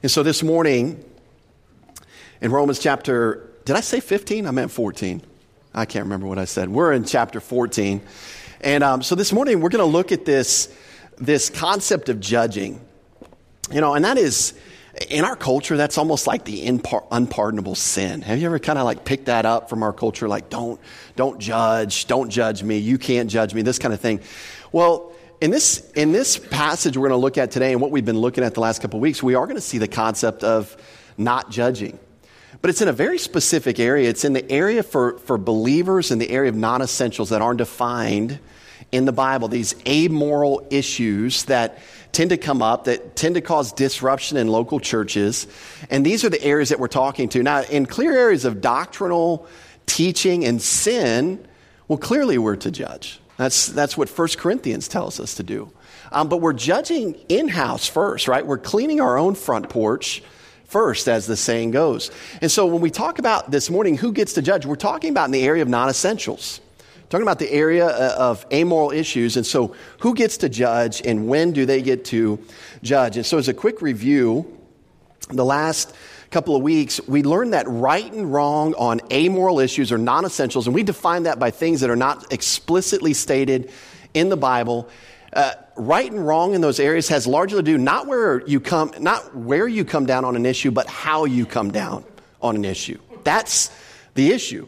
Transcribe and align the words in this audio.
And 0.00 0.10
so 0.10 0.22
this 0.22 0.44
morning, 0.44 1.04
in 2.40 2.52
Romans 2.52 2.78
chapter, 2.78 3.50
did 3.64 3.74
I 3.74 3.80
say 3.80 3.98
15? 3.98 4.46
I 4.46 4.52
meant 4.52 4.70
14. 4.70 5.20
I 5.74 5.86
can't 5.86 6.04
remember 6.04 6.28
what 6.28 6.38
I 6.38 6.44
said. 6.44 6.68
We're 6.68 6.92
in 6.92 7.04
chapter 7.04 7.40
14. 7.40 8.00
And 8.60 8.84
um, 8.84 9.02
so 9.02 9.16
this 9.16 9.32
morning, 9.32 9.60
we're 9.60 9.70
going 9.70 9.84
to 9.84 9.90
look 9.90 10.12
at 10.12 10.24
this, 10.24 10.72
this 11.16 11.50
concept 11.50 12.08
of 12.08 12.20
judging. 12.20 12.80
You 13.72 13.80
know, 13.80 13.94
and 13.94 14.04
that 14.04 14.18
is, 14.18 14.54
in 15.10 15.24
our 15.24 15.34
culture, 15.34 15.76
that's 15.76 15.98
almost 15.98 16.28
like 16.28 16.44
the 16.44 16.68
unpardonable 17.10 17.74
sin. 17.74 18.22
Have 18.22 18.38
you 18.38 18.46
ever 18.46 18.60
kind 18.60 18.78
of 18.78 18.84
like 18.84 19.04
picked 19.04 19.26
that 19.26 19.46
up 19.46 19.68
from 19.68 19.82
our 19.82 19.92
culture? 19.92 20.28
Like, 20.28 20.48
don't, 20.48 20.80
don't 21.16 21.40
judge, 21.40 22.06
don't 22.06 22.30
judge 22.30 22.62
me, 22.62 22.78
you 22.78 22.98
can't 22.98 23.28
judge 23.28 23.52
me, 23.52 23.62
this 23.62 23.80
kind 23.80 23.92
of 23.92 24.00
thing. 24.00 24.20
Well, 24.70 25.12
in 25.40 25.50
this, 25.50 25.90
in 25.92 26.12
this 26.12 26.36
passage 26.36 26.96
we're 26.96 27.08
going 27.08 27.18
to 27.18 27.22
look 27.22 27.38
at 27.38 27.50
today 27.50 27.72
and 27.72 27.80
what 27.80 27.90
we've 27.90 28.04
been 28.04 28.18
looking 28.18 28.44
at 28.44 28.54
the 28.54 28.60
last 28.60 28.82
couple 28.82 28.98
of 28.98 29.02
weeks, 29.02 29.22
we 29.22 29.34
are 29.34 29.46
going 29.46 29.56
to 29.56 29.60
see 29.60 29.78
the 29.78 29.88
concept 29.88 30.42
of 30.42 30.76
not 31.16 31.50
judging. 31.50 31.98
But 32.60 32.70
it's 32.70 32.82
in 32.82 32.88
a 32.88 32.92
very 32.92 33.18
specific 33.18 33.78
area. 33.78 34.08
It's 34.08 34.24
in 34.24 34.32
the 34.32 34.50
area 34.50 34.82
for, 34.82 35.18
for 35.18 35.38
believers 35.38 36.10
in 36.10 36.18
the 36.18 36.28
area 36.28 36.48
of 36.48 36.56
non 36.56 36.82
essentials 36.82 37.28
that 37.28 37.40
aren't 37.40 37.58
defined 37.58 38.40
in 38.90 39.04
the 39.04 39.12
Bible, 39.12 39.48
these 39.48 39.74
amoral 39.86 40.66
issues 40.70 41.44
that 41.44 41.78
tend 42.10 42.30
to 42.30 42.36
come 42.36 42.62
up, 42.62 42.84
that 42.84 43.16
tend 43.16 43.34
to 43.34 43.40
cause 43.40 43.72
disruption 43.72 44.38
in 44.38 44.48
local 44.48 44.80
churches. 44.80 45.46
And 45.90 46.06
these 46.06 46.24
are 46.24 46.30
the 46.30 46.42
areas 46.42 46.70
that 46.70 46.80
we're 46.80 46.88
talking 46.88 47.28
to. 47.30 47.42
Now, 47.42 47.62
in 47.62 47.86
clear 47.86 48.16
areas 48.16 48.44
of 48.44 48.60
doctrinal 48.60 49.46
teaching 49.84 50.44
and 50.44 50.60
sin, 50.60 51.46
well, 51.86 51.98
clearly 51.98 52.38
we're 52.38 52.56
to 52.56 52.70
judge. 52.70 53.20
That's, 53.38 53.68
that's 53.68 53.96
what 53.96 54.10
1 54.10 54.28
Corinthians 54.36 54.88
tells 54.88 55.20
us 55.20 55.36
to 55.36 55.42
do. 55.42 55.72
Um, 56.10 56.28
but 56.28 56.38
we're 56.38 56.52
judging 56.52 57.14
in 57.28 57.48
house 57.48 57.86
first, 57.86 58.26
right? 58.28 58.44
We're 58.44 58.58
cleaning 58.58 59.00
our 59.00 59.16
own 59.16 59.36
front 59.36 59.68
porch 59.68 60.22
first, 60.64 61.08
as 61.08 61.26
the 61.26 61.36
saying 61.36 61.70
goes. 61.70 62.10
And 62.42 62.50
so 62.50 62.66
when 62.66 62.82
we 62.82 62.90
talk 62.90 63.20
about 63.20 63.50
this 63.50 63.70
morning 63.70 63.96
who 63.96 64.12
gets 64.12 64.32
to 64.34 64.42
judge, 64.42 64.66
we're 64.66 64.74
talking 64.74 65.10
about 65.10 65.26
in 65.26 65.30
the 65.30 65.44
area 65.44 65.62
of 65.62 65.68
non 65.68 65.88
essentials. 65.88 66.60
Talking 67.10 67.22
about 67.22 67.38
the 67.38 67.50
area 67.50 67.86
uh, 67.86 68.16
of 68.18 68.44
amoral 68.52 68.90
issues. 68.90 69.36
And 69.36 69.46
so 69.46 69.74
who 70.00 70.14
gets 70.14 70.36
to 70.38 70.48
judge 70.48 71.00
and 71.06 71.26
when 71.26 71.52
do 71.52 71.64
they 71.64 71.80
get 71.80 72.04
to 72.06 72.38
judge? 72.82 73.16
And 73.16 73.24
so 73.24 73.38
as 73.38 73.48
a 73.48 73.54
quick 73.54 73.80
review, 73.80 74.58
the 75.30 75.44
last 75.44 75.94
couple 76.30 76.54
of 76.54 76.62
weeks, 76.62 77.00
we 77.08 77.22
learned 77.22 77.54
that 77.54 77.66
right 77.68 78.10
and 78.12 78.32
wrong 78.32 78.74
on 78.74 79.00
amoral 79.10 79.60
issues 79.60 79.90
are 79.92 79.98
non 79.98 80.24
essentials, 80.24 80.66
and 80.66 80.74
we 80.74 80.82
define 80.82 81.24
that 81.24 81.38
by 81.38 81.50
things 81.50 81.80
that 81.80 81.90
are 81.90 81.96
not 81.96 82.32
explicitly 82.32 83.14
stated 83.14 83.70
in 84.14 84.28
the 84.28 84.36
Bible. 84.36 84.88
Uh, 85.32 85.52
right 85.76 86.10
and 86.10 86.26
wrong 86.26 86.54
in 86.54 86.60
those 86.60 86.80
areas 86.80 87.08
has 87.08 87.26
largely 87.26 87.58
to 87.58 87.62
do 87.62 87.76
not 87.76 88.06
where 88.06 88.46
you 88.46 88.60
come, 88.60 88.92
not 88.98 89.36
where 89.36 89.68
you 89.68 89.84
come 89.84 90.06
down 90.06 90.24
on 90.24 90.36
an 90.36 90.46
issue, 90.46 90.70
but 90.70 90.86
how 90.86 91.24
you 91.24 91.44
come 91.44 91.70
down 91.70 92.04
on 92.40 92.56
an 92.56 92.64
issue. 92.64 92.98
That's 93.24 93.70
the 94.14 94.32
issue 94.32 94.66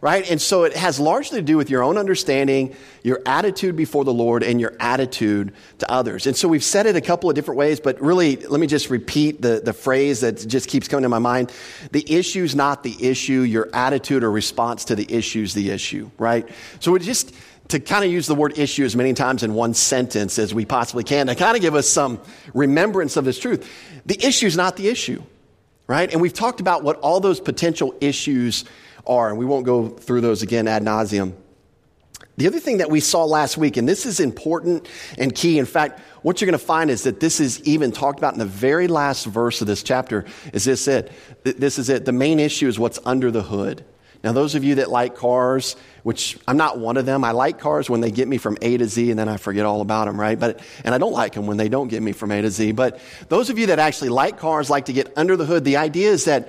right? 0.00 0.30
And 0.30 0.40
so 0.40 0.64
it 0.64 0.76
has 0.76 1.00
largely 1.00 1.38
to 1.38 1.44
do 1.44 1.56
with 1.56 1.70
your 1.70 1.82
own 1.82 1.98
understanding, 1.98 2.74
your 3.02 3.20
attitude 3.26 3.76
before 3.76 4.04
the 4.04 4.12
Lord, 4.12 4.42
and 4.42 4.60
your 4.60 4.74
attitude 4.78 5.52
to 5.78 5.90
others. 5.90 6.26
And 6.26 6.36
so 6.36 6.48
we've 6.48 6.64
said 6.64 6.86
it 6.86 6.96
a 6.96 7.00
couple 7.00 7.28
of 7.28 7.34
different 7.34 7.58
ways, 7.58 7.80
but 7.80 8.00
really, 8.00 8.36
let 8.36 8.60
me 8.60 8.66
just 8.66 8.90
repeat 8.90 9.42
the, 9.42 9.60
the 9.64 9.72
phrase 9.72 10.20
that 10.20 10.46
just 10.46 10.68
keeps 10.68 10.88
coming 10.88 11.02
to 11.02 11.08
my 11.08 11.18
mind. 11.18 11.52
The 11.90 12.04
issue 12.12 12.44
is 12.44 12.54
not 12.54 12.82
the 12.82 13.08
issue, 13.08 13.40
your 13.40 13.68
attitude 13.72 14.22
or 14.22 14.30
response 14.30 14.86
to 14.86 14.94
the 14.94 15.12
issue 15.12 15.42
is 15.42 15.54
the 15.54 15.70
issue, 15.70 16.10
right? 16.18 16.48
So 16.80 16.92
we 16.92 17.00
just, 17.00 17.34
to 17.68 17.80
kind 17.80 18.04
of 18.04 18.10
use 18.10 18.26
the 18.26 18.34
word 18.34 18.58
issue 18.58 18.84
as 18.84 18.96
many 18.96 19.12
times 19.14 19.42
in 19.42 19.54
one 19.54 19.74
sentence 19.74 20.38
as 20.38 20.54
we 20.54 20.64
possibly 20.64 21.04
can 21.04 21.26
to 21.26 21.34
kind 21.34 21.56
of 21.56 21.62
give 21.62 21.74
us 21.74 21.88
some 21.88 22.20
remembrance 22.54 23.16
of 23.16 23.24
this 23.24 23.38
truth. 23.38 23.70
The 24.06 24.24
issue 24.24 24.46
is 24.46 24.56
not 24.56 24.76
the 24.76 24.88
issue, 24.88 25.22
right? 25.86 26.10
And 26.10 26.20
we've 26.20 26.32
talked 26.32 26.60
about 26.60 26.82
what 26.82 26.96
all 27.00 27.20
those 27.20 27.40
potential 27.40 27.94
issues 28.00 28.64
are, 29.08 29.28
and 29.28 29.38
we 29.38 29.44
won't 29.44 29.66
go 29.66 29.88
through 29.88 30.20
those 30.20 30.42
again 30.42 30.68
ad 30.68 30.82
nauseum. 30.82 31.34
The 32.36 32.46
other 32.46 32.60
thing 32.60 32.78
that 32.78 32.88
we 32.88 33.00
saw 33.00 33.24
last 33.24 33.58
week, 33.58 33.76
and 33.76 33.88
this 33.88 34.06
is 34.06 34.20
important 34.20 34.88
and 35.18 35.34
key, 35.34 35.58
in 35.58 35.66
fact, 35.66 36.00
what 36.22 36.40
you're 36.40 36.46
going 36.46 36.58
to 36.58 36.64
find 36.64 36.88
is 36.88 37.02
that 37.02 37.18
this 37.18 37.40
is 37.40 37.60
even 37.64 37.90
talked 37.90 38.18
about 38.18 38.32
in 38.32 38.38
the 38.38 38.44
very 38.46 38.86
last 38.86 39.26
verse 39.26 39.60
of 39.60 39.66
this 39.66 39.82
chapter. 39.82 40.24
Is 40.52 40.64
this 40.64 40.86
it? 40.86 41.10
This 41.42 41.80
is 41.80 41.88
it. 41.88 42.04
The 42.04 42.12
main 42.12 42.38
issue 42.38 42.68
is 42.68 42.78
what's 42.78 43.00
under 43.04 43.32
the 43.32 43.42
hood. 43.42 43.84
Now, 44.22 44.32
those 44.32 44.54
of 44.54 44.62
you 44.62 44.76
that 44.76 44.90
like 44.90 45.16
cars, 45.16 45.74
which 46.08 46.38
I'm 46.48 46.56
not 46.56 46.78
one 46.78 46.96
of 46.96 47.04
them, 47.04 47.22
I 47.22 47.32
like 47.32 47.58
cars 47.58 47.90
when 47.90 48.00
they 48.00 48.10
get 48.10 48.28
me 48.28 48.38
from 48.38 48.56
A 48.62 48.78
to 48.78 48.86
Z 48.86 49.10
and 49.10 49.18
then 49.18 49.28
I 49.28 49.36
forget 49.36 49.66
all 49.66 49.82
about 49.82 50.06
them, 50.06 50.18
right? 50.18 50.40
But, 50.40 50.60
and 50.82 50.94
I 50.94 50.96
don't 50.96 51.12
like 51.12 51.34
them 51.34 51.46
when 51.46 51.58
they 51.58 51.68
don't 51.68 51.88
get 51.88 52.02
me 52.02 52.12
from 52.12 52.32
A 52.32 52.40
to 52.40 52.48
Z. 52.50 52.72
But 52.72 52.98
those 53.28 53.50
of 53.50 53.58
you 53.58 53.66
that 53.66 53.78
actually 53.78 54.08
like 54.08 54.38
cars, 54.38 54.70
like 54.70 54.86
to 54.86 54.94
get 54.94 55.12
under 55.18 55.36
the 55.36 55.44
hood, 55.44 55.64
the 55.64 55.76
idea 55.76 56.08
is 56.08 56.24
that 56.24 56.48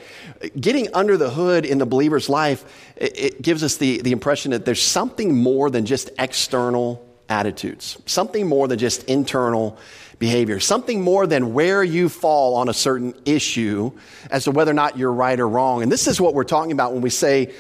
getting 0.58 0.94
under 0.94 1.18
the 1.18 1.30
hood 1.30 1.66
in 1.66 1.78
the 1.78 1.86
believer's 1.86 2.30
life, 2.30 2.64
it, 2.96 3.20
it 3.20 3.42
gives 3.42 3.62
us 3.62 3.76
the, 3.76 4.02
the 4.02 4.14
impression 4.14 4.52
that 4.52 4.64
there's 4.64 4.82
something 4.82 5.36
more 5.36 5.70
than 5.70 5.86
just 5.86 6.10
external 6.18 7.06
attitudes, 7.28 7.98
something 8.06 8.48
more 8.48 8.66
than 8.66 8.80
just 8.80 9.04
internal 9.10 9.78
behavior, 10.20 10.62
something 10.62 11.02
more 11.02 11.28
than 11.28 11.54
where 11.54 11.84
you 11.84 12.08
fall 12.08 12.56
on 12.56 12.70
a 12.70 12.74
certain 12.74 13.14
issue 13.26 13.92
as 14.32 14.46
to 14.46 14.52
whether 14.52 14.72
or 14.72 14.74
not 14.74 14.98
you're 14.98 15.12
right 15.12 15.38
or 15.38 15.50
wrong. 15.50 15.84
And 15.84 15.92
this 15.92 16.08
is 16.08 16.22
what 16.22 16.34
we're 16.34 16.46
talking 16.46 16.72
about 16.72 16.94
when 16.94 17.02
we 17.02 17.10
say, 17.10 17.54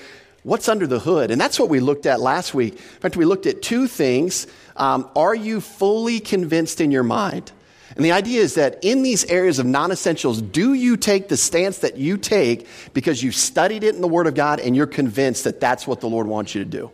what's 0.43 0.69
under 0.69 0.87
the 0.87 0.99
hood? 0.99 1.31
And 1.31 1.39
that's 1.39 1.59
what 1.59 1.69
we 1.69 1.79
looked 1.79 2.05
at 2.05 2.19
last 2.19 2.53
week. 2.53 2.73
In 2.73 2.79
fact, 2.79 3.17
we 3.17 3.25
looked 3.25 3.45
at 3.45 3.61
two 3.61 3.87
things. 3.87 4.47
Um, 4.75 5.09
are 5.15 5.35
you 5.35 5.61
fully 5.61 6.19
convinced 6.19 6.81
in 6.81 6.91
your 6.91 7.03
mind? 7.03 7.51
And 7.95 8.05
the 8.05 8.11
idea 8.11 8.41
is 8.41 8.55
that 8.55 8.79
in 8.83 9.01
these 9.01 9.25
areas 9.25 9.59
of 9.59 9.65
non 9.65 9.91
essentials, 9.91 10.41
do 10.41 10.73
you 10.73 10.95
take 10.95 11.27
the 11.27 11.37
stance 11.37 11.79
that 11.79 11.97
you 11.97 12.17
take 12.17 12.67
because 12.93 13.21
you've 13.21 13.35
studied 13.35 13.83
it 13.83 13.95
in 13.95 14.01
the 14.01 14.07
Word 14.07 14.27
of 14.27 14.35
God 14.35 14.59
and 14.59 14.75
you're 14.75 14.87
convinced 14.87 15.43
that 15.43 15.59
that's 15.59 15.87
what 15.87 15.99
the 15.99 16.07
Lord 16.07 16.27
wants 16.27 16.53
you 16.55 16.63
to 16.63 16.69
do? 16.69 16.91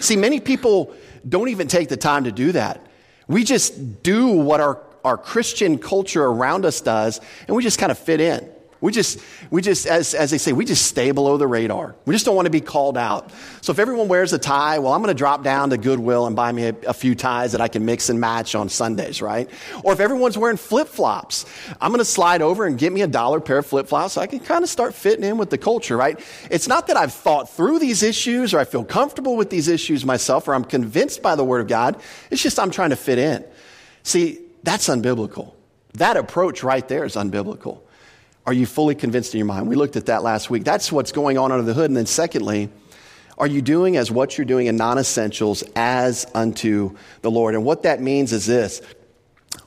See, 0.00 0.16
many 0.16 0.40
people 0.40 0.94
don't 1.28 1.48
even 1.48 1.66
take 1.68 1.88
the 1.88 1.96
time 1.96 2.24
to 2.24 2.32
do 2.32 2.52
that. 2.52 2.86
We 3.26 3.44
just 3.44 4.02
do 4.02 4.28
what 4.28 4.60
our 4.60 4.80
our 5.04 5.16
Christian 5.16 5.78
culture 5.78 6.24
around 6.24 6.64
us 6.64 6.80
does, 6.80 7.20
and 7.46 7.56
we 7.56 7.62
just 7.62 7.78
kind 7.78 7.90
of 7.90 7.98
fit 7.98 8.20
in. 8.20 8.48
We 8.80 8.92
just, 8.92 9.18
we 9.50 9.60
just, 9.60 9.86
as, 9.86 10.14
as 10.14 10.30
they 10.30 10.38
say, 10.38 10.52
we 10.52 10.64
just 10.64 10.86
stay 10.86 11.10
below 11.10 11.36
the 11.36 11.48
radar. 11.48 11.96
We 12.04 12.14
just 12.14 12.24
don't 12.24 12.36
want 12.36 12.46
to 12.46 12.50
be 12.50 12.60
called 12.60 12.96
out. 12.96 13.32
So 13.60 13.72
if 13.72 13.80
everyone 13.80 14.06
wears 14.06 14.32
a 14.32 14.38
tie, 14.38 14.78
well, 14.78 14.92
I'm 14.92 15.02
going 15.02 15.14
to 15.14 15.18
drop 15.18 15.42
down 15.42 15.70
to 15.70 15.78
Goodwill 15.78 16.26
and 16.28 16.36
buy 16.36 16.52
me 16.52 16.66
a, 16.66 16.76
a 16.86 16.94
few 16.94 17.16
ties 17.16 17.52
that 17.52 17.60
I 17.60 17.66
can 17.66 17.84
mix 17.84 18.08
and 18.08 18.20
match 18.20 18.54
on 18.54 18.68
Sundays, 18.68 19.20
right? 19.20 19.50
Or 19.82 19.92
if 19.92 19.98
everyone's 19.98 20.38
wearing 20.38 20.56
flip 20.56 20.86
flops, 20.86 21.44
I'm 21.80 21.90
going 21.90 21.98
to 21.98 22.04
slide 22.04 22.40
over 22.40 22.66
and 22.66 22.78
get 22.78 22.92
me 22.92 23.02
a 23.02 23.08
dollar 23.08 23.40
pair 23.40 23.58
of 23.58 23.66
flip 23.66 23.88
flops 23.88 24.12
so 24.12 24.20
I 24.20 24.28
can 24.28 24.38
kind 24.38 24.62
of 24.62 24.70
start 24.70 24.94
fitting 24.94 25.24
in 25.24 25.38
with 25.38 25.50
the 25.50 25.58
culture, 25.58 25.96
right? 25.96 26.20
It's 26.48 26.68
not 26.68 26.86
that 26.86 26.96
I've 26.96 27.12
thought 27.12 27.50
through 27.50 27.80
these 27.80 28.04
issues 28.04 28.54
or 28.54 28.60
I 28.60 28.64
feel 28.64 28.84
comfortable 28.84 29.36
with 29.36 29.50
these 29.50 29.66
issues 29.66 30.04
myself 30.04 30.46
or 30.46 30.54
I'm 30.54 30.64
convinced 30.64 31.20
by 31.20 31.34
the 31.34 31.44
Word 31.44 31.62
of 31.62 31.66
God. 31.66 32.00
It's 32.30 32.42
just 32.42 32.60
I'm 32.60 32.70
trying 32.70 32.90
to 32.90 32.96
fit 32.96 33.18
in. 33.18 33.44
See, 34.04 34.38
that's 34.62 34.88
unbiblical. 34.88 35.54
That 35.94 36.16
approach 36.16 36.62
right 36.62 36.86
there 36.86 37.04
is 37.04 37.16
unbiblical. 37.16 37.80
Are 38.48 38.54
you 38.54 38.64
fully 38.64 38.94
convinced 38.94 39.34
in 39.34 39.38
your 39.40 39.46
mind? 39.46 39.68
We 39.68 39.76
looked 39.76 39.96
at 39.96 40.06
that 40.06 40.22
last 40.22 40.48
week. 40.48 40.64
That's 40.64 40.90
what's 40.90 41.12
going 41.12 41.36
on 41.36 41.52
under 41.52 41.64
the 41.64 41.74
hood. 41.74 41.90
And 41.90 41.96
then, 41.98 42.06
secondly, 42.06 42.70
are 43.36 43.46
you 43.46 43.60
doing 43.60 43.98
as 43.98 44.10
what 44.10 44.38
you're 44.38 44.46
doing 44.46 44.68
in 44.68 44.76
non 44.76 44.96
essentials 44.96 45.62
as 45.76 46.24
unto 46.34 46.96
the 47.20 47.30
Lord? 47.30 47.54
And 47.54 47.62
what 47.62 47.82
that 47.82 48.00
means 48.00 48.32
is 48.32 48.46
this 48.46 48.80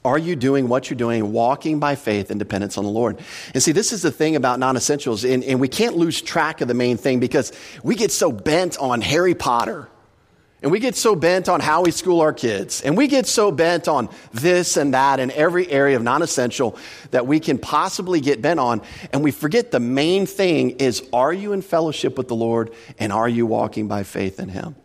are 0.04 0.18
you 0.18 0.36
doing 0.36 0.68
what 0.68 0.90
you're 0.90 0.98
doing, 0.98 1.32
walking 1.32 1.78
by 1.78 1.94
faith 1.94 2.32
and 2.32 2.40
dependence 2.40 2.76
on 2.76 2.84
the 2.84 2.90
Lord? 2.90 3.20
And 3.54 3.62
see, 3.62 3.72
this 3.72 3.94
is 3.94 4.02
the 4.02 4.12
thing 4.12 4.36
about 4.36 4.58
non 4.58 4.76
essentials, 4.76 5.24
and, 5.26 5.44
and, 5.44 5.60
we 5.60 5.68
can't 5.68 5.96
lose 5.96 6.20
track 6.20 6.62
of 6.62 6.68
the 6.68 6.74
main 6.74 6.98
thing 6.98 7.20
because 7.20 7.54
we 7.84 7.94
get 7.94 8.12
so 8.12 8.32
bent 8.32 8.80
on 8.80 9.02
Harry 9.02 9.36
Potter 9.36 9.90
and 10.62 10.72
we 10.72 10.80
get 10.80 10.96
so 10.96 11.16
bent 11.16 11.50
on 11.50 11.60
how 11.60 11.82
we 11.82 11.92
school 11.92 12.22
our 12.22 12.34
kids. 12.34 12.82
And 12.82 12.96
we 12.96 13.08
get 13.08 13.26
so 13.26 13.52
bent 13.52 13.88
on 13.88 14.10
this 14.32 14.78
and 14.78 14.94
that 14.94 15.20
in 15.20 15.32
every 15.32 15.68
area 15.68 15.96
of 15.96 16.04
non 16.04 16.22
essential 16.22 16.78
that 17.10 17.26
we 17.26 17.40
can 17.40 17.58
possibly 17.58 18.22
get 18.22 18.42
bent 18.42 18.60
on. 18.60 18.82
And 19.12 19.24
we 19.24 19.32
forget 19.32 19.72
the 19.72 19.80
main 19.80 20.28
thing 20.28 20.72
is 20.72 21.02
are 21.12 21.34
you 21.34 21.54
in 21.54 21.64
fellowship 21.64 22.16
with 22.16 22.28
the 22.28 22.36
Lord 22.36 22.74
and 23.00 23.12
are 23.12 23.28
you 23.28 23.48
walking 23.48 23.88
by 23.88 24.04
faith 24.04 24.40
in 24.40 24.50
Him? 24.50 24.76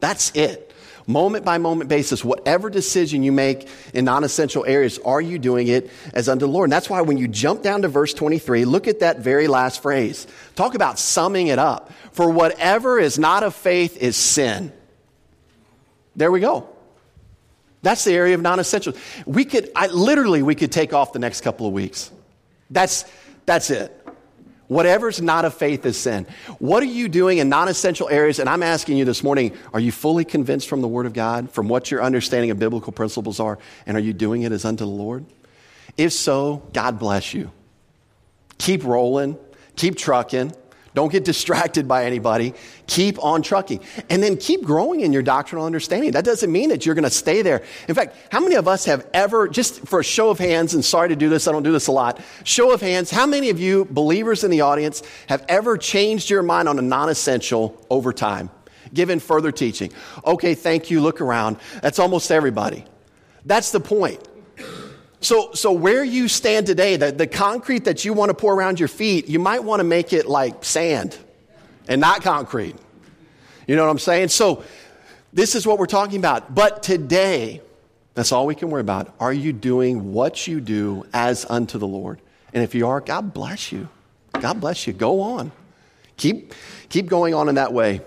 That's 0.00 0.30
it. 0.34 0.64
Moment 1.06 1.44
by 1.44 1.56
moment 1.56 1.88
basis, 1.88 2.22
whatever 2.24 2.70
decision 2.70 3.22
you 3.22 3.32
make 3.32 3.68
in 3.92 4.06
non 4.06 4.24
essential 4.24 4.64
areas, 4.64 4.98
are 5.04 5.20
you 5.20 5.38
doing 5.38 5.68
it 5.68 5.90
as 6.14 6.30
unto 6.30 6.46
the 6.46 6.52
Lord? 6.52 6.68
And 6.68 6.72
that's 6.72 6.88
why 6.88 7.02
when 7.02 7.18
you 7.18 7.28
jump 7.28 7.62
down 7.62 7.82
to 7.82 7.88
verse 7.88 8.14
23, 8.14 8.64
look 8.64 8.88
at 8.88 9.00
that 9.00 9.18
very 9.18 9.46
last 9.46 9.82
phrase. 9.82 10.26
Talk 10.54 10.74
about 10.74 10.98
summing 10.98 11.48
it 11.48 11.58
up. 11.58 11.92
For 12.12 12.30
whatever 12.30 12.98
is 12.98 13.18
not 13.18 13.42
of 13.42 13.54
faith 13.54 13.98
is 13.98 14.16
sin. 14.16 14.72
There 16.18 16.32
we 16.32 16.40
go. 16.40 16.68
That's 17.82 18.02
the 18.02 18.12
area 18.12 18.34
of 18.34 18.42
non-essentials. 18.42 18.96
We 19.24 19.44
could, 19.44 19.70
I, 19.76 19.86
literally, 19.86 20.42
we 20.42 20.56
could 20.56 20.72
take 20.72 20.92
off 20.92 21.12
the 21.12 21.20
next 21.20 21.42
couple 21.42 21.66
of 21.66 21.72
weeks. 21.72 22.10
That's, 22.70 23.04
that's 23.46 23.70
it. 23.70 23.94
Whatever's 24.66 25.22
not 25.22 25.44
of 25.44 25.54
faith 25.54 25.86
is 25.86 25.96
sin. 25.96 26.26
What 26.58 26.82
are 26.82 26.86
you 26.86 27.08
doing 27.08 27.38
in 27.38 27.48
non 27.48 27.68
essential 27.68 28.08
areas? 28.08 28.40
And 28.40 28.48
I'm 28.48 28.64
asking 28.64 28.98
you 28.98 29.04
this 29.04 29.22
morning 29.22 29.56
are 29.72 29.80
you 29.80 29.92
fully 29.92 30.24
convinced 30.24 30.68
from 30.68 30.82
the 30.82 30.88
Word 30.88 31.06
of 31.06 31.14
God, 31.14 31.50
from 31.52 31.68
what 31.68 31.90
your 31.90 32.02
understanding 32.02 32.50
of 32.50 32.58
biblical 32.58 32.92
principles 32.92 33.40
are, 33.40 33.58
and 33.86 33.96
are 33.96 34.00
you 34.00 34.12
doing 34.12 34.42
it 34.42 34.52
as 34.52 34.64
unto 34.64 34.84
the 34.84 34.90
Lord? 34.90 35.24
If 35.96 36.12
so, 36.12 36.64
God 36.72 36.98
bless 36.98 37.32
you. 37.32 37.50
keep 38.58 38.84
rolling, 38.84 39.38
keep 39.76 39.96
trucking. 39.96 40.52
Don't 40.98 41.12
get 41.12 41.24
distracted 41.24 41.86
by 41.86 42.06
anybody. 42.06 42.54
Keep 42.88 43.22
on 43.22 43.40
trucking. 43.40 43.78
And 44.10 44.20
then 44.20 44.36
keep 44.36 44.64
growing 44.64 44.98
in 45.02 45.12
your 45.12 45.22
doctrinal 45.22 45.64
understanding. 45.64 46.10
That 46.10 46.24
doesn't 46.24 46.50
mean 46.50 46.70
that 46.70 46.84
you're 46.84 46.96
going 46.96 47.04
to 47.04 47.08
stay 47.08 47.40
there. 47.40 47.62
In 47.86 47.94
fact, 47.94 48.16
how 48.32 48.40
many 48.40 48.56
of 48.56 48.66
us 48.66 48.84
have 48.86 49.06
ever, 49.14 49.46
just 49.46 49.86
for 49.86 50.00
a 50.00 50.02
show 50.02 50.28
of 50.30 50.40
hands, 50.40 50.74
and 50.74 50.84
sorry 50.84 51.10
to 51.10 51.14
do 51.14 51.28
this, 51.28 51.46
I 51.46 51.52
don't 51.52 51.62
do 51.62 51.70
this 51.70 51.86
a 51.86 51.92
lot, 51.92 52.20
show 52.42 52.72
of 52.72 52.80
hands, 52.80 53.12
how 53.12 53.26
many 53.26 53.48
of 53.50 53.60
you, 53.60 53.84
believers 53.84 54.42
in 54.42 54.50
the 54.50 54.62
audience, 54.62 55.04
have 55.28 55.44
ever 55.48 55.78
changed 55.78 56.30
your 56.30 56.42
mind 56.42 56.68
on 56.68 56.80
a 56.80 56.82
non 56.82 57.08
essential 57.08 57.80
over 57.90 58.12
time? 58.12 58.50
Given 58.92 59.20
further 59.20 59.52
teaching. 59.52 59.92
Okay, 60.26 60.56
thank 60.56 60.90
you, 60.90 61.00
look 61.00 61.20
around. 61.20 61.58
That's 61.80 62.00
almost 62.00 62.32
everybody. 62.32 62.84
That's 63.44 63.70
the 63.70 63.78
point. 63.78 64.18
So, 65.20 65.52
so 65.52 65.72
where 65.72 66.04
you 66.04 66.28
stand 66.28 66.66
today, 66.66 66.96
the, 66.96 67.10
the 67.10 67.26
concrete 67.26 67.84
that 67.84 68.04
you 68.04 68.12
want 68.12 68.30
to 68.30 68.34
pour 68.34 68.54
around 68.54 68.78
your 68.78 68.88
feet, 68.88 69.28
you 69.28 69.38
might 69.38 69.64
want 69.64 69.80
to 69.80 69.84
make 69.84 70.12
it 70.12 70.26
like 70.26 70.64
sand 70.64 71.16
and 71.88 72.00
not 72.00 72.22
concrete. 72.22 72.76
You 73.66 73.76
know 73.76 73.84
what 73.84 73.90
I'm 73.90 73.98
saying? 73.98 74.28
So 74.28 74.62
this 75.32 75.54
is 75.54 75.66
what 75.66 75.78
we're 75.78 75.86
talking 75.86 76.18
about. 76.18 76.54
But 76.54 76.82
today, 76.82 77.60
that's 78.14 78.32
all 78.32 78.46
we 78.46 78.54
can 78.54 78.70
worry 78.70 78.80
about. 78.80 79.14
Are 79.20 79.32
you 79.32 79.52
doing 79.52 80.12
what 80.12 80.46
you 80.46 80.60
do 80.60 81.04
as 81.12 81.44
unto 81.48 81.78
the 81.78 81.86
Lord? 81.86 82.20
And 82.52 82.62
if 82.62 82.74
you 82.74 82.86
are, 82.88 83.00
God 83.00 83.34
bless 83.34 83.72
you. 83.72 83.88
God 84.32 84.60
bless 84.60 84.86
you. 84.86 84.92
Go 84.92 85.20
on. 85.20 85.52
Keep, 86.16 86.54
keep 86.88 87.06
going 87.06 87.34
on 87.34 87.48
in 87.48 87.56
that 87.56 87.72
way. 87.72 88.00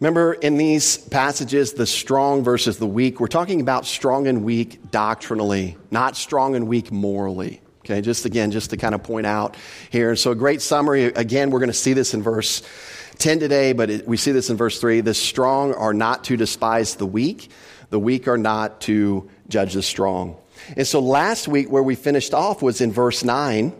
Remember 0.00 0.32
in 0.34 0.56
these 0.56 0.96
passages, 0.96 1.72
the 1.72 1.86
strong 1.86 2.44
versus 2.44 2.78
the 2.78 2.86
weak, 2.86 3.18
we're 3.18 3.26
talking 3.26 3.60
about 3.60 3.84
strong 3.84 4.28
and 4.28 4.44
weak 4.44 4.92
doctrinally, 4.92 5.76
not 5.90 6.16
strong 6.16 6.54
and 6.54 6.68
weak 6.68 6.92
morally. 6.92 7.60
Okay, 7.80 8.00
just 8.00 8.24
again, 8.24 8.52
just 8.52 8.70
to 8.70 8.76
kind 8.76 8.94
of 8.94 9.02
point 9.02 9.26
out 9.26 9.56
here. 9.90 10.14
So, 10.14 10.30
a 10.30 10.34
great 10.36 10.62
summary. 10.62 11.04
Again, 11.04 11.50
we're 11.50 11.58
going 11.58 11.70
to 11.70 11.74
see 11.74 11.94
this 11.94 12.14
in 12.14 12.22
verse 12.22 12.62
10 13.18 13.40
today, 13.40 13.72
but 13.72 13.90
it, 13.90 14.06
we 14.06 14.16
see 14.16 14.30
this 14.30 14.50
in 14.50 14.56
verse 14.56 14.80
3. 14.80 15.00
The 15.00 15.14
strong 15.14 15.74
are 15.74 15.94
not 15.94 16.24
to 16.24 16.36
despise 16.36 16.94
the 16.96 17.06
weak, 17.06 17.50
the 17.90 17.98
weak 17.98 18.28
are 18.28 18.38
not 18.38 18.82
to 18.82 19.28
judge 19.48 19.74
the 19.74 19.82
strong. 19.82 20.36
And 20.76 20.86
so, 20.86 21.00
last 21.00 21.48
week, 21.48 21.70
where 21.70 21.82
we 21.82 21.96
finished 21.96 22.34
off 22.34 22.62
was 22.62 22.80
in 22.80 22.92
verse 22.92 23.24
9. 23.24 23.72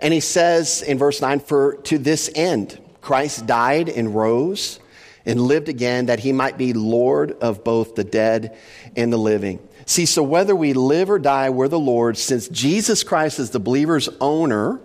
And 0.00 0.12
he 0.12 0.20
says 0.20 0.82
in 0.82 0.98
verse 0.98 1.22
9, 1.22 1.40
For 1.40 1.76
to 1.84 1.96
this 1.96 2.28
end, 2.34 2.78
Christ 3.04 3.46
died 3.46 3.90
and 3.90 4.14
rose 4.14 4.80
and 5.26 5.40
lived 5.40 5.68
again 5.68 6.06
that 6.06 6.20
he 6.20 6.32
might 6.32 6.56
be 6.56 6.72
Lord 6.72 7.32
of 7.32 7.62
both 7.62 7.94
the 7.94 8.04
dead 8.04 8.56
and 8.96 9.12
the 9.12 9.18
living. 9.18 9.60
See, 9.86 10.06
so 10.06 10.22
whether 10.22 10.56
we 10.56 10.72
live 10.72 11.10
or 11.10 11.18
die, 11.18 11.50
we're 11.50 11.68
the 11.68 11.78
Lord. 11.78 12.16
Since 12.16 12.48
Jesus 12.48 13.02
Christ 13.02 13.38
is 13.38 13.50
the 13.50 13.60
believer's 13.60 14.08
owner, 14.20 14.80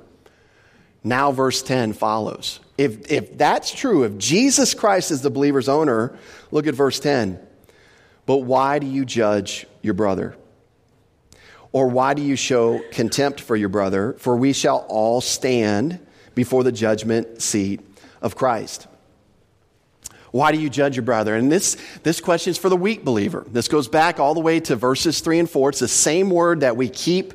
now 1.01 1.31
verse 1.31 1.61
10 1.61 1.93
follows. 1.93 2.59
If, 2.77 3.09
if 3.09 3.37
that's 3.37 3.71
true, 3.71 4.03
if 4.03 4.17
Jesus 4.17 4.73
Christ 4.73 5.11
is 5.11 5.21
the 5.21 5.29
believer's 5.29 5.69
owner, 5.69 6.17
look 6.51 6.67
at 6.67 6.75
verse 6.75 6.99
10. 6.99 7.39
But 8.25 8.39
why 8.39 8.79
do 8.79 8.87
you 8.87 9.05
judge 9.05 9.65
your 9.81 9.93
brother? 9.93 10.35
Or 11.71 11.87
why 11.87 12.13
do 12.15 12.21
you 12.21 12.35
show 12.35 12.81
contempt 12.91 13.39
for 13.39 13.55
your 13.55 13.69
brother? 13.69 14.13
For 14.19 14.35
we 14.35 14.53
shall 14.53 14.85
all 14.89 15.21
stand 15.21 15.99
before 16.35 16.63
the 16.63 16.71
judgment 16.71 17.41
seat 17.41 17.88
of 18.21 18.35
Christ. 18.35 18.87
Why 20.31 20.51
do 20.51 20.59
you 20.59 20.69
judge 20.69 20.95
your 20.95 21.03
brother? 21.03 21.35
And 21.35 21.51
this, 21.51 21.75
this 22.03 22.21
question 22.21 22.51
is 22.51 22.57
for 22.57 22.69
the 22.69 22.77
weak 22.77 23.03
believer. 23.03 23.45
This 23.47 23.67
goes 23.67 23.87
back 23.87 24.19
all 24.19 24.33
the 24.33 24.39
way 24.39 24.59
to 24.61 24.75
verses 24.75 25.21
3 25.21 25.39
and 25.39 25.49
4. 25.49 25.69
It's 25.69 25.79
the 25.79 25.87
same 25.87 26.29
word 26.29 26.59
that 26.59 26.77
we 26.77 26.87
keep 26.89 27.33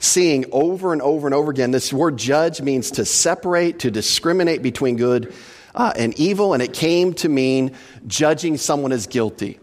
seeing 0.00 0.46
over 0.50 0.92
and 0.92 1.00
over 1.00 1.28
and 1.28 1.34
over 1.34 1.52
again. 1.52 1.70
This 1.70 1.92
word 1.92 2.16
judge 2.16 2.60
means 2.60 2.90
to 2.92 3.04
separate, 3.04 3.80
to 3.80 3.90
discriminate 3.90 4.60
between 4.60 4.96
good 4.96 5.32
uh, 5.74 5.92
and 5.96 6.18
evil, 6.18 6.54
and 6.54 6.62
it 6.62 6.72
came 6.72 7.14
to 7.14 7.28
mean 7.28 7.76
judging 8.08 8.56
someone 8.56 8.90
as 8.90 9.06
guilty. 9.06 9.60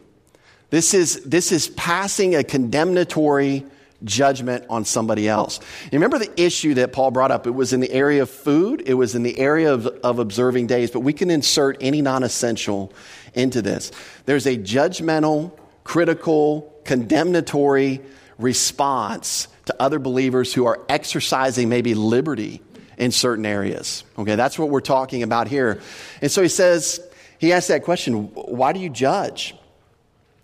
This 0.69 0.93
is, 0.93 1.23
this 1.23 1.51
is 1.51 1.67
passing 1.69 2.35
a 2.35 2.43
condemnatory 2.43 3.65
judgment 4.03 4.65
on 4.69 4.85
somebody 4.85 5.27
else. 5.27 5.59
You 5.85 5.99
remember 5.99 6.19
the 6.19 6.41
issue 6.41 6.75
that 6.75 6.93
Paul 6.93 7.11
brought 7.11 7.31
up? 7.31 7.47
It 7.47 7.51
was 7.51 7.73
in 7.73 7.79
the 7.79 7.91
area 7.91 8.21
of 8.21 8.29
food, 8.29 8.83
it 8.85 8.93
was 8.93 9.15
in 9.15 9.23
the 9.23 9.37
area 9.37 9.73
of, 9.73 9.87
of 9.87 10.19
observing 10.19 10.67
days, 10.67 10.91
but 10.91 11.01
we 11.01 11.13
can 11.13 11.29
insert 11.29 11.77
any 11.81 12.01
non 12.01 12.23
essential 12.23 12.93
into 13.33 13.61
this. 13.61 13.91
There's 14.25 14.45
a 14.45 14.57
judgmental, 14.57 15.51
critical, 15.83 16.73
condemnatory 16.85 18.01
response 18.37 19.47
to 19.65 19.75
other 19.79 19.99
believers 19.99 20.53
who 20.53 20.65
are 20.65 20.79
exercising 20.89 21.69
maybe 21.69 21.93
liberty 21.93 22.61
in 22.97 23.11
certain 23.11 23.45
areas. 23.45 24.03
Okay, 24.17 24.35
that's 24.35 24.57
what 24.57 24.69
we're 24.69 24.81
talking 24.81 25.23
about 25.23 25.47
here. 25.47 25.81
And 26.21 26.31
so 26.31 26.41
he 26.41 26.47
says, 26.47 26.99
he 27.37 27.53
asks 27.53 27.67
that 27.67 27.83
question 27.83 28.25
why 28.33 28.73
do 28.73 28.79
you 28.79 28.89
judge? 28.89 29.55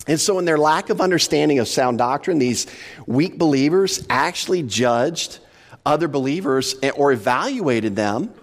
And 0.08 0.20
so, 0.20 0.38
in 0.40 0.46
their 0.46 0.58
lack 0.58 0.90
of 0.90 1.02
understanding 1.02 1.60
of 1.60 1.68
sound 1.68 1.98
doctrine, 1.98 2.38
these 2.38 2.68
weak 3.08 3.38
believers 3.38 4.06
actually 4.10 4.64
judged 4.64 5.40
other 5.86 6.08
believers 6.08 6.76
or 6.96 7.12
evaluated 7.12 7.96
them 7.96 8.34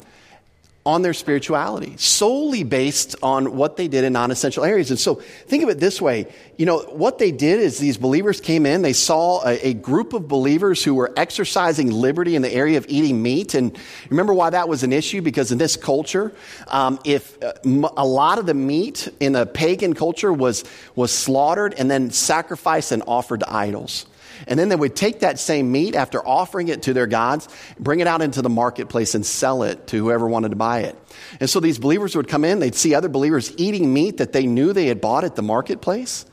on 0.84 1.02
their 1.02 1.14
spirituality, 1.14 1.94
solely 1.96 2.64
based 2.64 3.14
on 3.22 3.56
what 3.56 3.76
they 3.76 3.86
did 3.86 4.04
in 4.04 4.12
non 4.12 4.30
essential 4.30 4.64
areas. 4.64 4.90
And 4.90 4.98
so 4.98 5.16
think 5.16 5.62
of 5.62 5.68
it 5.68 5.78
this 5.78 6.00
way 6.00 6.26
you 6.62 6.66
know, 6.66 6.78
what 6.78 7.18
they 7.18 7.32
did 7.32 7.58
is 7.58 7.78
these 7.78 7.96
believers 7.96 8.40
came 8.40 8.66
in, 8.66 8.82
they 8.82 8.92
saw 8.92 9.44
a, 9.44 9.70
a, 9.70 9.74
group 9.74 10.12
of 10.12 10.28
believers 10.28 10.84
who 10.84 10.94
were 10.94 11.12
exercising 11.16 11.90
liberty 11.90 12.36
in 12.36 12.42
the 12.42 12.52
area 12.52 12.78
of 12.78 12.86
eating 12.88 13.20
meat. 13.20 13.54
And 13.54 13.76
remember 14.10 14.32
why 14.32 14.50
that 14.50 14.68
was 14.68 14.84
an 14.84 14.92
issue? 14.92 15.22
Because 15.22 15.50
in 15.50 15.58
this 15.58 15.76
culture, 15.76 16.32
um, 16.68 17.00
if 17.04 17.42
uh, 17.42 17.54
a 17.96 18.06
lot 18.06 18.38
of 18.38 18.46
the 18.46 18.54
meat 18.54 19.08
in 19.18 19.34
a 19.34 19.44
pagan 19.44 19.94
culture 19.94 20.32
was, 20.32 20.62
was 20.94 21.12
slaughtered 21.12 21.74
and 21.76 21.90
then 21.90 22.12
sacrificed 22.12 22.92
and 22.92 23.02
offered 23.08 23.40
to 23.40 23.52
idols. 23.52 24.06
And 24.46 24.58
then 24.58 24.68
they 24.68 24.76
would 24.76 24.96
take 24.96 25.20
that 25.20 25.38
same 25.38 25.72
meat 25.72 25.94
after 25.94 26.26
offering 26.26 26.68
it 26.68 26.82
to 26.82 26.92
their 26.92 27.06
gods, 27.06 27.48
bring 27.78 28.00
it 28.00 28.06
out 28.06 28.22
into 28.22 28.42
the 28.42 28.48
marketplace 28.48 29.14
and 29.14 29.24
sell 29.24 29.62
it 29.62 29.86
to 29.88 29.96
whoever 29.96 30.26
wanted 30.26 30.50
to 30.50 30.56
buy 30.56 30.80
it. 30.80 30.96
And 31.40 31.48
so 31.48 31.60
these 31.60 31.78
believers 31.78 32.16
would 32.16 32.28
come 32.28 32.44
in, 32.44 32.58
they'd 32.58 32.74
see 32.74 32.94
other 32.94 33.08
believers 33.08 33.52
eating 33.56 33.92
meat 33.92 34.18
that 34.18 34.32
they 34.32 34.46
knew 34.46 34.72
they 34.72 34.86
had 34.86 35.00
bought 35.00 35.24
at 35.24 35.36
the 35.36 35.42
marketplace. 35.42 36.26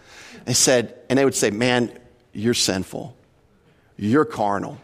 They 0.45 0.53
said, 0.53 0.97
and 1.09 1.17
they 1.19 1.25
would 1.25 1.35
say, 1.35 1.51
Man, 1.51 1.91
you're 2.33 2.53
sinful. 2.53 3.15
You're 3.97 4.25
carnal. 4.25 4.77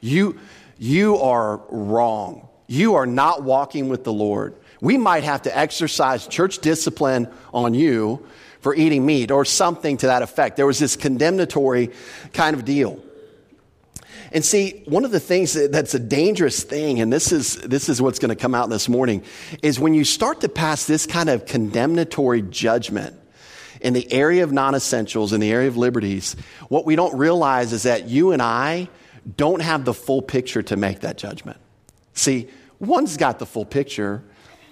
You, 0.00 0.38
you 0.78 1.16
are 1.18 1.60
wrong. 1.70 2.48
You 2.66 2.96
are 2.96 3.06
not 3.06 3.42
walking 3.42 3.88
with 3.88 4.04
the 4.04 4.12
Lord. 4.12 4.54
We 4.80 4.98
might 4.98 5.24
have 5.24 5.42
to 5.42 5.56
exercise 5.56 6.26
church 6.26 6.58
discipline 6.58 7.28
on 7.52 7.74
you 7.74 8.24
for 8.60 8.74
eating 8.74 9.06
meat 9.06 9.30
or 9.30 9.44
something 9.44 9.96
to 9.98 10.06
that 10.06 10.22
effect. 10.22 10.56
There 10.56 10.66
was 10.66 10.78
this 10.78 10.96
condemnatory 10.96 11.90
kind 12.32 12.56
of 12.56 12.64
deal. 12.64 13.02
And 14.30 14.44
see, 14.44 14.82
one 14.86 15.04
of 15.04 15.10
the 15.10 15.20
things 15.20 15.54
that's 15.54 15.94
a 15.94 15.98
dangerous 15.98 16.62
thing, 16.62 17.00
and 17.00 17.12
this 17.12 17.32
is, 17.32 17.56
this 17.56 17.88
is 17.88 18.02
what's 18.02 18.18
going 18.18 18.28
to 18.28 18.36
come 18.36 18.54
out 18.54 18.68
this 18.68 18.88
morning, 18.88 19.22
is 19.62 19.80
when 19.80 19.94
you 19.94 20.04
start 20.04 20.42
to 20.42 20.48
pass 20.48 20.86
this 20.86 21.06
kind 21.06 21.30
of 21.30 21.46
condemnatory 21.46 22.42
judgment 22.42 23.16
in 23.80 23.94
the 23.94 24.12
area 24.12 24.44
of 24.44 24.52
non 24.52 24.74
essentials, 24.74 25.32
in 25.32 25.40
the 25.40 25.50
area 25.50 25.68
of 25.68 25.76
liberties, 25.76 26.36
what 26.68 26.84
we 26.84 26.96
don't 26.96 27.16
realize 27.16 27.72
is 27.72 27.84
that 27.84 28.08
you 28.08 28.32
and 28.32 28.42
I 28.42 28.88
don't 29.36 29.60
have 29.60 29.84
the 29.84 29.94
full 29.94 30.20
picture 30.20 30.62
to 30.62 30.76
make 30.76 31.00
that 31.00 31.16
judgment. 31.16 31.58
See, 32.12 32.48
one's 32.80 33.16
got 33.16 33.38
the 33.38 33.46
full 33.46 33.64
picture. 33.64 34.22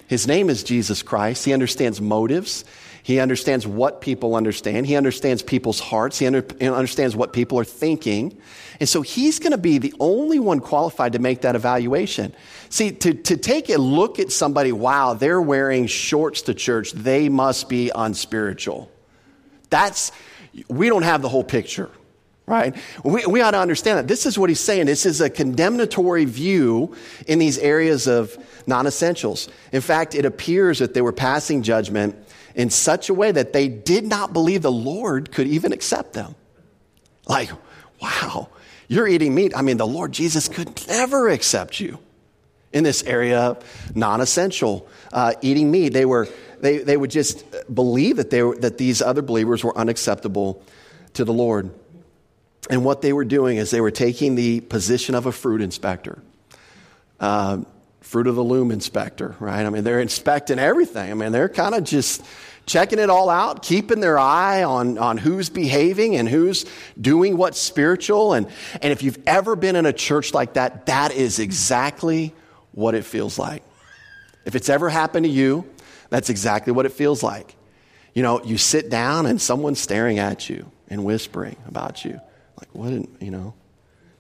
His 0.09 0.27
name 0.27 0.51
is 0.51 0.65
Jesus 0.65 1.03
Christ. 1.03 1.45
He 1.45 1.53
understands 1.53 2.01
motives. 2.01 2.65
He 3.07 3.21
understands 3.21 3.69
what 3.69 4.01
people 4.01 4.35
understand. 4.35 4.85
He 4.85 4.97
understands 4.97 5.41
people's 5.41 5.79
hearts. 5.79 6.19
He 6.19 6.27
under, 6.27 6.45
understands 6.61 7.15
what 7.15 7.33
people 7.33 7.57
are 7.61 7.65
thinking. 7.65 8.37
And 8.81 8.89
so 8.89 9.01
he's 9.01 9.39
going 9.39 9.53
to 9.53 9.59
be 9.59 9.79
the 9.79 9.95
only 10.01 10.41
one 10.41 10.59
qualified 10.59 11.13
to 11.13 11.21
make 11.21 11.43
that 11.43 11.55
evaluation. 11.55 12.35
See, 12.69 12.91
to, 12.91 13.15
to 13.15 13.37
take 13.37 13.71
a 13.71 13.77
look 13.77 14.19
at 14.19 14.33
somebody, 14.33 14.73
wow, 14.73 15.15
they're 15.15 15.41
wearing 15.41 15.87
shorts 15.87 16.43
to 16.43 16.55
church, 16.55 16.91
they 16.91 17.29
must 17.29 17.69
be 17.69 17.93
unspiritual. 17.95 18.91
That's, 19.71 20.11
we 20.67 20.89
don't 20.89 21.05
have 21.05 21.23
the 21.23 21.29
whole 21.29 21.45
picture, 21.45 21.89
right? 22.45 22.75
We, 23.05 23.25
we 23.27 23.41
ought 23.41 23.53
to 23.53 23.61
understand 23.61 24.01
that. 24.01 24.09
This 24.09 24.27
is 24.27 24.37
what 24.37 24.51
he's 24.51 24.59
saying. 24.59 24.87
This 24.87 25.07
is 25.07 25.21
a 25.21 25.31
condemnatory 25.31 26.25
view 26.25 26.97
in 27.29 27.39
these 27.39 27.57
areas 27.59 28.09
of 28.09 28.37
non 28.67 28.89
essentials. 28.89 29.49
In 29.71 29.81
fact, 29.81 30.17
it 30.17 30.25
appears 30.25 30.81
that 30.81 30.93
they 30.93 31.03
were 31.03 31.13
passing 31.13 31.63
judgment 31.63 32.17
in 32.57 32.71
such 32.71 33.11
a 33.11 33.15
way 33.15 33.31
that 33.31 33.53
they 33.53 33.69
did 33.69 34.05
not 34.05 34.33
believe 34.33 34.63
the 34.63 34.73
Lord 34.73 35.31
could 35.31 35.47
even 35.47 35.73
accept 35.73 36.15
them. 36.15 36.35
Like, 37.29 37.51
wow, 38.01 38.49
you're 38.89 39.07
eating 39.07 39.35
meat. 39.35 39.53
I 39.55 39.63
mean, 39.63 39.77
the 39.77 39.87
Lord 39.87 40.11
Jesus 40.11 40.49
could 40.49 40.89
never 40.89 41.29
accept 41.29 41.79
you 41.79 41.99
in 42.73 42.83
this 42.83 43.03
area 43.05 43.41
of 43.41 43.93
non 43.95 44.23
essential 44.23 44.89
uh, 45.13 45.35
eating 45.43 45.71
meat. 45.71 45.93
They, 45.93 46.07
were, 46.07 46.29
they, 46.61 46.79
they 46.79 46.97
would 46.97 47.11
just 47.11 47.45
believe 47.73 48.17
that, 48.17 48.31
they 48.31 48.43
were, 48.43 48.57
that 48.57 48.79
these 48.79 49.03
other 49.03 49.23
believers 49.23 49.63
were 49.63 49.77
unacceptable 49.77 50.63
to 51.13 51.25
the 51.25 51.35
Lord. 51.35 51.71
And 52.71 52.85
what 52.85 53.03
they 53.03 53.13
were 53.13 53.25
doing 53.27 53.59
is 53.59 53.71
they 53.71 53.83
were 53.83 53.91
taking 53.91 54.35
the 54.35 54.61
position 54.61 55.15
of 55.15 55.27
a 55.27 55.33
fruit 55.33 55.61
inspector, 55.61 56.23
uh, 57.21 57.59
fruit 58.07 58.29
of 58.29 58.37
the 58.37 58.45
loom 58.45 58.71
inspector, 58.71 59.35
right? 59.41 59.67
I 59.67 59.69
mean, 59.69 59.83
they're 59.83 60.01
inspecting 60.01 60.61
everything. 60.61 61.11
I 61.11 61.15
mean, 61.15 61.33
they're 61.33 61.49
kind 61.49 61.75
of 61.75 61.83
just 61.83 62.25
checking 62.65 63.01
it 63.01 63.11
all 63.11 63.29
out, 63.29 63.65
keeping 63.65 63.99
their 63.99 64.17
eye 64.17 64.63
on, 64.63 64.97
on 64.97 65.19
who's 65.19 65.51
behaving 65.51 66.15
and 66.15 66.29
who's 66.29 66.67
doing 67.01 67.37
what's 67.37 67.61
spiritual. 67.61 68.33
And, 68.33 68.47
and 68.81 68.93
if 68.93 69.03
you've 69.03 69.19
ever 69.27 69.57
been 69.57 69.75
in 69.75 69.87
a 69.87 69.93
church 69.93 70.33
like 70.33 70.55
that, 70.55 70.87
that 70.87 71.13
is 71.13 71.41
exactly 71.41 72.33
what 72.71 72.95
it 72.95 73.05
feels 73.05 73.41
like. 73.41 73.65
If 74.45 74.55
it's 74.55 74.69
ever 74.69 74.89
happened 74.89 75.25
to 75.25 75.31
you, 75.31 75.69
that's 76.09 76.31
exactly 76.31 76.73
what 76.73 76.87
it 76.87 76.93
feels 76.93 77.25
like. 77.25 77.57
You 78.15 78.23
know, 78.23 78.41
you 78.45 78.57
sit 78.57 78.89
down 78.89 79.27
and 79.27 79.43
someone's 79.43 79.81
staring 79.81 80.21
at 80.21 80.49
you 80.49 80.71
and 80.89 81.05
whispering 81.05 81.57
about 81.67 82.05
you. 82.05 82.21
Like, 82.57 82.69
what, 82.73 82.93
you 83.21 83.33
know, 83.33 83.55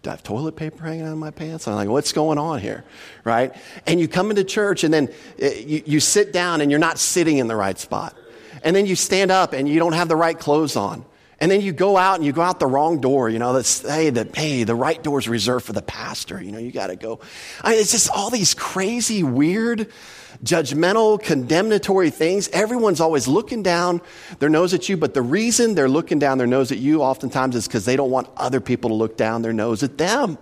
do 0.06 0.10
I 0.10 0.12
have 0.12 0.22
toilet 0.22 0.54
paper 0.54 0.84
hanging 0.84 1.04
out 1.04 1.12
of 1.12 1.18
my 1.18 1.32
pants? 1.32 1.66
I'm 1.66 1.74
like, 1.74 1.88
what's 1.88 2.12
going 2.12 2.38
on 2.38 2.60
here? 2.60 2.84
Right? 3.24 3.52
And 3.88 3.98
you 3.98 4.06
come 4.06 4.30
into 4.30 4.44
church 4.44 4.84
and 4.84 4.94
then 4.94 5.08
eh, 5.40 5.64
you, 5.66 5.82
you 5.84 6.00
sit 6.00 6.32
down 6.32 6.60
and 6.60 6.70
you're 6.70 6.78
not 6.78 7.00
sitting 7.00 7.38
in 7.38 7.48
the 7.48 7.56
right 7.56 7.76
spot. 7.76 8.16
And 8.62 8.74
then 8.74 8.86
you 8.86 8.94
stand 8.94 9.32
up 9.32 9.52
and 9.52 9.68
you 9.68 9.80
don't 9.80 9.94
have 9.94 10.06
the 10.06 10.14
right 10.14 10.38
clothes 10.38 10.76
on. 10.76 11.04
And 11.40 11.50
then 11.50 11.60
you 11.60 11.72
go 11.72 11.96
out 11.96 12.14
and 12.14 12.24
you 12.24 12.32
go 12.32 12.40
out 12.40 12.60
the 12.60 12.68
wrong 12.68 13.00
door. 13.00 13.28
You 13.28 13.40
know, 13.40 13.52
that's, 13.52 13.82
hey, 13.82 14.10
the, 14.10 14.30
hey, 14.32 14.62
the 14.62 14.76
right 14.76 15.02
door 15.02 15.18
is 15.18 15.28
reserved 15.28 15.66
for 15.66 15.72
the 15.72 15.82
pastor. 15.82 16.40
You 16.40 16.52
know, 16.52 16.58
you 16.58 16.70
got 16.70 16.86
to 16.86 16.96
go. 16.96 17.18
I 17.62 17.72
mean, 17.72 17.80
it's 17.80 17.90
just 17.90 18.08
all 18.08 18.30
these 18.30 18.54
crazy, 18.54 19.24
weird, 19.24 19.92
judgmental, 20.42 21.22
condemnatory 21.22 22.10
things. 22.10 22.48
Everyone's 22.48 23.00
always 23.00 23.28
looking 23.28 23.62
down 23.62 24.00
their 24.38 24.48
nose 24.48 24.74
at 24.74 24.88
you, 24.88 24.96
but 24.96 25.14
the 25.14 25.22
reason 25.22 25.74
they're 25.74 25.88
looking 25.88 26.18
down 26.18 26.38
their 26.38 26.46
nose 26.46 26.72
at 26.72 26.78
you 26.78 27.02
oftentimes 27.02 27.56
is 27.56 27.66
because 27.66 27.84
they 27.84 27.96
don't 27.96 28.10
want 28.10 28.28
other 28.36 28.60
people 28.60 28.90
to 28.90 28.94
look 28.94 29.16
down 29.16 29.42
their 29.42 29.52
nose 29.52 29.82
at 29.82 29.98
them. 29.98 30.38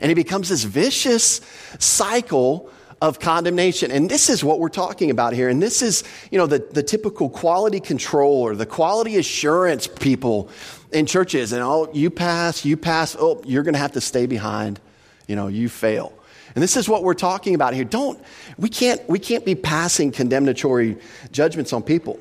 And 0.00 0.10
it 0.10 0.14
becomes 0.14 0.48
this 0.48 0.64
vicious 0.64 1.40
cycle 1.78 2.70
of 3.02 3.20
condemnation. 3.20 3.90
And 3.90 4.10
this 4.10 4.30
is 4.30 4.42
what 4.42 4.58
we're 4.58 4.68
talking 4.68 5.10
about 5.10 5.34
here. 5.34 5.48
And 5.48 5.62
this 5.62 5.82
is, 5.82 6.02
you 6.30 6.38
know, 6.38 6.46
the, 6.46 6.58
the 6.58 6.82
typical 6.82 7.28
quality 7.28 7.80
control 7.80 8.42
or 8.42 8.56
the 8.56 8.66
quality 8.66 9.18
assurance 9.18 9.86
people 9.86 10.48
in 10.92 11.04
churches. 11.04 11.52
And 11.52 11.62
oh, 11.62 11.90
you 11.92 12.10
pass, 12.10 12.64
you 12.64 12.76
pass, 12.76 13.14
oh, 13.18 13.42
you're 13.44 13.62
going 13.62 13.74
to 13.74 13.80
have 13.80 13.92
to 13.92 14.00
stay 14.00 14.26
behind. 14.26 14.80
You 15.26 15.36
know, 15.36 15.48
you 15.48 15.68
fail. 15.68 16.15
And 16.56 16.62
this 16.62 16.78
is 16.78 16.88
what 16.88 17.02
we're 17.02 17.12
talking 17.12 17.54
about 17.54 17.74
here. 17.74 17.84
Don't, 17.84 18.18
we 18.56 18.70
can't, 18.70 19.06
we 19.10 19.18
can't 19.18 19.44
be 19.44 19.54
passing 19.54 20.10
condemnatory 20.10 20.96
judgments 21.30 21.74
on 21.74 21.82
people. 21.82 22.18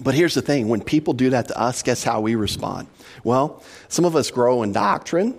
But 0.00 0.14
here's 0.14 0.34
the 0.34 0.42
thing 0.42 0.68
when 0.68 0.80
people 0.80 1.14
do 1.14 1.30
that 1.30 1.48
to 1.48 1.58
us, 1.58 1.82
guess 1.82 2.04
how 2.04 2.20
we 2.20 2.36
respond? 2.36 2.86
Well, 3.24 3.60
some 3.88 4.04
of 4.04 4.14
us 4.14 4.30
grow 4.30 4.62
in 4.62 4.70
doctrine, 4.70 5.36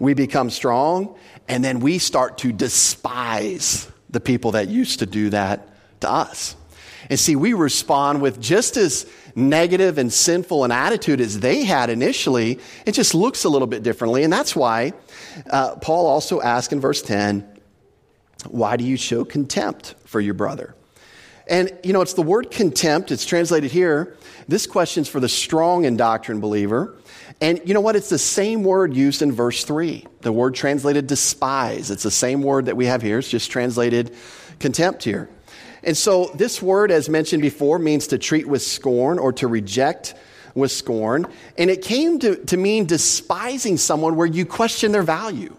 we 0.00 0.12
become 0.12 0.50
strong, 0.50 1.16
and 1.46 1.62
then 1.62 1.78
we 1.78 1.98
start 1.98 2.38
to 2.38 2.50
despise 2.50 3.88
the 4.10 4.20
people 4.20 4.52
that 4.52 4.66
used 4.66 4.98
to 4.98 5.06
do 5.06 5.30
that 5.30 5.68
to 6.00 6.10
us. 6.10 6.56
And 7.08 7.18
see, 7.18 7.36
we 7.36 7.52
respond 7.52 8.22
with 8.22 8.40
just 8.40 8.76
as 8.76 9.06
negative 9.34 9.98
and 9.98 10.12
sinful 10.12 10.64
an 10.64 10.72
attitude 10.72 11.20
as 11.20 11.40
they 11.40 11.64
had 11.64 11.90
initially. 11.90 12.58
It 12.86 12.92
just 12.92 13.14
looks 13.14 13.44
a 13.44 13.48
little 13.48 13.68
bit 13.68 13.82
differently. 13.82 14.24
And 14.24 14.32
that's 14.32 14.54
why 14.56 14.92
uh, 15.50 15.76
Paul 15.76 16.06
also 16.06 16.40
asks 16.40 16.72
in 16.72 16.80
verse 16.80 17.02
10, 17.02 17.46
Why 18.48 18.76
do 18.76 18.84
you 18.84 18.96
show 18.96 19.24
contempt 19.24 19.94
for 20.04 20.20
your 20.20 20.34
brother? 20.34 20.74
And, 21.46 21.76
you 21.82 21.92
know, 21.92 22.00
it's 22.00 22.14
the 22.14 22.22
word 22.22 22.52
contempt, 22.52 23.10
it's 23.10 23.24
translated 23.24 23.72
here. 23.72 24.16
This 24.46 24.66
question's 24.66 25.08
for 25.08 25.18
the 25.18 25.28
strong 25.28 25.84
in 25.84 25.96
doctrine 25.96 26.40
believer. 26.40 26.96
And 27.40 27.60
you 27.64 27.74
know 27.74 27.80
what? 27.80 27.96
It's 27.96 28.08
the 28.08 28.18
same 28.18 28.62
word 28.62 28.94
used 28.94 29.22
in 29.22 29.32
verse 29.32 29.64
3. 29.64 30.06
The 30.20 30.32
word 30.32 30.54
translated 30.54 31.06
despise. 31.06 31.90
It's 31.90 32.02
the 32.02 32.10
same 32.10 32.42
word 32.42 32.66
that 32.66 32.76
we 32.76 32.86
have 32.86 33.02
here. 33.02 33.18
It's 33.18 33.28
just 33.28 33.50
translated 33.50 34.14
contempt 34.58 35.02
here. 35.02 35.28
And 35.82 35.96
so 35.96 36.30
this 36.34 36.60
word, 36.60 36.90
as 36.90 37.08
mentioned 37.08 37.42
before, 37.42 37.78
means 37.78 38.08
to 38.08 38.18
treat 38.18 38.46
with 38.46 38.62
scorn 38.62 39.18
or 39.18 39.32
to 39.34 39.48
reject 39.48 40.14
with 40.54 40.72
scorn. 40.72 41.26
And 41.56 41.70
it 41.70 41.82
came 41.82 42.18
to, 42.20 42.36
to 42.46 42.56
mean 42.56 42.86
despising 42.86 43.76
someone 43.76 44.16
where 44.16 44.26
you 44.26 44.44
question 44.44 44.92
their 44.92 45.02
value. 45.02 45.56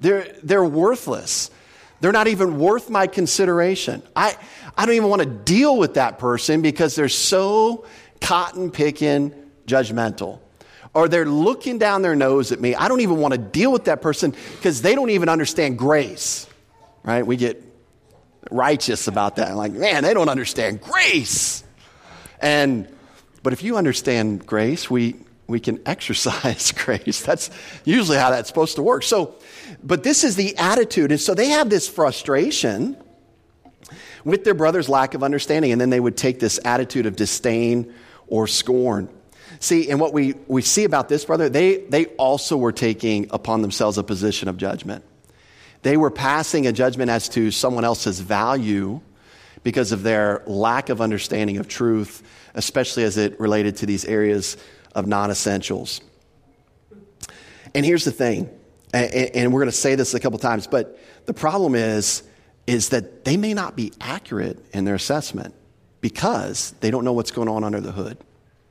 They're, 0.00 0.34
they're 0.42 0.64
worthless. 0.64 1.50
They're 2.00 2.12
not 2.12 2.28
even 2.28 2.58
worth 2.58 2.90
my 2.90 3.06
consideration. 3.06 4.02
I, 4.14 4.36
I 4.76 4.86
don't 4.86 4.94
even 4.94 5.08
want 5.08 5.22
to 5.22 5.28
deal 5.28 5.76
with 5.76 5.94
that 5.94 6.18
person 6.18 6.62
because 6.62 6.94
they're 6.94 7.08
so 7.08 7.86
cotton 8.20 8.70
picking 8.70 9.34
judgmental 9.66 10.40
or 10.94 11.08
they're 11.08 11.26
looking 11.26 11.78
down 11.78 12.02
their 12.02 12.14
nose 12.14 12.52
at 12.52 12.60
me. 12.60 12.74
I 12.74 12.88
don't 12.88 13.00
even 13.00 13.18
want 13.18 13.32
to 13.32 13.38
deal 13.38 13.72
with 13.72 13.84
that 13.84 14.00
person 14.00 14.34
because 14.56 14.82
they 14.82 14.94
don't 14.94 15.10
even 15.10 15.28
understand 15.28 15.78
grace, 15.78 16.46
right? 17.02 17.26
We 17.26 17.36
get 17.36 17.62
righteous 18.50 19.08
about 19.08 19.36
that. 19.36 19.56
Like, 19.56 19.72
man, 19.72 20.02
they 20.02 20.14
don't 20.14 20.28
understand 20.28 20.80
grace. 20.80 21.64
And, 22.40 22.88
but 23.42 23.52
if 23.52 23.62
you 23.62 23.76
understand 23.76 24.46
grace, 24.46 24.90
we, 24.90 25.16
we 25.46 25.60
can 25.60 25.80
exercise 25.86 26.72
grace. 26.76 27.22
That's 27.22 27.50
usually 27.84 28.18
how 28.18 28.30
that's 28.30 28.48
supposed 28.48 28.76
to 28.76 28.82
work. 28.82 29.02
So, 29.02 29.34
but 29.82 30.02
this 30.02 30.24
is 30.24 30.36
the 30.36 30.56
attitude. 30.56 31.10
And 31.10 31.20
so 31.20 31.34
they 31.34 31.48
have 31.48 31.70
this 31.70 31.88
frustration 31.88 32.96
with 34.24 34.44
their 34.44 34.54
brother's 34.54 34.88
lack 34.88 35.14
of 35.14 35.22
understanding. 35.22 35.72
And 35.72 35.80
then 35.80 35.90
they 35.90 36.00
would 36.00 36.16
take 36.16 36.40
this 36.40 36.58
attitude 36.64 37.06
of 37.06 37.16
disdain 37.16 37.94
or 38.26 38.46
scorn. 38.46 39.08
See, 39.60 39.90
and 39.90 40.00
what 40.00 40.12
we, 40.12 40.34
we 40.46 40.62
see 40.62 40.84
about 40.84 41.08
this 41.08 41.24
brother, 41.24 41.48
they, 41.48 41.78
they 41.78 42.06
also 42.06 42.56
were 42.56 42.72
taking 42.72 43.28
upon 43.30 43.62
themselves 43.62 43.98
a 43.98 44.02
position 44.02 44.48
of 44.48 44.56
judgment. 44.56 45.04
They 45.84 45.98
were 45.98 46.10
passing 46.10 46.66
a 46.66 46.72
judgment 46.72 47.10
as 47.10 47.28
to 47.30 47.50
someone 47.50 47.84
else's 47.84 48.18
value 48.18 49.02
because 49.64 49.92
of 49.92 50.02
their 50.02 50.42
lack 50.46 50.88
of 50.88 51.02
understanding 51.02 51.58
of 51.58 51.68
truth, 51.68 52.22
especially 52.54 53.04
as 53.04 53.18
it 53.18 53.38
related 53.38 53.76
to 53.76 53.86
these 53.86 54.06
areas 54.06 54.56
of 54.94 55.06
non 55.06 55.30
essentials. 55.30 56.00
And 57.74 57.84
here's 57.84 58.04
the 58.06 58.12
thing, 58.12 58.48
and 58.94 59.52
we're 59.52 59.60
going 59.60 59.70
to 59.70 59.76
say 59.76 59.94
this 59.94 60.14
a 60.14 60.20
couple 60.20 60.38
times, 60.38 60.66
but 60.66 60.98
the 61.26 61.34
problem 61.34 61.74
is, 61.74 62.22
is 62.66 62.88
that 62.88 63.26
they 63.26 63.36
may 63.36 63.52
not 63.52 63.76
be 63.76 63.92
accurate 64.00 64.64
in 64.72 64.86
their 64.86 64.94
assessment 64.94 65.54
because 66.00 66.72
they 66.80 66.90
don't 66.90 67.04
know 67.04 67.12
what's 67.12 67.30
going 67.30 67.48
on 67.48 67.62
under 67.62 67.82
the 67.82 67.92
hood. 67.92 68.16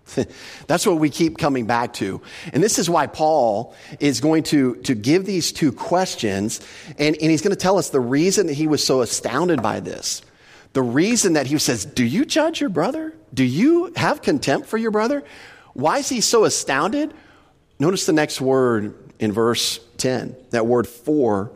That's 0.68 0.86
what 0.86 0.98
we 0.98 1.10
keep 1.10 1.38
coming 1.38 1.66
back 1.66 1.94
to. 1.94 2.22
And 2.52 2.64
this 2.64 2.78
is 2.78 2.90
why 2.90 3.08
Paul 3.08 3.76
is 4.00 4.20
going 4.20 4.44
to, 4.44 4.76
to 4.76 4.96
give 4.96 5.26
these 5.26 5.52
two 5.52 5.72
questions, 5.72 6.62
and, 6.98 7.16
and 7.16 7.32
he's 7.32 7.42
going 7.42 7.56
to 7.56 7.62
tell 7.62 7.78
us 7.78 7.90
the 7.90 8.00
reason 8.00 8.48
that 8.48 8.54
he 8.54 8.68
was 8.68 8.86
so 8.86 9.02
astounded 9.02 9.62
by 9.62 9.80
this. 9.80 10.22
The 10.74 10.82
reason 10.82 11.34
that 11.34 11.48
he 11.48 11.58
says, 11.60 11.86
Do 11.86 12.04
you 12.04 12.26
judge 12.26 12.60
your 12.60 12.70
brother? 12.70 13.14
Do 13.34 13.44
you 13.44 13.94
have 13.96 14.22
contempt 14.22 14.68
for 14.68 14.78
your 14.78 14.92
brother? 14.92 15.24
Why 15.74 16.00
is 16.00 16.10
he 16.10 16.22
so 16.22 16.46
astounded? 16.46 17.14
Notice 17.80 18.06
the 18.06 18.14
next 18.14 18.42
word 18.42 18.96
in 19.20 19.32
verse 19.32 19.80
10, 19.98 20.36
that 20.52 20.66
word 20.66 20.88
for. 20.88 21.52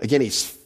Again, 0.00 0.20
he's 0.20 0.56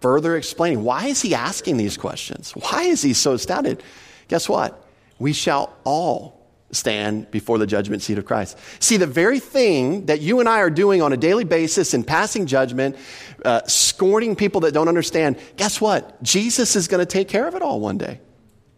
further 0.00 0.36
explaining 0.36 0.82
why 0.82 1.06
is 1.06 1.22
he 1.22 1.34
asking 1.34 1.76
these 1.76 1.96
questions? 1.96 2.52
Why 2.52 2.84
is 2.84 3.02
he 3.02 3.12
so 3.12 3.34
astounded? 3.34 3.82
Guess 4.28 4.48
what? 4.48 4.86
We 5.18 5.32
shall 5.32 5.74
all 5.84 6.39
stand 6.72 7.30
before 7.30 7.58
the 7.58 7.66
judgment 7.66 8.02
seat 8.02 8.18
of 8.18 8.24
Christ. 8.24 8.58
See, 8.78 8.96
the 8.96 9.06
very 9.06 9.40
thing 9.40 10.06
that 10.06 10.20
you 10.20 10.40
and 10.40 10.48
I 10.48 10.60
are 10.60 10.70
doing 10.70 11.02
on 11.02 11.12
a 11.12 11.16
daily 11.16 11.44
basis 11.44 11.94
in 11.94 12.04
passing 12.04 12.46
judgment, 12.46 12.96
uh, 13.44 13.62
scorning 13.66 14.36
people 14.36 14.62
that 14.62 14.72
don't 14.72 14.88
understand, 14.88 15.38
guess 15.56 15.80
what? 15.80 16.22
Jesus 16.22 16.76
is 16.76 16.88
going 16.88 17.00
to 17.00 17.06
take 17.06 17.28
care 17.28 17.46
of 17.46 17.54
it 17.54 17.62
all 17.62 17.80
one 17.80 17.98
day. 17.98 18.20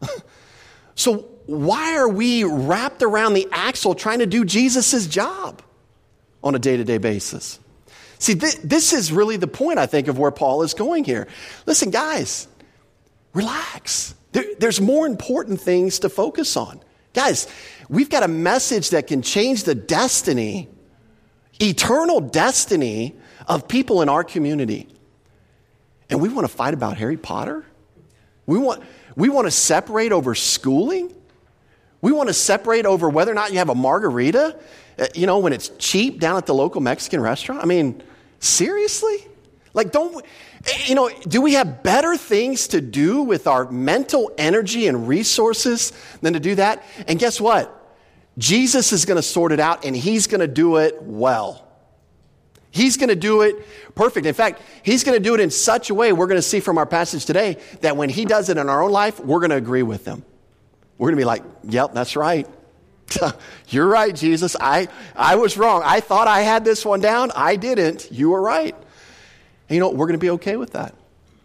so, 0.94 1.28
why 1.46 1.96
are 1.96 2.08
we 2.08 2.44
wrapped 2.44 3.02
around 3.02 3.34
the 3.34 3.49
axle 3.50 3.94
trying 3.94 4.20
to 4.20 4.26
do 4.26 4.44
Jesus' 4.44 5.06
job 5.06 5.61
on 6.42 6.54
a 6.54 6.58
day 6.58 6.76
to 6.76 6.84
day 6.84 6.99
basis? 6.99 7.58
See, 8.18 8.37
th- 8.37 8.58
this 8.62 8.92
is 8.92 9.11
really 9.11 9.37
the 9.37 9.49
point, 9.49 9.80
I 9.80 9.87
think, 9.87 10.06
of 10.06 10.18
where 10.18 10.30
Paul 10.30 10.62
is 10.62 10.75
going 10.75 11.02
here. 11.02 11.26
Listen, 11.66 11.90
guys, 11.90 12.46
relax. 13.34 14.14
There, 14.30 14.44
there's 14.61 14.80
more 14.80 15.06
important 15.06 15.61
things 15.61 15.99
to 16.00 16.08
focus 16.08 16.56
on. 16.56 16.80
Guys, 17.14 17.47
we've 17.88 18.09
got 18.09 18.23
a 18.23 18.28
message 18.28 18.90
that 18.90 19.07
can 19.07 19.23
change 19.23 19.64
the 19.64 19.75
destiny, 19.75 20.69
eternal 21.61 22.21
destiny 22.21 23.14
of 23.47 23.69
people 23.69 24.02
in 24.02 24.09
our 24.09 24.25
community. 24.25 24.88
And 26.09 26.21
we 26.21 26.28
want 26.28 26.47
to 26.47 26.54
fight 26.54 26.75
about 26.75 26.97
Harry 26.97 27.16
Potter? 27.16 27.64
We 28.47 28.59
want, 28.59 28.83
we 29.16 29.28
want 29.28 29.47
to 29.47 29.50
separate 29.50 30.12
over 30.12 30.35
schooling? 30.35 31.14
We 32.00 32.12
want 32.12 32.28
to 32.28 32.35
separate 32.35 32.87
over 32.87 33.09
whether 33.09 33.31
or 33.31 33.35
not 33.35 33.52
you 33.52 33.59
have 33.59 33.69
a 33.69 33.75
margarita, 33.75 34.59
uh, 34.99 35.07
you 35.14 35.26
know, 35.26 35.38
when 35.38 35.52
it's 35.52 35.69
cheap 35.78 36.19
down 36.19 36.37
at 36.37 36.47
the 36.47 36.54
local 36.54 36.81
Mexican 36.81 37.21
restaurant? 37.21 37.62
I 37.62 37.66
mean, 37.66 38.02
seriously? 38.40 39.26
Like, 39.75 39.92
don't, 39.92 40.25
Eh, 40.66 40.85
you 40.87 40.95
know, 40.95 41.11
do 41.26 41.40
we 41.40 41.54
have 41.54 41.83
better 41.83 42.16
things 42.16 42.69
to 42.69 42.81
do 42.81 43.23
with 43.23 43.47
our 43.47 43.71
mental 43.71 44.31
energy 44.38 44.87
and 44.87 45.09
resources 45.09 45.92
than 46.21 46.35
to 46.35 46.40
do 46.40 46.54
that? 46.54 46.83
And 47.09 47.19
guess 47.19 47.40
what? 47.40 47.78
Jesus 48.38 48.92
is 48.92 49.04
going 49.04 49.16
to 49.16 49.23
sort 49.23 49.52
it 49.52 49.61
out 49.61 49.85
and 49.85 49.97
he's 49.97 50.26
going 50.26 50.40
to 50.40 50.49
do 50.49 50.76
it 50.76 51.02
well. 51.02 51.69
He's 52.71 52.97
going 52.97 53.11
to 53.11 53.16
do 53.16 53.42
it 53.42 53.66
perfect. 53.95 54.25
In 54.25 54.33
fact, 54.33 54.62
he's 54.83 55.04
going 55.04 55.16
to 55.16 55.23
do 55.23 55.35
it 55.35 55.40
in 55.40 55.50
such 55.50 55.90
a 55.90 55.95
way, 55.95 56.12
we're 56.12 56.26
going 56.26 56.38
to 56.38 56.42
see 56.42 56.61
from 56.61 56.78
our 56.78 56.87
passage 56.87 57.26
today, 57.26 57.59
that 57.83 57.99
when 57.99 58.09
he 58.09 58.25
does 58.25 58.49
it 58.49 58.57
in 58.57 58.69
our 58.69 58.83
own 58.83 58.90
life, 58.90 59.21
we're 59.21 59.40
going 59.40 59.50
to 59.50 59.57
agree 59.57 59.83
with 59.83 60.07
him. 60.07 60.25
We're 60.97 61.09
going 61.09 61.16
to 61.16 61.21
be 61.21 61.26
like, 61.26 61.42
yep, 61.64 61.92
that's 61.92 62.16
right. 62.16 62.49
You're 63.69 63.87
right, 63.87 64.14
Jesus. 64.14 64.57
I, 64.59 64.88
I 65.14 65.37
was 65.37 65.59
wrong. 65.59 65.83
I 65.85 66.00
thought 66.00 66.28
I 66.28 66.40
had 66.40 66.64
this 66.64 66.85
one 66.87 67.00
down. 67.00 67.31
I 67.35 67.57
didn't. 67.57 68.11
You 68.11 68.31
were 68.31 68.40
right. 68.40 68.75
And 69.69 69.75
you 69.75 69.81
know, 69.81 69.90
we're 69.90 70.07
going 70.07 70.19
to 70.19 70.19
be 70.19 70.31
okay 70.31 70.57
with 70.57 70.73
that. 70.73 70.95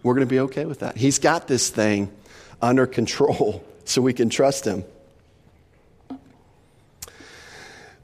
We're 0.04 0.14
going 0.14 0.28
to 0.28 0.30
be 0.30 0.40
okay 0.42 0.66
with 0.66 0.80
that. 0.80 0.98
He's 0.98 1.20
got 1.20 1.48
this 1.48 1.70
thing 1.70 2.12
under 2.62 2.88
control 2.88 3.64
so 3.86 4.02
we 4.02 4.14
can 4.14 4.30
trust 4.30 4.66
him. 4.66 4.84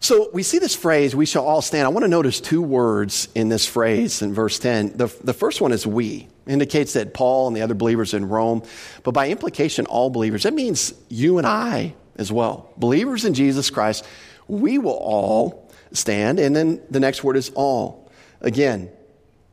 So 0.03 0.29
we 0.33 0.43
see 0.43 0.59
this 0.59 0.75
phrase, 0.75 1.15
we 1.15 1.25
shall 1.25 1.45
all 1.45 1.61
stand. 1.61 1.85
I 1.85 1.89
want 1.89 2.03
to 2.03 2.09
notice 2.09 2.41
two 2.41 2.61
words 2.61 3.29
in 3.35 3.47
this 3.47 3.65
phrase 3.65 4.21
in 4.21 4.33
verse 4.33 4.59
10. 4.59 4.97
The, 4.97 5.07
the 5.23 5.33
first 5.33 5.61
one 5.61 5.71
is 5.71 5.87
we, 5.87 6.27
indicates 6.45 6.91
that 6.93 7.13
Paul 7.13 7.47
and 7.47 7.55
the 7.55 7.61
other 7.61 7.73
believers 7.73 8.13
in 8.13 8.27
Rome, 8.27 8.63
but 9.03 9.11
by 9.11 9.29
implication, 9.29 9.85
all 9.85 10.09
believers. 10.09 10.43
That 10.43 10.53
means 10.53 10.93
you 11.07 11.37
and 11.37 11.47
I 11.47 11.93
as 12.17 12.33
well. 12.33 12.69
Believers 12.75 13.23
in 13.23 13.33
Jesus 13.33 13.69
Christ, 13.69 14.05
we 14.49 14.77
will 14.77 14.91
all 14.91 15.71
stand. 15.93 16.37
And 16.37 16.53
then 16.53 16.81
the 16.89 16.99
next 16.99 17.23
word 17.23 17.37
is 17.37 17.49
all. 17.55 18.11
Again, 18.41 18.91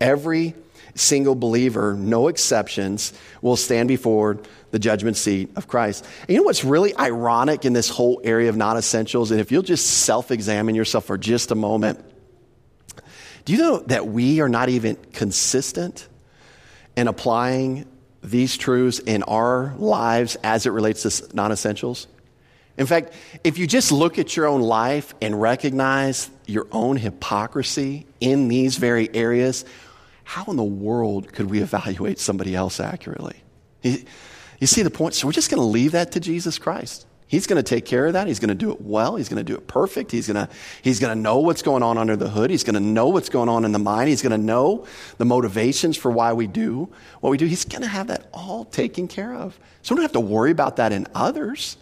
every 0.01 0.55
single 0.95 1.35
believer, 1.35 1.95
no 1.95 2.29
exceptions, 2.29 3.13
will 3.43 3.57
stand 3.57 3.89
before 3.89 4.39
the 4.71 4.79
judgment 4.79 5.17
seat 5.17 5.51
of 5.57 5.69
Christ. 5.69 6.05
And 6.23 6.31
you 6.31 6.37
know 6.37 6.43
what's 6.45 6.65
really 6.65 6.97
ironic 6.97 7.65
in 7.65 7.73
this 7.73 7.89
whole 7.89 8.21
area 8.25 8.49
of 8.49 8.57
non 8.57 8.77
essentials? 8.77 9.31
And 9.31 9.41
if 9.41 9.51
you'll 9.53 9.63
just 9.63 9.87
self 9.87 10.31
examine 10.31 10.75
yourself 10.75 11.07
for 11.07 11.19
just 11.19 11.51
a 11.51 11.55
moment, 11.55 12.05
do 13.45 13.53
you 13.53 13.59
know 13.59 13.79
that 13.81 14.07
we 14.07 14.41
are 14.41 14.49
not 14.49 14.69
even 14.69 14.97
consistent 15.13 16.09
in 16.97 17.09
applying 17.09 17.87
these 18.23 18.57
truths 18.57 18.99
in 18.99 19.23
our 19.23 19.75
lives 19.79 20.37
as 20.43 20.67
it 20.67 20.71
relates 20.71 21.03
to 21.03 21.35
non 21.37 21.53
essentials? 21.53 22.07
In 22.77 22.87
fact, 22.87 23.13
if 23.45 23.59
you 23.59 23.67
just 23.67 23.93
look 23.93 24.19
at 24.19 24.37
your 24.37 24.47
own 24.47 24.63
life 24.63 25.15
and 25.21 25.39
recognize 25.41 26.31
your 26.47 26.67
own 26.73 26.97
hypocrisy 26.97 28.07
in 28.21 28.49
these 28.49 28.77
very 28.77 29.15
areas, 29.15 29.65
how 30.31 30.45
in 30.45 30.55
the 30.57 30.63
world 30.63 31.33
could 31.33 31.51
we 31.51 31.61
evaluate 31.61 32.17
somebody 32.21 32.55
else 32.55 32.79
accurately? 32.79 33.43
You 33.83 34.67
see 34.69 34.83
the 34.83 34.91
point? 34.91 35.15
So 35.15 35.27
we're 35.27 35.33
just 35.33 35.51
going 35.51 35.59
to 35.61 35.67
leave 35.67 35.91
that 35.91 36.13
to 36.13 36.21
Jesus 36.21 36.57
Christ. 36.57 37.05
He's 37.27 37.49
going 37.49 37.57
to 37.57 37.69
take 37.69 37.85
care 37.85 38.07
of 38.07 38.13
that. 38.13 38.29
He's 38.29 38.39
going 38.39 38.51
to 38.51 38.55
do 38.55 38.71
it 38.71 38.81
well. 38.81 39.17
He's 39.17 39.29
going 39.29 39.45
to 39.45 39.53
do 39.53 39.57
it 39.59 39.67
perfect. 39.67 40.13
He's 40.13 40.29
going 40.29 40.47
to, 40.47 40.49
he's 40.83 41.01
going 41.01 41.17
to 41.17 41.21
know 41.21 41.39
what's 41.39 41.63
going 41.63 41.83
on 41.83 41.99
under 41.99 42.15
the 42.15 42.31
hood. 42.31 42.49
He's 42.49 42.63
going 42.63 42.75
to 42.75 42.81
know 42.81 43.09
what's 43.09 43.29
going 43.29 43.49
on 43.49 43.65
in 43.65 43.73
the 43.73 43.81
mind. 43.81 44.09
He's 44.09 44.23
going 44.23 44.31
to 44.31 44.39
know 44.39 44.87
the 45.19 45.25
motivations 45.25 45.97
for 45.97 46.13
why 46.13 46.33
we 46.33 46.47
do 46.47 46.89
what 47.19 47.31
we 47.31 47.37
do. 47.37 47.47
He's 47.47 47.65
going 47.65 47.83
to 47.83 47.89
have 47.89 48.07
that 48.07 48.29
all 48.33 48.67
taken 48.67 49.09
care 49.09 49.35
of. 49.35 49.59
So 49.83 49.97
we 49.97 49.97
don't 49.97 50.05
have 50.05 50.13
to 50.13 50.21
worry 50.21 50.53
about 50.53 50.77
that 50.77 50.93
in 50.93 51.09
others. 51.13 51.77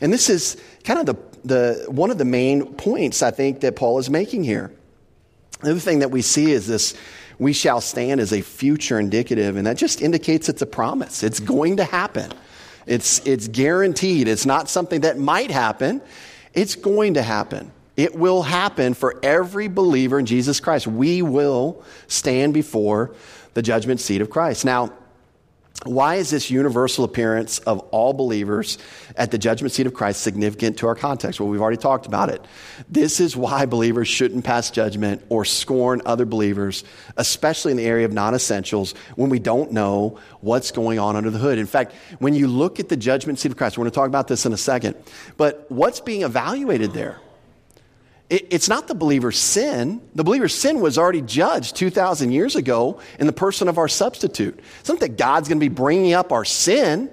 And 0.00 0.12
this 0.12 0.28
is 0.28 0.60
kind 0.82 0.98
of 0.98 1.06
the, 1.06 1.16
the, 1.44 1.84
one 1.88 2.10
of 2.10 2.18
the 2.18 2.24
main 2.24 2.74
points 2.74 3.22
I 3.22 3.30
think 3.30 3.60
that 3.60 3.76
Paul 3.76 4.00
is 4.00 4.10
making 4.10 4.42
here. 4.42 4.72
The 5.62 5.70
other 5.70 5.80
thing 5.80 6.00
that 6.00 6.10
we 6.10 6.22
see 6.22 6.52
is 6.52 6.66
this 6.66 6.94
we 7.38 7.52
shall 7.52 7.80
stand 7.80 8.20
as 8.20 8.32
a 8.32 8.40
future 8.40 9.00
indicative, 9.00 9.56
and 9.56 9.66
that 9.66 9.76
just 9.76 10.02
indicates 10.02 10.48
it's 10.48 10.62
a 10.62 10.66
promise. 10.66 11.22
It's 11.22 11.40
mm-hmm. 11.40 11.52
going 11.52 11.76
to 11.78 11.84
happen. 11.84 12.32
It's, 12.86 13.24
it's 13.26 13.48
guaranteed. 13.48 14.28
It's 14.28 14.46
not 14.46 14.68
something 14.68 15.02
that 15.02 15.18
might 15.18 15.50
happen. 15.50 16.02
It's 16.52 16.74
going 16.74 17.14
to 17.14 17.22
happen. 17.22 17.72
It 17.96 18.14
will 18.14 18.42
happen 18.42 18.94
for 18.94 19.18
every 19.22 19.68
believer 19.68 20.18
in 20.18 20.26
Jesus 20.26 20.60
Christ. 20.60 20.86
We 20.86 21.22
will 21.22 21.82
stand 22.06 22.54
before 22.54 23.14
the 23.54 23.62
judgment 23.62 24.00
seat 24.00 24.20
of 24.20 24.30
Christ. 24.30 24.64
Now, 24.64 24.92
why 25.84 26.16
is 26.16 26.30
this 26.30 26.48
universal 26.50 27.04
appearance 27.04 27.58
of 27.60 27.80
all 27.90 28.12
believers 28.12 28.78
at 29.16 29.32
the 29.32 29.38
judgment 29.38 29.72
seat 29.72 29.86
of 29.86 29.94
Christ 29.94 30.20
significant 30.20 30.78
to 30.78 30.86
our 30.86 30.94
context? 30.94 31.40
Well, 31.40 31.48
we've 31.48 31.60
already 31.60 31.76
talked 31.76 32.06
about 32.06 32.28
it. 32.28 32.44
This 32.88 33.18
is 33.18 33.36
why 33.36 33.66
believers 33.66 34.06
shouldn't 34.06 34.44
pass 34.44 34.70
judgment 34.70 35.24
or 35.28 35.44
scorn 35.44 36.00
other 36.06 36.24
believers, 36.24 36.84
especially 37.16 37.72
in 37.72 37.78
the 37.78 37.84
area 37.84 38.04
of 38.04 38.12
non 38.12 38.34
essentials, 38.34 38.94
when 39.16 39.28
we 39.28 39.40
don't 39.40 39.72
know 39.72 40.20
what's 40.40 40.70
going 40.70 41.00
on 41.00 41.16
under 41.16 41.30
the 41.30 41.38
hood. 41.38 41.58
In 41.58 41.66
fact, 41.66 41.94
when 42.20 42.34
you 42.34 42.46
look 42.46 42.78
at 42.78 42.88
the 42.88 42.96
judgment 42.96 43.40
seat 43.40 43.50
of 43.50 43.58
Christ, 43.58 43.76
we're 43.76 43.82
going 43.82 43.90
to 43.90 43.94
talk 43.94 44.08
about 44.08 44.28
this 44.28 44.46
in 44.46 44.52
a 44.52 44.58
second, 44.58 44.94
but 45.36 45.68
what's 45.68 46.00
being 46.00 46.22
evaluated 46.22 46.92
there? 46.92 47.18
It's 48.32 48.68
not 48.68 48.88
the 48.88 48.94
believer's 48.94 49.38
sin. 49.38 50.00
The 50.14 50.24
believer's 50.24 50.54
sin 50.54 50.80
was 50.80 50.96
already 50.96 51.20
judged 51.20 51.76
2,000 51.76 52.32
years 52.32 52.56
ago 52.56 52.98
in 53.18 53.26
the 53.26 53.32
person 53.32 53.68
of 53.68 53.76
our 53.76 53.88
substitute. 53.88 54.58
It's 54.80 54.88
not 54.88 55.00
that 55.00 55.18
God's 55.18 55.48
going 55.48 55.58
to 55.58 55.64
be 55.64 55.68
bringing 55.68 56.14
up 56.14 56.32
our 56.32 56.44
sin. 56.44 57.10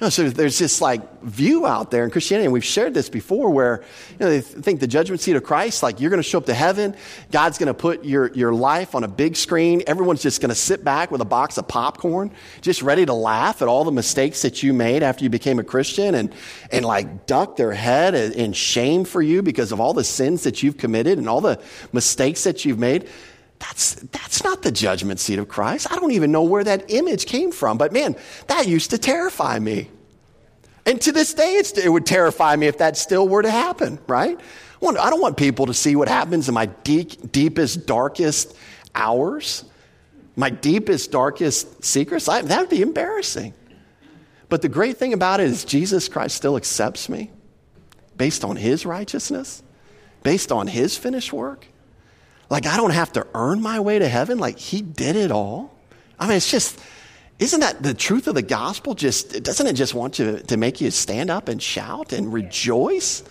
Know, 0.00 0.08
so 0.08 0.30
there's 0.30 0.58
this 0.58 0.80
like 0.80 1.22
view 1.22 1.66
out 1.66 1.90
there 1.90 2.04
in 2.04 2.10
Christianity, 2.10 2.46
and 2.46 2.54
we've 2.54 2.64
shared 2.64 2.94
this 2.94 3.10
before, 3.10 3.50
where 3.50 3.82
you 4.12 4.24
know, 4.24 4.30
they 4.30 4.40
think 4.40 4.80
the 4.80 4.86
judgment 4.86 5.20
seat 5.20 5.36
of 5.36 5.44
Christ, 5.44 5.82
like 5.82 6.00
you're 6.00 6.08
going 6.08 6.22
to 6.22 6.28
show 6.28 6.38
up 6.38 6.46
to 6.46 6.54
heaven, 6.54 6.96
God's 7.30 7.58
going 7.58 7.66
to 7.66 7.74
put 7.74 8.02
your, 8.02 8.32
your 8.32 8.54
life 8.54 8.94
on 8.94 9.04
a 9.04 9.08
big 9.08 9.36
screen, 9.36 9.82
everyone's 9.86 10.22
just 10.22 10.40
going 10.40 10.48
to 10.48 10.54
sit 10.54 10.82
back 10.82 11.10
with 11.10 11.20
a 11.20 11.26
box 11.26 11.58
of 11.58 11.68
popcorn, 11.68 12.30
just 12.62 12.80
ready 12.80 13.04
to 13.04 13.12
laugh 13.12 13.60
at 13.60 13.68
all 13.68 13.84
the 13.84 13.92
mistakes 13.92 14.40
that 14.40 14.62
you 14.62 14.72
made 14.72 15.02
after 15.02 15.22
you 15.22 15.28
became 15.28 15.58
a 15.58 15.64
Christian, 15.64 16.14
and, 16.14 16.34
and 16.72 16.82
like 16.86 17.26
duck 17.26 17.56
their 17.56 17.72
head 17.72 18.14
in 18.14 18.54
shame 18.54 19.04
for 19.04 19.20
you 19.20 19.42
because 19.42 19.70
of 19.70 19.80
all 19.80 19.92
the 19.92 20.04
sins 20.04 20.44
that 20.44 20.62
you've 20.62 20.78
committed 20.78 21.18
and 21.18 21.28
all 21.28 21.42
the 21.42 21.60
mistakes 21.92 22.44
that 22.44 22.64
you've 22.64 22.78
made. 22.78 23.06
That's, 23.60 23.94
that's 23.94 24.42
not 24.42 24.62
the 24.62 24.72
judgment 24.72 25.20
seat 25.20 25.38
of 25.38 25.48
Christ. 25.48 25.86
I 25.92 25.96
don't 25.96 26.12
even 26.12 26.32
know 26.32 26.42
where 26.42 26.64
that 26.64 26.90
image 26.90 27.26
came 27.26 27.52
from, 27.52 27.78
but 27.78 27.92
man, 27.92 28.16
that 28.48 28.66
used 28.66 28.90
to 28.90 28.98
terrify 28.98 29.58
me. 29.58 29.88
And 30.86 31.00
to 31.02 31.12
this 31.12 31.34
day, 31.34 31.54
it 31.54 31.88
would 31.88 32.06
terrify 32.06 32.56
me 32.56 32.66
if 32.66 32.78
that 32.78 32.96
still 32.96 33.28
were 33.28 33.42
to 33.42 33.50
happen, 33.50 34.00
right? 34.06 34.40
I 34.82 35.10
don't 35.10 35.20
want 35.20 35.36
people 35.36 35.66
to 35.66 35.74
see 35.74 35.94
what 35.94 36.08
happens 36.08 36.48
in 36.48 36.54
my 36.54 36.66
deep, 36.66 37.30
deepest, 37.30 37.86
darkest 37.86 38.56
hours, 38.94 39.64
my 40.36 40.48
deepest, 40.48 41.12
darkest 41.12 41.84
secrets. 41.84 42.28
I, 42.28 42.40
that 42.40 42.60
would 42.60 42.70
be 42.70 42.80
embarrassing. 42.80 43.52
But 44.48 44.62
the 44.62 44.70
great 44.70 44.96
thing 44.96 45.12
about 45.12 45.40
it 45.40 45.48
is 45.48 45.64
Jesus 45.64 46.08
Christ 46.08 46.34
still 46.34 46.56
accepts 46.56 47.10
me 47.10 47.30
based 48.16 48.42
on 48.42 48.56
his 48.56 48.86
righteousness, 48.86 49.62
based 50.22 50.50
on 50.50 50.66
his 50.66 50.96
finished 50.96 51.32
work. 51.32 51.66
Like, 52.50 52.66
I 52.66 52.76
don't 52.76 52.90
have 52.90 53.12
to 53.12 53.26
earn 53.34 53.62
my 53.62 53.80
way 53.80 53.98
to 53.98 54.08
heaven. 54.08 54.38
Like, 54.38 54.58
He 54.58 54.82
did 54.82 55.16
it 55.16 55.30
all. 55.30 55.74
I 56.18 56.26
mean, 56.26 56.36
it's 56.36 56.50
just, 56.50 56.78
isn't 57.38 57.60
that 57.60 57.82
the 57.82 57.94
truth 57.94 58.26
of 58.26 58.34
the 58.34 58.42
gospel? 58.42 58.94
Just, 58.94 59.42
doesn't 59.42 59.66
it 59.66 59.72
just 59.72 59.94
want 59.94 60.18
you 60.18 60.40
to 60.40 60.56
make 60.58 60.80
you 60.80 60.90
stand 60.90 61.30
up 61.30 61.48
and 61.48 61.62
shout 61.62 62.12
and 62.12 62.32
rejoice? 62.32 63.22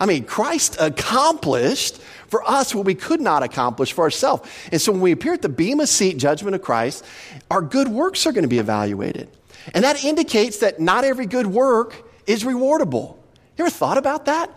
I 0.00 0.06
mean, 0.06 0.24
Christ 0.24 0.76
accomplished 0.80 2.00
for 2.28 2.42
us 2.48 2.74
what 2.74 2.84
we 2.84 2.94
could 2.94 3.20
not 3.20 3.42
accomplish 3.42 3.92
for 3.92 4.02
ourselves. 4.02 4.50
And 4.72 4.80
so 4.80 4.92
when 4.92 5.00
we 5.00 5.12
appear 5.12 5.34
at 5.34 5.42
the 5.42 5.48
Bema 5.48 5.86
seat 5.86 6.18
judgment 6.18 6.54
of 6.54 6.62
Christ, 6.62 7.04
our 7.50 7.62
good 7.62 7.88
works 7.88 8.26
are 8.26 8.32
going 8.32 8.42
to 8.42 8.48
be 8.48 8.58
evaluated. 8.58 9.28
And 9.74 9.84
that 9.84 10.04
indicates 10.04 10.58
that 10.58 10.80
not 10.80 11.04
every 11.04 11.26
good 11.26 11.46
work 11.46 11.94
is 12.26 12.44
rewardable. 12.44 13.16
You 13.56 13.64
ever 13.64 13.70
thought 13.70 13.96
about 13.96 14.26
that? 14.26 14.50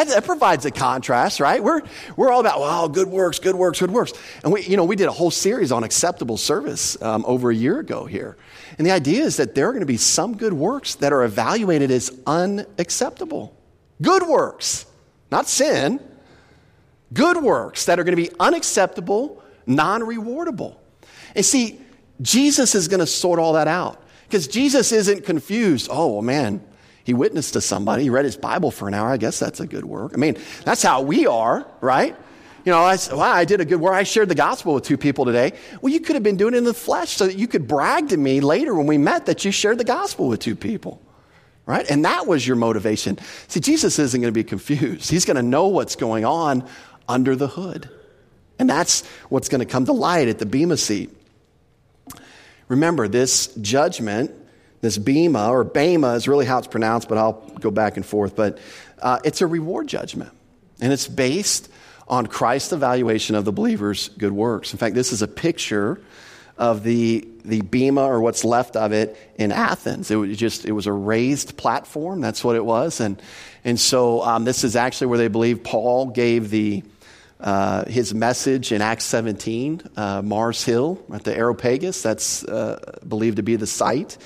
That, 0.00 0.08
that, 0.14 0.24
provides 0.24 0.64
a 0.64 0.70
contrast, 0.70 1.40
right? 1.40 1.62
We're, 1.62 1.82
we're 2.16 2.32
all 2.32 2.40
about, 2.40 2.58
wow, 2.58 2.88
good 2.88 3.08
works, 3.08 3.38
good 3.38 3.54
works, 3.54 3.80
good 3.80 3.90
works. 3.90 4.14
And 4.42 4.50
we, 4.50 4.62
you 4.62 4.78
know, 4.78 4.84
we 4.84 4.96
did 4.96 5.08
a 5.08 5.12
whole 5.12 5.30
series 5.30 5.70
on 5.72 5.84
acceptable 5.84 6.38
service 6.38 7.00
um, 7.02 7.22
over 7.26 7.50
a 7.50 7.54
year 7.54 7.78
ago 7.80 8.06
here. 8.06 8.38
And 8.78 8.86
the 8.86 8.92
idea 8.92 9.24
is 9.24 9.36
that 9.36 9.54
there 9.54 9.68
are 9.68 9.72
going 9.72 9.80
to 9.80 9.86
be 9.86 9.98
some 9.98 10.38
good 10.38 10.54
works 10.54 10.94
that 10.96 11.12
are 11.12 11.22
evaluated 11.22 11.90
as 11.90 12.18
unacceptable. 12.26 13.54
Good 14.00 14.22
works, 14.22 14.86
not 15.30 15.48
sin. 15.48 16.00
Good 17.12 17.36
works 17.36 17.84
that 17.84 18.00
are 18.00 18.04
going 18.04 18.16
to 18.16 18.22
be 18.22 18.30
unacceptable, 18.40 19.42
non 19.66 20.00
rewardable. 20.00 20.76
And 21.34 21.44
see, 21.44 21.78
Jesus 22.22 22.74
is 22.74 22.88
going 22.88 23.00
to 23.00 23.06
sort 23.06 23.38
all 23.38 23.52
that 23.52 23.68
out 23.68 24.02
because 24.26 24.48
Jesus 24.48 24.92
isn't 24.92 25.26
confused. 25.26 25.88
Oh, 25.90 26.22
man, 26.22 26.64
he 27.10 27.14
witnessed 27.14 27.54
to 27.54 27.60
somebody. 27.60 28.04
He 28.04 28.10
read 28.10 28.24
his 28.24 28.36
Bible 28.36 28.70
for 28.70 28.86
an 28.86 28.94
hour. 28.94 29.08
I 29.08 29.16
guess 29.16 29.40
that's 29.40 29.58
a 29.58 29.66
good 29.66 29.84
work. 29.84 30.12
I 30.14 30.16
mean, 30.16 30.36
that's 30.64 30.80
how 30.80 31.02
we 31.02 31.26
are, 31.26 31.66
right? 31.80 32.14
You 32.64 32.70
know, 32.70 32.78
I, 32.78 32.96
well, 33.10 33.20
I 33.22 33.44
did 33.44 33.60
a 33.60 33.64
good 33.64 33.80
work. 33.80 33.94
I 33.94 34.04
shared 34.04 34.28
the 34.28 34.36
gospel 34.36 34.74
with 34.74 34.84
two 34.84 34.96
people 34.96 35.24
today. 35.24 35.54
Well, 35.82 35.92
you 35.92 35.98
could 35.98 36.14
have 36.14 36.22
been 36.22 36.36
doing 36.36 36.54
it 36.54 36.58
in 36.58 36.62
the 36.62 36.72
flesh 36.72 37.16
so 37.16 37.26
that 37.26 37.36
you 37.36 37.48
could 37.48 37.66
brag 37.66 38.10
to 38.10 38.16
me 38.16 38.40
later 38.40 38.76
when 38.76 38.86
we 38.86 38.96
met 38.96 39.26
that 39.26 39.44
you 39.44 39.50
shared 39.50 39.78
the 39.78 39.84
gospel 39.84 40.28
with 40.28 40.38
two 40.38 40.54
people, 40.54 41.02
right? 41.66 41.84
And 41.90 42.04
that 42.04 42.28
was 42.28 42.46
your 42.46 42.54
motivation. 42.54 43.18
See, 43.48 43.58
Jesus 43.58 43.98
isn't 43.98 44.20
going 44.20 44.32
to 44.32 44.38
be 44.38 44.44
confused. 44.44 45.10
He's 45.10 45.24
going 45.24 45.36
to 45.36 45.42
know 45.42 45.66
what's 45.66 45.96
going 45.96 46.24
on 46.24 46.64
under 47.08 47.34
the 47.34 47.48
hood. 47.48 47.90
And 48.60 48.70
that's 48.70 49.04
what's 49.30 49.48
going 49.48 49.58
to 49.58 49.66
come 49.66 49.86
to 49.86 49.92
light 49.92 50.28
at 50.28 50.38
the 50.38 50.46
Bema 50.46 50.76
seat. 50.76 51.10
Remember, 52.68 53.08
this 53.08 53.48
judgment 53.56 54.30
This 54.80 54.96
Bema, 54.96 55.50
or 55.50 55.64
Bema 55.64 56.14
is 56.14 56.26
really 56.26 56.46
how 56.46 56.58
it's 56.58 56.66
pronounced, 56.66 57.08
but 57.08 57.18
I'll 57.18 57.42
go 57.60 57.70
back 57.70 57.96
and 57.96 58.06
forth. 58.06 58.34
But 58.34 58.58
uh, 59.00 59.18
it's 59.24 59.40
a 59.40 59.46
reward 59.46 59.88
judgment. 59.88 60.32
And 60.80 60.92
it's 60.92 61.06
based 61.06 61.70
on 62.08 62.26
Christ's 62.26 62.72
evaluation 62.72 63.36
of 63.36 63.44
the 63.44 63.52
believer's 63.52 64.08
good 64.08 64.32
works. 64.32 64.72
In 64.72 64.78
fact, 64.78 64.94
this 64.94 65.12
is 65.12 65.22
a 65.22 65.28
picture 65.28 66.00
of 66.56 66.82
the, 66.82 67.26
the 67.44 67.62
Bema 67.62 68.02
or 68.02 68.20
what's 68.20 68.44
left 68.44 68.76
of 68.76 68.92
it 68.92 69.16
in 69.36 69.52
Athens. 69.52 70.10
It 70.10 70.16
was 70.16 70.36
just, 70.36 70.64
it 70.64 70.72
was 70.72 70.86
a 70.86 70.92
raised 70.92 71.56
platform. 71.56 72.20
That's 72.20 72.42
what 72.42 72.56
it 72.56 72.64
was. 72.64 73.00
And, 73.00 73.20
and 73.64 73.78
so 73.78 74.22
um, 74.22 74.44
this 74.44 74.64
is 74.64 74.76
actually 74.76 75.08
where 75.08 75.18
they 75.18 75.28
believe 75.28 75.62
Paul 75.62 76.06
gave 76.06 76.50
the, 76.50 76.82
uh, 77.40 77.84
his 77.86 78.14
message 78.14 78.72
in 78.72 78.82
Acts 78.82 79.04
17, 79.04 79.82
uh, 79.96 80.22
Mars 80.22 80.64
Hill 80.64 81.02
at 81.12 81.24
the 81.24 81.34
Areopagus. 81.36 82.02
That's 82.02 82.44
uh, 82.44 82.98
believed 83.06 83.36
to 83.36 83.42
be 83.42 83.56
the 83.56 83.66
site. 83.66 84.18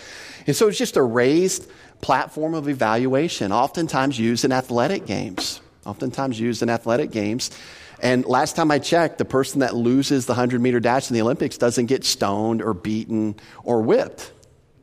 And 0.46 0.54
so 0.54 0.68
it's 0.68 0.78
just 0.78 0.96
a 0.96 1.02
raised 1.02 1.70
platform 2.00 2.54
of 2.54 2.68
evaluation, 2.68 3.52
oftentimes 3.52 4.18
used 4.18 4.44
in 4.44 4.52
athletic 4.52 5.06
games. 5.06 5.60
Oftentimes 5.86 6.38
used 6.38 6.62
in 6.62 6.70
athletic 6.70 7.10
games. 7.10 7.50
And 8.00 8.24
last 8.26 8.56
time 8.56 8.70
I 8.70 8.78
checked, 8.78 9.18
the 9.18 9.24
person 9.24 9.60
that 9.60 9.74
loses 9.74 10.26
the 10.26 10.32
100 10.32 10.60
meter 10.60 10.80
dash 10.80 11.08
in 11.08 11.14
the 11.14 11.22
Olympics 11.22 11.56
doesn't 11.56 11.86
get 11.86 12.04
stoned 12.04 12.62
or 12.62 12.74
beaten 12.74 13.36
or 13.62 13.80
whipped. 13.80 14.32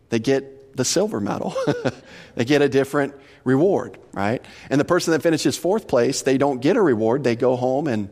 They 0.10 0.20
get 0.20 0.76
the 0.76 0.86
silver 0.86 1.20
medal, 1.20 1.56
they 2.36 2.46
get 2.46 2.62
a 2.62 2.70
different 2.70 3.14
reward, 3.44 3.98
right? 4.14 4.44
And 4.70 4.80
the 4.80 4.86
person 4.86 5.12
that 5.12 5.22
finishes 5.22 5.58
fourth 5.58 5.88
place, 5.88 6.22
they 6.22 6.38
don't 6.38 6.62
get 6.62 6.76
a 6.76 6.82
reward. 6.82 7.24
They 7.24 7.36
go 7.36 7.56
home 7.56 7.88
and, 7.88 8.10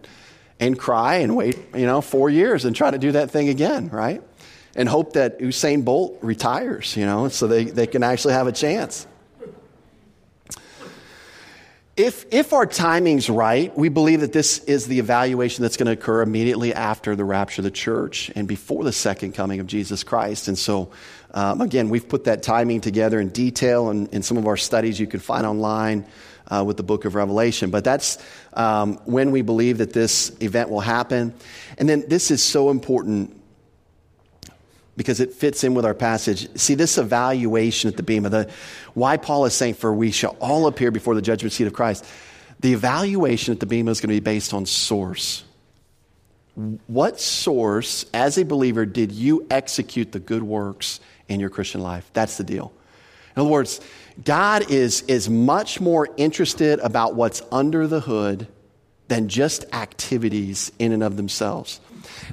and 0.59 0.77
cry 0.77 1.15
and 1.15 1.35
wait, 1.35 1.57
you 1.75 1.85
know, 1.85 2.01
four 2.01 2.29
years 2.29 2.65
and 2.65 2.75
try 2.75 2.91
to 2.91 2.97
do 2.97 3.13
that 3.13 3.31
thing 3.31 3.49
again, 3.49 3.89
right? 3.89 4.21
And 4.75 4.87
hope 4.87 5.13
that 5.13 5.39
Usain 5.39 5.83
Bolt 5.83 6.19
retires, 6.21 6.95
you 6.95 7.05
know, 7.05 7.27
so 7.29 7.47
they, 7.47 7.65
they 7.65 7.87
can 7.87 8.03
actually 8.03 8.33
have 8.33 8.47
a 8.47 8.51
chance. 8.51 9.07
If, 11.99 12.25
if 12.31 12.53
our 12.53 12.65
timing's 12.65 13.29
right, 13.29 13.77
we 13.77 13.89
believe 13.89 14.21
that 14.21 14.31
this 14.31 14.59
is 14.59 14.87
the 14.87 14.99
evaluation 14.99 15.63
that's 15.63 15.75
going 15.75 15.87
to 15.87 15.91
occur 15.91 16.21
immediately 16.21 16.73
after 16.73 17.13
the 17.13 17.25
rapture 17.25 17.59
of 17.59 17.65
the 17.65 17.71
church 17.71 18.31
and 18.35 18.47
before 18.47 18.85
the 18.85 18.93
second 18.93 19.33
coming 19.33 19.59
of 19.59 19.67
Jesus 19.67 20.05
Christ. 20.05 20.47
And 20.47 20.57
so, 20.57 20.91
um, 21.31 21.61
again, 21.61 21.89
we've 21.89 22.07
put 22.07 22.23
that 22.23 22.41
timing 22.41 22.81
together 22.81 23.19
in 23.19 23.29
detail 23.29 23.89
in, 23.89 24.07
in 24.07 24.23
some 24.23 24.37
of 24.37 24.47
our 24.47 24.57
studies 24.57 24.99
you 24.99 25.07
can 25.07 25.19
find 25.19 25.45
online 25.45 26.05
uh, 26.47 26.63
with 26.65 26.77
the 26.77 26.83
book 26.83 27.05
of 27.05 27.15
Revelation. 27.15 27.69
But 27.69 27.83
that's 27.83 28.17
um, 28.53 28.95
when 29.05 29.31
we 29.31 29.41
believe 29.41 29.77
that 29.77 29.93
this 29.93 30.35
event 30.41 30.69
will 30.69 30.79
happen. 30.79 31.33
And 31.77 31.87
then 31.87 32.05
this 32.07 32.31
is 32.31 32.41
so 32.41 32.69
important 32.69 33.35
because 34.97 35.19
it 35.19 35.33
fits 35.33 35.63
in 35.63 35.75
with 35.75 35.85
our 35.85 35.93
passage. 35.93 36.49
See, 36.59 36.75
this 36.75 36.97
evaluation 36.97 37.89
at 37.89 37.95
the 37.95 38.03
Bema, 38.03 38.29
the, 38.29 38.51
why 38.95 39.17
Paul 39.17 39.45
is 39.45 39.53
saying, 39.53 39.75
For 39.75 39.93
we 39.93 40.11
shall 40.11 40.35
all 40.41 40.67
appear 40.67 40.91
before 40.91 41.15
the 41.15 41.21
judgment 41.21 41.53
seat 41.53 41.67
of 41.67 41.73
Christ. 41.73 42.05
The 42.59 42.73
evaluation 42.73 43.53
at 43.53 43.59
the 43.61 43.65
Bema 43.65 43.91
is 43.91 44.01
going 44.01 44.09
to 44.09 44.19
be 44.19 44.19
based 44.19 44.53
on 44.53 44.65
source. 44.65 45.43
What 46.87 47.21
source, 47.21 48.05
as 48.13 48.37
a 48.37 48.43
believer, 48.43 48.85
did 48.85 49.13
you 49.13 49.47
execute 49.49 50.11
the 50.11 50.19
good 50.19 50.43
works 50.43 50.99
in 51.29 51.39
your 51.39 51.49
Christian 51.49 51.81
life? 51.81 52.09
That's 52.13 52.37
the 52.37 52.43
deal. 52.43 52.73
In 53.35 53.41
other 53.41 53.49
words, 53.49 53.79
God 54.23 54.69
is, 54.69 55.03
is 55.03 55.29
much 55.29 55.79
more 55.79 56.09
interested 56.17 56.79
about 56.79 57.15
what's 57.15 57.41
under 57.51 57.87
the 57.87 58.01
hood 58.01 58.47
than 59.07 59.27
just 59.27 59.65
activities 59.73 60.71
in 60.77 60.91
and 60.91 61.03
of 61.03 61.17
themselves. 61.17 61.79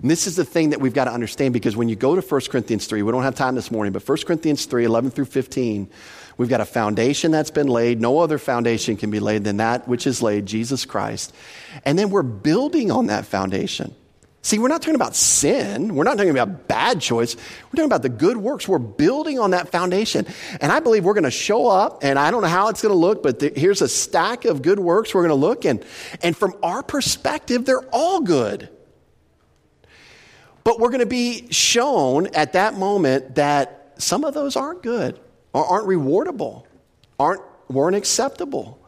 And 0.01 0.11
this 0.11 0.27
is 0.27 0.37
the 0.37 0.45
thing 0.45 0.71
that 0.71 0.81
we've 0.81 0.95
got 0.95 1.05
to 1.05 1.13
understand 1.13 1.55
because 1.55 1.77
when 1.77 1.89
you 1.89 1.97
go 1.97 2.15
to 2.15 2.21
1 2.21 2.41
Corinthians 2.51 2.87
3, 2.87 3.03
we 3.03 3.13
don't 3.13 3.23
have 3.23 3.35
time 3.35 3.55
this 3.55 3.71
morning, 3.71 3.93
but 3.93 4.07
1 4.07 4.19
Corinthians 4.27 4.67
3, 4.67 4.85
11 4.85 5.11
through 5.11 5.25
15, 5.25 5.89
we've 6.37 6.49
got 6.49 6.61
a 6.61 6.67
foundation 6.67 7.31
that's 7.31 7.51
been 7.51 7.69
laid. 7.69 8.01
No 8.01 8.19
other 8.19 8.39
foundation 8.39 8.97
can 8.97 9.11
be 9.11 9.21
laid 9.21 9.45
than 9.45 9.57
that 9.59 9.89
which 9.89 10.07
is 10.07 10.23
laid, 10.23 10.47
Jesus 10.47 10.85
Christ. 10.85 11.35
And 11.85 11.99
then 11.99 12.11
we're 12.11 12.23
building 12.23 12.91
on 12.91 13.07
that 13.07 13.27
foundation. 13.27 13.95
See, 14.47 14.61
we're 14.61 14.69
not 14.69 14.81
talking 14.81 14.95
about 14.95 15.17
sin. 15.17 15.97
We're 15.97 16.05
not 16.05 16.19
talking 16.19 16.31
about 16.31 16.69
bad 16.69 17.01
choice. 17.01 17.35
We're 17.35 17.71
talking 17.71 17.87
about 17.87 18.03
the 18.03 18.09
good 18.09 18.37
works. 18.37 18.69
We're 18.69 18.79
building 18.79 19.41
on 19.41 19.51
that 19.51 19.73
foundation. 19.73 20.25
And 20.61 20.71
I 20.71 20.79
believe 20.79 21.05
we're 21.05 21.15
going 21.15 21.25
to 21.25 21.33
show 21.33 21.67
up, 21.67 22.05
and 22.05 22.17
I 22.17 22.31
don't 22.31 22.43
know 22.43 22.49
how 22.49 22.69
it's 22.69 22.81
going 22.81 22.93
to 22.93 22.97
look, 22.97 23.25
but 23.25 23.41
the, 23.41 23.53
here's 23.57 23.83
a 23.83 23.89
stack 23.89 24.45
of 24.45 24.63
good 24.63 24.79
works 24.79 25.13
we're 25.13 25.27
going 25.27 25.31
to 25.31 25.35
look, 25.35 25.65
and, 25.65 25.85
and 26.23 26.37
from 26.37 26.55
our 26.63 26.85
perspective, 26.85 27.65
they're 27.65 27.89
all 27.91 28.21
good. 28.21 28.69
But 30.63 30.79
we're 30.79 30.91
going 30.91 31.01
to 31.01 31.07
be 31.07 31.51
shown 31.51 32.29
at 32.29 32.53
that 32.53 32.75
moment 32.75 33.35
that 33.35 33.95
some 33.99 34.23
of 34.23 34.33
those 34.33 34.55
aren't 34.55 34.81
good 34.81 35.19
or 35.55 35.67
aren't 35.67 35.89
rewardable, 35.89 36.67
aren't, 37.19 37.43
weren't 37.69 37.97
acceptable. 37.97 38.79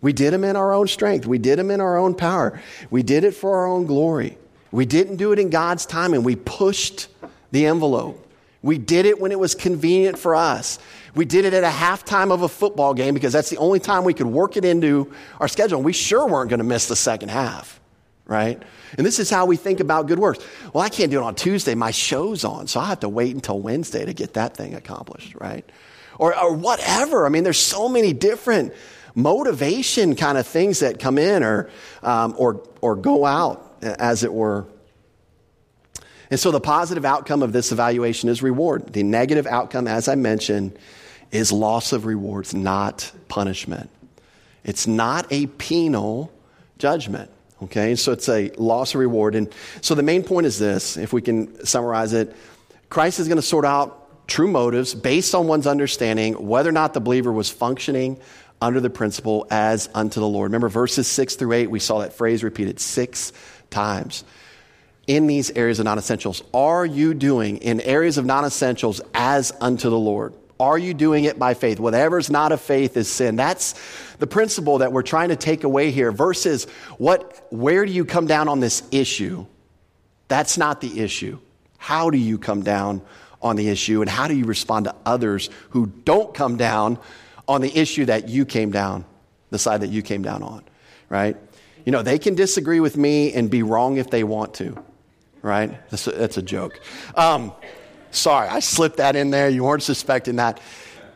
We 0.00 0.12
did 0.12 0.32
them 0.32 0.42
in 0.42 0.56
our 0.56 0.72
own 0.72 0.88
strength. 0.88 1.24
We 1.24 1.38
did 1.38 1.60
them 1.60 1.70
in 1.70 1.80
our 1.80 1.98
own 1.98 2.16
power. 2.16 2.60
We 2.90 3.04
did 3.04 3.22
it 3.22 3.36
for 3.36 3.58
our 3.58 3.66
own 3.66 3.86
glory. 3.86 4.38
We 4.74 4.86
didn't 4.86 5.16
do 5.16 5.30
it 5.30 5.38
in 5.38 5.50
God's 5.50 5.86
time 5.86 6.14
and 6.14 6.24
we 6.24 6.34
pushed 6.34 7.06
the 7.52 7.66
envelope. 7.66 8.28
We 8.60 8.76
did 8.76 9.06
it 9.06 9.20
when 9.20 9.30
it 9.30 9.38
was 9.38 9.54
convenient 9.54 10.18
for 10.18 10.34
us. 10.34 10.80
We 11.14 11.26
did 11.26 11.44
it 11.44 11.54
at 11.54 11.62
a 11.62 11.68
halftime 11.68 12.32
of 12.32 12.42
a 12.42 12.48
football 12.48 12.92
game 12.92 13.14
because 13.14 13.32
that's 13.32 13.50
the 13.50 13.56
only 13.58 13.78
time 13.78 14.02
we 14.02 14.14
could 14.14 14.26
work 14.26 14.56
it 14.56 14.64
into 14.64 15.12
our 15.38 15.46
schedule. 15.46 15.78
And 15.78 15.84
we 15.84 15.92
sure 15.92 16.26
weren't 16.26 16.50
going 16.50 16.58
to 16.58 16.64
miss 16.64 16.88
the 16.88 16.96
second 16.96 17.28
half, 17.28 17.78
right? 18.26 18.60
And 18.98 19.06
this 19.06 19.20
is 19.20 19.30
how 19.30 19.46
we 19.46 19.56
think 19.56 19.78
about 19.78 20.08
good 20.08 20.18
works. 20.18 20.44
Well, 20.72 20.82
I 20.82 20.88
can't 20.88 21.08
do 21.08 21.20
it 21.20 21.22
on 21.22 21.36
Tuesday. 21.36 21.76
My 21.76 21.92
show's 21.92 22.42
on, 22.42 22.66
so 22.66 22.80
I 22.80 22.86
have 22.86 23.00
to 23.00 23.08
wait 23.08 23.32
until 23.32 23.60
Wednesday 23.60 24.04
to 24.04 24.12
get 24.12 24.34
that 24.34 24.56
thing 24.56 24.74
accomplished, 24.74 25.36
right? 25.36 25.64
Or, 26.18 26.36
or 26.36 26.52
whatever. 26.52 27.26
I 27.26 27.28
mean, 27.28 27.44
there's 27.44 27.60
so 27.60 27.88
many 27.88 28.12
different 28.12 28.74
motivation 29.14 30.16
kind 30.16 30.36
of 30.36 30.48
things 30.48 30.80
that 30.80 30.98
come 30.98 31.16
in 31.16 31.44
or, 31.44 31.70
um, 32.02 32.34
or, 32.36 32.60
or 32.80 32.96
go 32.96 33.24
out, 33.24 33.63
Uh, 33.84 33.94
as 33.98 34.24
it 34.24 34.32
were. 34.32 34.66
And 36.30 36.40
so 36.40 36.50
the 36.50 36.60
positive 36.60 37.04
outcome 37.04 37.42
of 37.42 37.52
this 37.52 37.70
evaluation 37.70 38.28
is 38.28 38.42
reward. 38.42 38.92
The 38.92 39.02
negative 39.02 39.46
outcome, 39.46 39.86
as 39.86 40.08
I 40.08 40.14
mentioned, 40.14 40.78
is 41.30 41.52
loss 41.52 41.92
of 41.92 42.06
rewards, 42.06 42.54
not 42.54 43.12
punishment. 43.28 43.90
It's 44.64 44.86
not 44.86 45.26
a 45.30 45.46
penal 45.46 46.32
judgment. 46.78 47.30
Okay, 47.62 47.94
so 47.94 48.12
it's 48.12 48.28
a 48.28 48.50
loss 48.56 48.94
of 48.94 49.00
reward. 49.00 49.34
And 49.34 49.52
so 49.80 49.94
the 49.94 50.02
main 50.02 50.22
point 50.22 50.46
is 50.46 50.58
this 50.58 50.96
if 50.96 51.12
we 51.12 51.22
can 51.22 51.64
summarize 51.64 52.12
it 52.12 52.34
Christ 52.94 53.18
is 53.18 53.26
going 53.26 53.36
to 53.36 53.42
sort 53.42 53.64
out 53.64 54.28
true 54.28 54.46
motives 54.46 54.94
based 54.94 55.34
on 55.34 55.48
one's 55.48 55.66
understanding 55.66 56.34
whether 56.34 56.68
or 56.68 56.72
not 56.72 56.94
the 56.94 57.00
believer 57.00 57.32
was 57.32 57.50
functioning 57.50 58.20
under 58.60 58.80
the 58.80 58.88
principle 58.88 59.48
as 59.50 59.88
unto 59.94 60.20
the 60.20 60.28
Lord. 60.28 60.50
Remember 60.50 60.68
verses 60.68 61.08
6 61.08 61.34
through 61.34 61.52
8, 61.52 61.70
we 61.70 61.80
saw 61.80 61.98
that 61.98 62.12
phrase 62.12 62.44
repeated 62.44 62.78
six 62.78 63.32
times. 63.74 64.24
In 65.06 65.26
these 65.26 65.50
areas 65.50 65.78
of 65.80 65.84
non 65.84 65.98
essentials, 65.98 66.42
are 66.54 66.86
you 66.86 67.12
doing 67.12 67.58
in 67.58 67.80
areas 67.82 68.16
of 68.16 68.24
non 68.24 68.44
essentials 68.44 69.02
as 69.12 69.52
unto 69.60 69.90
the 69.90 69.98
Lord? 69.98 70.32
Are 70.58 70.78
you 70.78 70.94
doing 70.94 71.24
it 71.24 71.38
by 71.38 71.54
faith? 71.54 71.80
Whatever's 71.80 72.30
not 72.30 72.52
of 72.52 72.60
faith 72.60 72.96
is 72.96 73.08
sin. 73.08 73.36
That's 73.36 73.74
the 74.18 74.26
principle 74.26 74.78
that 74.78 74.92
we're 74.92 75.02
trying 75.02 75.28
to 75.30 75.36
take 75.36 75.64
away 75.64 75.90
here. 75.90 76.12
Versus 76.12 76.64
what, 76.96 77.46
where 77.50 77.84
do 77.84 77.92
you 77.92 78.04
come 78.04 78.26
down 78.26 78.48
on 78.48 78.60
this 78.60 78.82
issue? 78.92 79.46
That's 80.28 80.56
not 80.56 80.80
the 80.80 81.00
issue. 81.00 81.38
How 81.76 82.08
do 82.08 82.16
you 82.16 82.38
come 82.38 82.62
down 82.62 83.02
on 83.42 83.56
the 83.56 83.68
issue 83.68 84.00
and 84.00 84.08
how 84.08 84.26
do 84.26 84.34
you 84.34 84.46
respond 84.46 84.86
to 84.86 84.94
others 85.04 85.50
who 85.70 85.86
don't 85.86 86.32
come 86.32 86.56
down 86.56 86.98
on 87.46 87.60
the 87.60 87.76
issue 87.76 88.06
that 88.06 88.28
you 88.28 88.46
came 88.46 88.70
down, 88.70 89.04
the 89.50 89.58
side 89.58 89.82
that 89.82 89.90
you 89.90 90.00
came 90.00 90.22
down 90.22 90.42
on, 90.42 90.64
right? 91.10 91.36
You 91.84 91.92
know, 91.92 92.02
they 92.02 92.18
can 92.18 92.34
disagree 92.34 92.80
with 92.80 92.96
me 92.96 93.32
and 93.32 93.50
be 93.50 93.62
wrong 93.62 93.98
if 93.98 94.10
they 94.10 94.24
want 94.24 94.54
to, 94.54 94.82
right? 95.42 95.78
That's 95.90 96.06
a, 96.06 96.12
that's 96.12 96.36
a 96.38 96.42
joke. 96.42 96.80
Um, 97.14 97.52
Sorry, 98.14 98.48
I 98.48 98.60
slipped 98.60 98.98
that 98.98 99.16
in 99.16 99.30
there. 99.30 99.48
You 99.48 99.64
weren't 99.64 99.82
suspecting 99.82 100.36
that. 100.36 100.60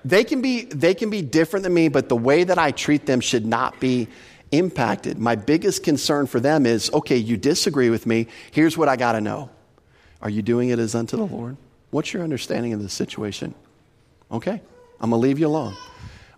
They 0.04 0.24
can 0.24 0.42
be, 0.42 0.64
they 0.64 0.94
can 0.94 1.10
be 1.10 1.22
different 1.22 1.62
than 1.62 1.72
me, 1.72 1.88
but 1.88 2.08
the 2.08 2.16
way 2.16 2.42
that 2.42 2.58
I 2.58 2.72
treat 2.72 3.06
them 3.06 3.20
should 3.20 3.46
not 3.46 3.78
be 3.78 4.08
impacted. 4.50 5.18
My 5.18 5.36
biggest 5.36 5.84
concern 5.84 6.26
for 6.26 6.40
them 6.40 6.66
is 6.66 6.90
okay, 6.92 7.16
you 7.16 7.36
disagree 7.36 7.90
with 7.90 8.04
me. 8.06 8.26
Here's 8.50 8.76
what 8.76 8.88
I 8.88 8.96
got 8.96 9.12
to 9.12 9.20
know 9.20 9.50
Are 10.20 10.30
you 10.30 10.42
doing 10.42 10.70
it 10.70 10.78
as 10.78 10.94
unto 10.94 11.16
the 11.16 11.26
Lord? 11.26 11.56
What's 11.90 12.12
your 12.12 12.24
understanding 12.24 12.72
of 12.72 12.82
the 12.82 12.88
situation? 12.88 13.54
Okay, 14.30 14.60
I'm 15.00 15.10
going 15.10 15.22
to 15.22 15.26
leave 15.26 15.38
you 15.38 15.46
alone. 15.46 15.74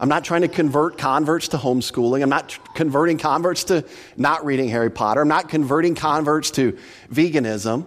I'm 0.00 0.08
not 0.08 0.24
trying 0.24 0.40
to 0.42 0.48
convert 0.48 0.98
converts 0.98 1.48
to 1.48 1.58
homeschooling. 1.58 2.22
I'm 2.22 2.30
not 2.30 2.58
converting 2.74 3.18
converts 3.18 3.64
to 3.64 3.84
not 4.16 4.44
reading 4.44 4.68
Harry 4.70 4.90
Potter. 4.90 5.20
I'm 5.20 5.28
not 5.28 5.48
converting 5.48 5.94
converts 5.94 6.50
to 6.52 6.76
veganism 7.12 7.86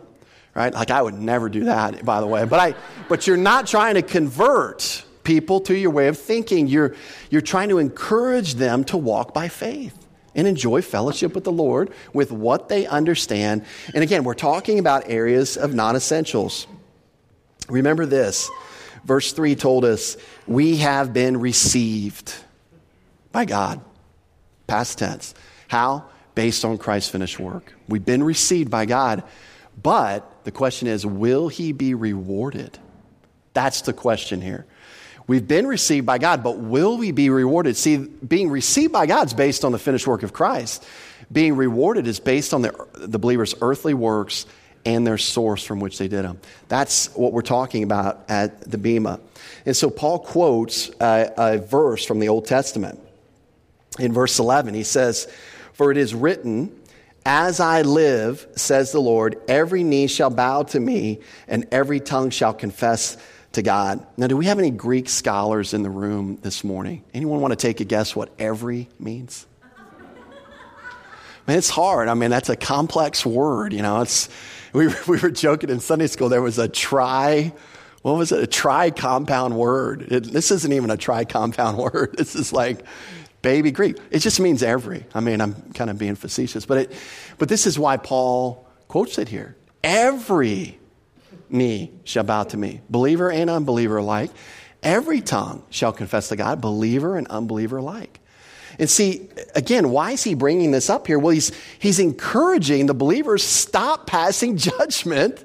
right? 0.55 0.73
Like 0.73 0.91
I 0.91 1.01
would 1.01 1.15
never 1.15 1.49
do 1.49 1.65
that, 1.65 2.05
by 2.05 2.19
the 2.21 2.27
way. 2.27 2.45
But 2.45 2.59
I, 2.59 2.75
but 3.09 3.27
you're 3.27 3.37
not 3.37 3.67
trying 3.67 3.95
to 3.95 4.01
convert 4.01 5.03
people 5.23 5.59
to 5.61 5.75
your 5.75 5.91
way 5.91 6.07
of 6.07 6.17
thinking. 6.17 6.67
You're, 6.67 6.95
you're 7.29 7.41
trying 7.41 7.69
to 7.69 7.79
encourage 7.79 8.55
them 8.55 8.83
to 8.85 8.97
walk 8.97 9.33
by 9.33 9.47
faith 9.47 9.97
and 10.35 10.47
enjoy 10.47 10.81
fellowship 10.81 11.35
with 11.35 11.43
the 11.43 11.51
Lord 11.51 11.91
with 12.13 12.31
what 12.31 12.69
they 12.69 12.85
understand. 12.85 13.65
And 13.93 14.03
again, 14.03 14.23
we're 14.23 14.33
talking 14.33 14.79
about 14.79 15.09
areas 15.09 15.57
of 15.57 15.73
non 15.73 15.95
essentials. 15.95 16.67
Remember 17.69 18.05
this 18.05 18.49
Verse 19.03 19.33
3 19.33 19.55
told 19.55 19.85
us, 19.85 20.17
We 20.47 20.77
have 20.77 21.13
been 21.13 21.39
received 21.39 22.33
by 23.31 23.45
God. 23.45 23.81
Past 24.67 24.99
tense. 24.99 25.33
How? 25.67 26.05
Based 26.35 26.63
on 26.65 26.77
Christ's 26.77 27.09
finished 27.09 27.39
work. 27.39 27.73
We've 27.87 28.05
been 28.05 28.23
received 28.23 28.71
by 28.71 28.85
God, 28.85 29.23
but 29.81 30.45
the 30.45 30.51
question 30.51 30.87
is, 30.87 31.05
will 31.05 31.47
he 31.47 31.73
be 31.73 31.93
rewarded? 31.93 32.77
That's 33.53 33.81
the 33.81 33.93
question 33.93 34.41
here. 34.41 34.65
We've 35.27 35.47
been 35.47 35.67
received 35.67 36.05
by 36.05 36.17
God, 36.17 36.43
but 36.43 36.57
will 36.57 36.97
we 36.97 37.11
be 37.11 37.29
rewarded? 37.29 37.77
See, 37.77 37.97
being 37.97 38.49
received 38.49 38.91
by 38.91 39.05
God 39.05 39.27
is 39.27 39.33
based 39.33 39.63
on 39.63 39.71
the 39.71 39.79
finished 39.79 40.05
work 40.05 40.23
of 40.23 40.33
Christ. 40.33 40.85
Being 41.31 41.55
rewarded 41.55 42.07
is 42.07 42.19
based 42.19 42.53
on 42.53 42.61
the, 42.61 42.87
the 42.95 43.19
believer's 43.19 43.55
earthly 43.61 43.93
works 43.93 44.45
and 44.85 45.05
their 45.05 45.17
source 45.17 45.63
from 45.63 45.79
which 45.79 45.97
they 45.97 46.07
did 46.07 46.25
them. 46.25 46.39
That's 46.67 47.07
what 47.15 47.33
we're 47.33 47.41
talking 47.41 47.83
about 47.83 48.25
at 48.29 48.69
the 48.69 48.77
Bema. 48.77 49.19
And 49.65 49.75
so 49.75 49.89
Paul 49.89 50.19
quotes 50.19 50.89
a, 50.99 51.31
a 51.37 51.57
verse 51.57 52.05
from 52.05 52.19
the 52.19 52.29
Old 52.29 52.45
Testament. 52.45 52.99
In 53.99 54.11
verse 54.11 54.39
11, 54.39 54.73
he 54.73 54.83
says, 54.83 55.31
For 55.73 55.91
it 55.91 55.97
is 55.97 56.13
written, 56.13 56.77
as 57.25 57.59
I 57.59 57.83
live, 57.83 58.45
says 58.55 58.91
the 58.91 58.99
Lord, 58.99 59.39
every 59.47 59.83
knee 59.83 60.07
shall 60.07 60.29
bow 60.29 60.63
to 60.63 60.79
me, 60.79 61.21
and 61.47 61.65
every 61.71 61.99
tongue 61.99 62.31
shall 62.31 62.53
confess 62.53 63.17
to 63.53 63.61
God. 63.61 64.05
Now, 64.17 64.27
do 64.27 64.35
we 64.35 64.45
have 64.45 64.59
any 64.59 64.71
Greek 64.71 65.07
scholars 65.07 65.73
in 65.73 65.83
the 65.83 65.89
room 65.89 66.39
this 66.41 66.63
morning? 66.63 67.03
Anyone 67.13 67.39
want 67.39 67.51
to 67.51 67.55
take 67.55 67.79
a 67.79 67.85
guess 67.85 68.15
what 68.15 68.29
every 68.37 68.89
means? 68.99 69.45
Man, 71.45 71.57
it's 71.57 71.69
hard. 71.69 72.07
I 72.07 72.13
mean, 72.13 72.29
that's 72.29 72.49
a 72.49 72.55
complex 72.55 73.25
word. 73.25 73.73
You 73.73 73.81
know, 73.81 74.01
it's 74.01 74.29
we, 74.77 74.87
we 75.07 75.19
were 75.19 75.29
joking 75.29 75.69
in 75.69 75.79
Sunday 75.79 76.07
school. 76.07 76.29
There 76.29 76.41
was 76.41 76.57
a 76.57 76.67
tri, 76.67 77.53
what 78.01 78.13
was 78.13 78.31
it? 78.31 78.43
A 78.43 78.47
tri 78.47 78.89
compound 78.89 79.55
word. 79.55 80.11
It, 80.11 80.23
this 80.23 80.49
isn't 80.49 80.73
even 80.73 80.89
a 80.89 80.97
tri 80.97 81.25
compound 81.25 81.77
word. 81.93 82.15
This 82.17 82.35
is 82.35 82.51
like 82.51 82.83
baby 83.43 83.69
Greek. 83.69 83.97
It 84.09 84.19
just 84.19 84.39
means 84.39 84.63
every. 84.63 85.05
I 85.13 85.19
mean, 85.19 85.41
I'm 85.41 85.53
kind 85.73 85.91
of 85.91 85.99
being 85.99 86.15
facetious, 86.15 86.65
but 86.65 86.77
it, 86.79 86.93
but 87.37 87.49
this 87.49 87.67
is 87.67 87.77
why 87.77 87.97
Paul 87.97 88.67
quotes 88.87 89.19
it 89.19 89.29
here. 89.29 89.55
Every 89.83 90.79
knee 91.49 91.91
shall 92.03 92.23
bow 92.23 92.43
to 92.45 92.57
me, 92.57 92.81
believer 92.89 93.31
and 93.31 93.49
unbeliever 93.49 93.97
alike. 93.97 94.31
Every 94.81 95.21
tongue 95.21 95.63
shall 95.69 95.93
confess 95.93 96.29
to 96.29 96.35
God, 96.35 96.61
believer 96.61 97.15
and 97.15 97.27
unbeliever 97.27 97.77
alike. 97.77 98.19
And 98.79 98.89
see, 98.89 99.29
again, 99.55 99.89
why 99.89 100.11
is 100.11 100.23
he 100.23 100.33
bringing 100.33 100.71
this 100.71 100.89
up 100.89 101.07
here? 101.07 101.19
Well, 101.19 101.33
he's, 101.33 101.51
he's 101.79 101.99
encouraging 101.99 102.87
the 102.87 102.93
believers 102.93 103.43
stop 103.43 104.07
passing 104.07 104.57
judgment 104.57 105.43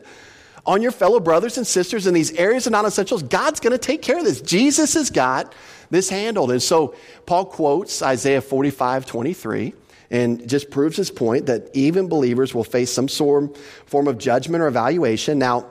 on 0.65 0.83
your 0.83 0.93
fellow 0.93 1.21
brothers 1.21 1.57
and 1.57 1.67
sisters 1.67 2.07
in 2.07 2.15
these 2.15 2.33
areas 2.33 2.67
of 2.67 2.73
non 2.73 2.87
essentials. 2.87 3.23
God's 3.23 3.61
going 3.61 3.73
to 3.73 3.79
take 3.79 4.03
care 4.03 4.19
of 4.19 4.25
this. 4.25 4.41
Jesus 4.41 4.95
has 4.95 5.11
got 5.11 5.55
this 5.91 6.11
handled. 6.11 6.51
And 6.51 6.63
so 6.63 6.95
Paul 7.27 7.47
quotes 7.47 8.03
Isaiah 8.03 8.41
45 8.41 9.07
23 9.07 9.75
and 10.11 10.49
just 10.49 10.71
proves 10.71 10.97
his 10.97 11.11
point 11.11 11.47
that 11.47 11.71
even 11.75 12.09
believers 12.09 12.55
will 12.55 12.65
face 12.65 12.93
some 12.93 13.09
sort 13.09 13.57
form 13.87 14.09
of 14.09 14.19
judgment 14.19 14.63
or 14.63 14.67
evaluation. 14.67 15.39
Now, 15.39 15.67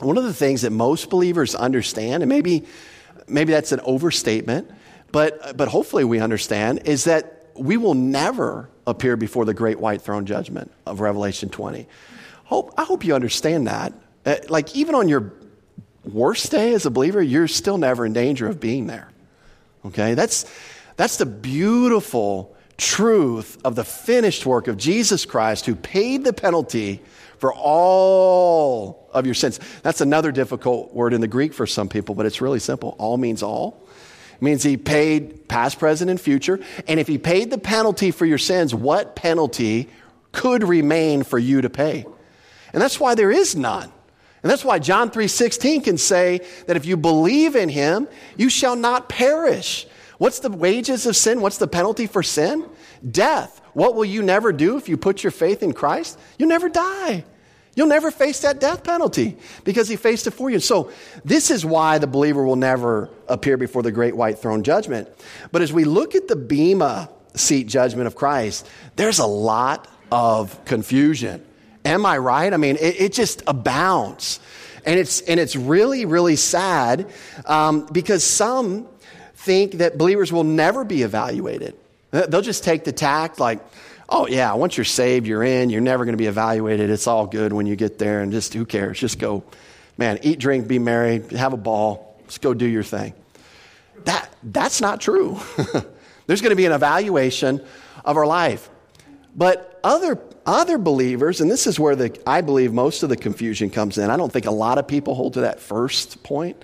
one 0.00 0.16
of 0.16 0.24
the 0.24 0.34
things 0.34 0.62
that 0.62 0.70
most 0.70 1.10
believers 1.10 1.54
understand, 1.54 2.22
and 2.22 2.28
maybe, 2.28 2.64
maybe 3.28 3.52
that's 3.52 3.72
an 3.72 3.80
overstatement, 3.80 4.70
but, 5.12 5.56
but 5.56 5.68
hopefully 5.68 6.04
we 6.04 6.20
understand, 6.20 6.82
is 6.86 7.04
that 7.04 7.50
we 7.54 7.76
will 7.76 7.94
never 7.94 8.68
appear 8.86 9.16
before 9.16 9.44
the 9.44 9.54
great 9.54 9.78
white 9.78 10.02
throne 10.02 10.26
judgment 10.26 10.70
of 10.86 11.00
Revelation 11.00 11.48
20. 11.48 11.86
Hope, 12.44 12.74
I 12.76 12.84
hope 12.84 13.04
you 13.04 13.14
understand 13.14 13.66
that. 13.66 13.92
Uh, 14.24 14.36
like, 14.48 14.74
even 14.74 14.94
on 14.94 15.08
your 15.08 15.32
worst 16.04 16.50
day 16.50 16.74
as 16.74 16.86
a 16.86 16.90
believer, 16.90 17.22
you're 17.22 17.48
still 17.48 17.78
never 17.78 18.04
in 18.04 18.12
danger 18.12 18.48
of 18.48 18.60
being 18.60 18.86
there. 18.86 19.08
Okay? 19.86 20.14
That's, 20.14 20.50
that's 20.96 21.16
the 21.16 21.26
beautiful 21.26 22.56
truth 22.76 23.58
of 23.64 23.76
the 23.76 23.84
finished 23.84 24.46
work 24.46 24.66
of 24.66 24.76
Jesus 24.76 25.26
Christ 25.26 25.66
who 25.66 25.74
paid 25.74 26.24
the 26.24 26.32
penalty 26.32 27.02
for 27.38 27.52
all 27.54 29.08
of 29.12 29.26
your 29.26 29.34
sins. 29.34 29.60
That's 29.82 30.00
another 30.00 30.32
difficult 30.32 30.92
word 30.92 31.12
in 31.12 31.20
the 31.20 31.28
Greek 31.28 31.54
for 31.54 31.66
some 31.66 31.88
people, 31.88 32.14
but 32.14 32.26
it's 32.26 32.40
really 32.40 32.58
simple. 32.58 32.96
All 32.98 33.16
means 33.16 33.42
all. 33.42 33.86
Means 34.40 34.62
he 34.62 34.76
paid 34.76 35.48
past, 35.48 35.78
present, 35.78 36.10
and 36.10 36.20
future. 36.20 36.60
And 36.88 36.98
if 36.98 37.06
he 37.06 37.18
paid 37.18 37.50
the 37.50 37.58
penalty 37.58 38.10
for 38.10 38.24
your 38.24 38.38
sins, 38.38 38.74
what 38.74 39.14
penalty 39.14 39.88
could 40.32 40.62
remain 40.62 41.22
for 41.22 41.38
you 41.38 41.60
to 41.60 41.68
pay? 41.68 42.06
And 42.72 42.80
that's 42.80 42.98
why 42.98 43.14
there 43.14 43.30
is 43.30 43.54
none. 43.54 43.92
And 44.42 44.50
that's 44.50 44.64
why 44.64 44.78
John 44.78 45.10
3:16 45.10 45.82
can 45.82 45.98
say 45.98 46.40
that 46.66 46.76
if 46.76 46.86
you 46.86 46.96
believe 46.96 47.56
in 47.56 47.68
him, 47.68 48.08
you 48.36 48.48
shall 48.48 48.76
not 48.76 49.08
perish. 49.08 49.86
What's 50.18 50.38
the 50.38 50.50
wages 50.50 51.06
of 51.06 51.16
sin? 51.16 51.40
What's 51.40 51.58
the 51.58 51.68
penalty 51.68 52.06
for 52.06 52.22
sin? 52.22 52.66
Death. 53.08 53.60
What 53.72 53.94
will 53.94 54.04
you 54.04 54.22
never 54.22 54.52
do 54.52 54.76
if 54.76 54.88
you 54.88 54.96
put 54.96 55.22
your 55.22 55.30
faith 55.30 55.62
in 55.62 55.72
Christ? 55.72 56.18
You'll 56.38 56.48
never 56.48 56.68
die. 56.68 57.24
You'll 57.76 57.86
never 57.86 58.10
face 58.10 58.40
that 58.40 58.60
death 58.60 58.82
penalty 58.82 59.36
because 59.64 59.88
he 59.88 59.96
faced 59.96 60.26
it 60.26 60.32
for 60.32 60.50
you. 60.50 60.58
So, 60.58 60.90
this 61.24 61.50
is 61.50 61.64
why 61.64 61.98
the 61.98 62.06
believer 62.06 62.44
will 62.44 62.56
never 62.56 63.10
appear 63.28 63.56
before 63.56 63.82
the 63.82 63.92
great 63.92 64.16
white 64.16 64.38
throne 64.38 64.62
judgment. 64.62 65.08
But 65.52 65.62
as 65.62 65.72
we 65.72 65.84
look 65.84 66.14
at 66.14 66.26
the 66.26 66.36
Bema 66.36 67.08
seat 67.34 67.68
judgment 67.68 68.06
of 68.06 68.16
Christ, 68.16 68.68
there's 68.96 69.20
a 69.20 69.26
lot 69.26 69.88
of 70.10 70.64
confusion. 70.64 71.44
Am 71.84 72.04
I 72.04 72.18
right? 72.18 72.52
I 72.52 72.56
mean, 72.56 72.76
it, 72.76 73.00
it 73.00 73.12
just 73.12 73.42
abounds. 73.46 74.40
And 74.84 74.98
it's, 74.98 75.20
and 75.22 75.38
it's 75.38 75.56
really, 75.56 76.04
really 76.06 76.36
sad 76.36 77.10
um, 77.46 77.86
because 77.92 78.24
some 78.24 78.88
think 79.34 79.74
that 79.74 79.96
believers 79.96 80.32
will 80.32 80.44
never 80.44 80.84
be 80.84 81.02
evaluated. 81.02 81.76
They'll 82.10 82.42
just 82.42 82.64
take 82.64 82.84
the 82.84 82.92
tact 82.92 83.38
like, 83.38 83.60
oh, 84.10 84.26
yeah, 84.26 84.52
once 84.54 84.76
you're 84.76 84.84
saved, 84.84 85.26
you're 85.26 85.42
in, 85.42 85.70
you're 85.70 85.80
never 85.80 86.04
going 86.04 86.14
to 86.14 86.18
be 86.18 86.26
evaluated. 86.26 86.90
It's 86.90 87.06
all 87.06 87.26
good 87.26 87.52
when 87.52 87.66
you 87.66 87.76
get 87.76 87.98
there, 87.98 88.20
and 88.20 88.32
just 88.32 88.52
who 88.52 88.66
cares? 88.66 88.98
Just 88.98 89.18
go, 89.18 89.44
man, 89.96 90.18
eat, 90.22 90.38
drink, 90.38 90.66
be 90.66 90.78
merry, 90.78 91.22
have 91.36 91.52
a 91.52 91.56
ball, 91.56 92.20
just 92.26 92.40
go 92.40 92.52
do 92.52 92.66
your 92.66 92.82
thing. 92.82 93.14
That, 94.04 94.28
that's 94.42 94.80
not 94.80 95.00
true. 95.00 95.38
There's 96.26 96.40
going 96.40 96.50
to 96.50 96.56
be 96.56 96.66
an 96.66 96.72
evaluation 96.72 97.64
of 98.04 98.16
our 98.16 98.26
life. 98.26 98.68
But 99.36 99.80
other, 99.84 100.18
other 100.44 100.78
believers, 100.78 101.40
and 101.40 101.50
this 101.50 101.66
is 101.66 101.78
where 101.78 101.94
the, 101.94 102.20
I 102.26 102.40
believe 102.40 102.72
most 102.72 103.02
of 103.02 103.08
the 103.08 103.16
confusion 103.16 103.70
comes 103.70 103.98
in. 103.98 104.10
I 104.10 104.16
don't 104.16 104.32
think 104.32 104.46
a 104.46 104.50
lot 104.50 104.78
of 104.78 104.88
people 104.88 105.14
hold 105.14 105.34
to 105.34 105.42
that 105.42 105.60
first 105.60 106.22
point. 106.22 106.62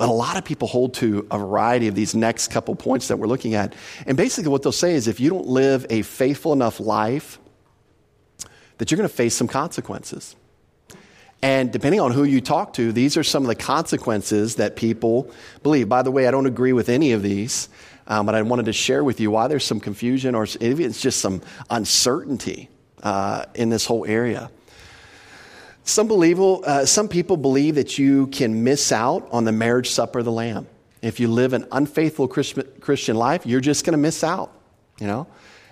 But 0.00 0.08
a 0.08 0.12
lot 0.12 0.38
of 0.38 0.46
people 0.46 0.66
hold 0.66 0.94
to 0.94 1.26
a 1.30 1.36
variety 1.36 1.86
of 1.86 1.94
these 1.94 2.14
next 2.14 2.48
couple 2.48 2.74
points 2.74 3.08
that 3.08 3.18
we're 3.18 3.26
looking 3.26 3.54
at. 3.54 3.74
And 4.06 4.16
basically, 4.16 4.50
what 4.50 4.62
they'll 4.62 4.72
say 4.72 4.94
is 4.94 5.08
if 5.08 5.20
you 5.20 5.28
don't 5.28 5.46
live 5.46 5.84
a 5.90 6.00
faithful 6.00 6.54
enough 6.54 6.80
life, 6.80 7.38
that 8.78 8.90
you're 8.90 8.96
going 8.96 9.06
to 9.06 9.14
face 9.14 9.34
some 9.34 9.46
consequences. 9.46 10.36
And 11.42 11.70
depending 11.70 12.00
on 12.00 12.12
who 12.12 12.24
you 12.24 12.40
talk 12.40 12.72
to, 12.74 12.92
these 12.92 13.18
are 13.18 13.22
some 13.22 13.42
of 13.42 13.48
the 13.48 13.54
consequences 13.54 14.54
that 14.54 14.74
people 14.74 15.30
believe. 15.62 15.86
By 15.90 16.00
the 16.00 16.10
way, 16.10 16.26
I 16.26 16.30
don't 16.30 16.46
agree 16.46 16.72
with 16.72 16.88
any 16.88 17.12
of 17.12 17.22
these, 17.22 17.68
um, 18.06 18.24
but 18.24 18.34
I 18.34 18.40
wanted 18.40 18.64
to 18.64 18.72
share 18.72 19.04
with 19.04 19.20
you 19.20 19.30
why 19.30 19.48
there's 19.48 19.66
some 19.66 19.80
confusion 19.80 20.34
or 20.34 20.44
it's 20.44 21.02
just 21.02 21.20
some 21.20 21.42
uncertainty 21.68 22.70
uh, 23.02 23.44
in 23.54 23.68
this 23.68 23.84
whole 23.84 24.06
area. 24.06 24.50
Some, 25.90 26.06
believe, 26.06 26.38
uh, 26.38 26.86
some 26.86 27.08
people 27.08 27.36
believe 27.36 27.74
that 27.74 27.98
you 27.98 28.28
can 28.28 28.62
miss 28.62 28.92
out 28.92 29.28
on 29.32 29.44
the 29.44 29.50
marriage 29.50 29.90
supper 29.90 30.20
of 30.20 30.24
the 30.24 30.30
Lamb. 30.30 30.68
If 31.02 31.18
you 31.18 31.26
live 31.26 31.52
an 31.52 31.66
unfaithful 31.72 32.28
Christian 32.28 33.16
life, 33.16 33.44
you're 33.44 33.60
just 33.60 33.84
going 33.84 33.94
to 33.94 33.98
miss 33.98 34.22
out, 34.22 34.52
you 35.00 35.08
know? 35.08 35.26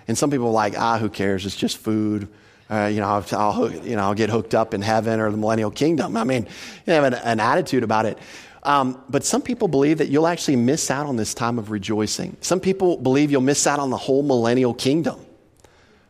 And 0.09 0.17
some 0.17 0.29
people 0.29 0.47
are 0.47 0.51
like, 0.51 0.77
ah, 0.77 0.97
who 0.97 1.07
cares? 1.07 1.45
It's 1.45 1.55
just 1.55 1.77
food. 1.77 2.27
Uh, 2.69 2.89
you, 2.91 2.99
know, 2.99 3.07
I'll, 3.07 3.25
I'll, 3.31 3.71
you 3.71 3.95
know, 3.95 4.01
I'll 4.01 4.13
get 4.13 4.29
hooked 4.29 4.53
up 4.53 4.73
in 4.73 4.81
heaven 4.81 5.21
or 5.21 5.31
the 5.31 5.37
millennial 5.37 5.71
kingdom. 5.71 6.17
I 6.17 6.25
mean, 6.25 6.47
you 6.85 6.91
have 6.91 7.05
an, 7.05 7.13
an 7.13 7.39
attitude 7.39 7.83
about 7.83 8.05
it. 8.05 8.17
Um, 8.63 9.01
but 9.07 9.23
some 9.23 9.41
people 9.41 9.69
believe 9.69 9.99
that 9.99 10.09
you'll 10.09 10.27
actually 10.27 10.57
miss 10.57 10.91
out 10.91 11.05
on 11.05 11.15
this 11.15 11.33
time 11.33 11.57
of 11.57 11.71
rejoicing. 11.71 12.35
Some 12.41 12.59
people 12.59 12.97
believe 12.97 13.31
you'll 13.31 13.39
miss 13.39 13.65
out 13.65 13.79
on 13.79 13.89
the 13.89 13.97
whole 13.97 14.23
millennial 14.23 14.73
kingdom. 14.73 15.25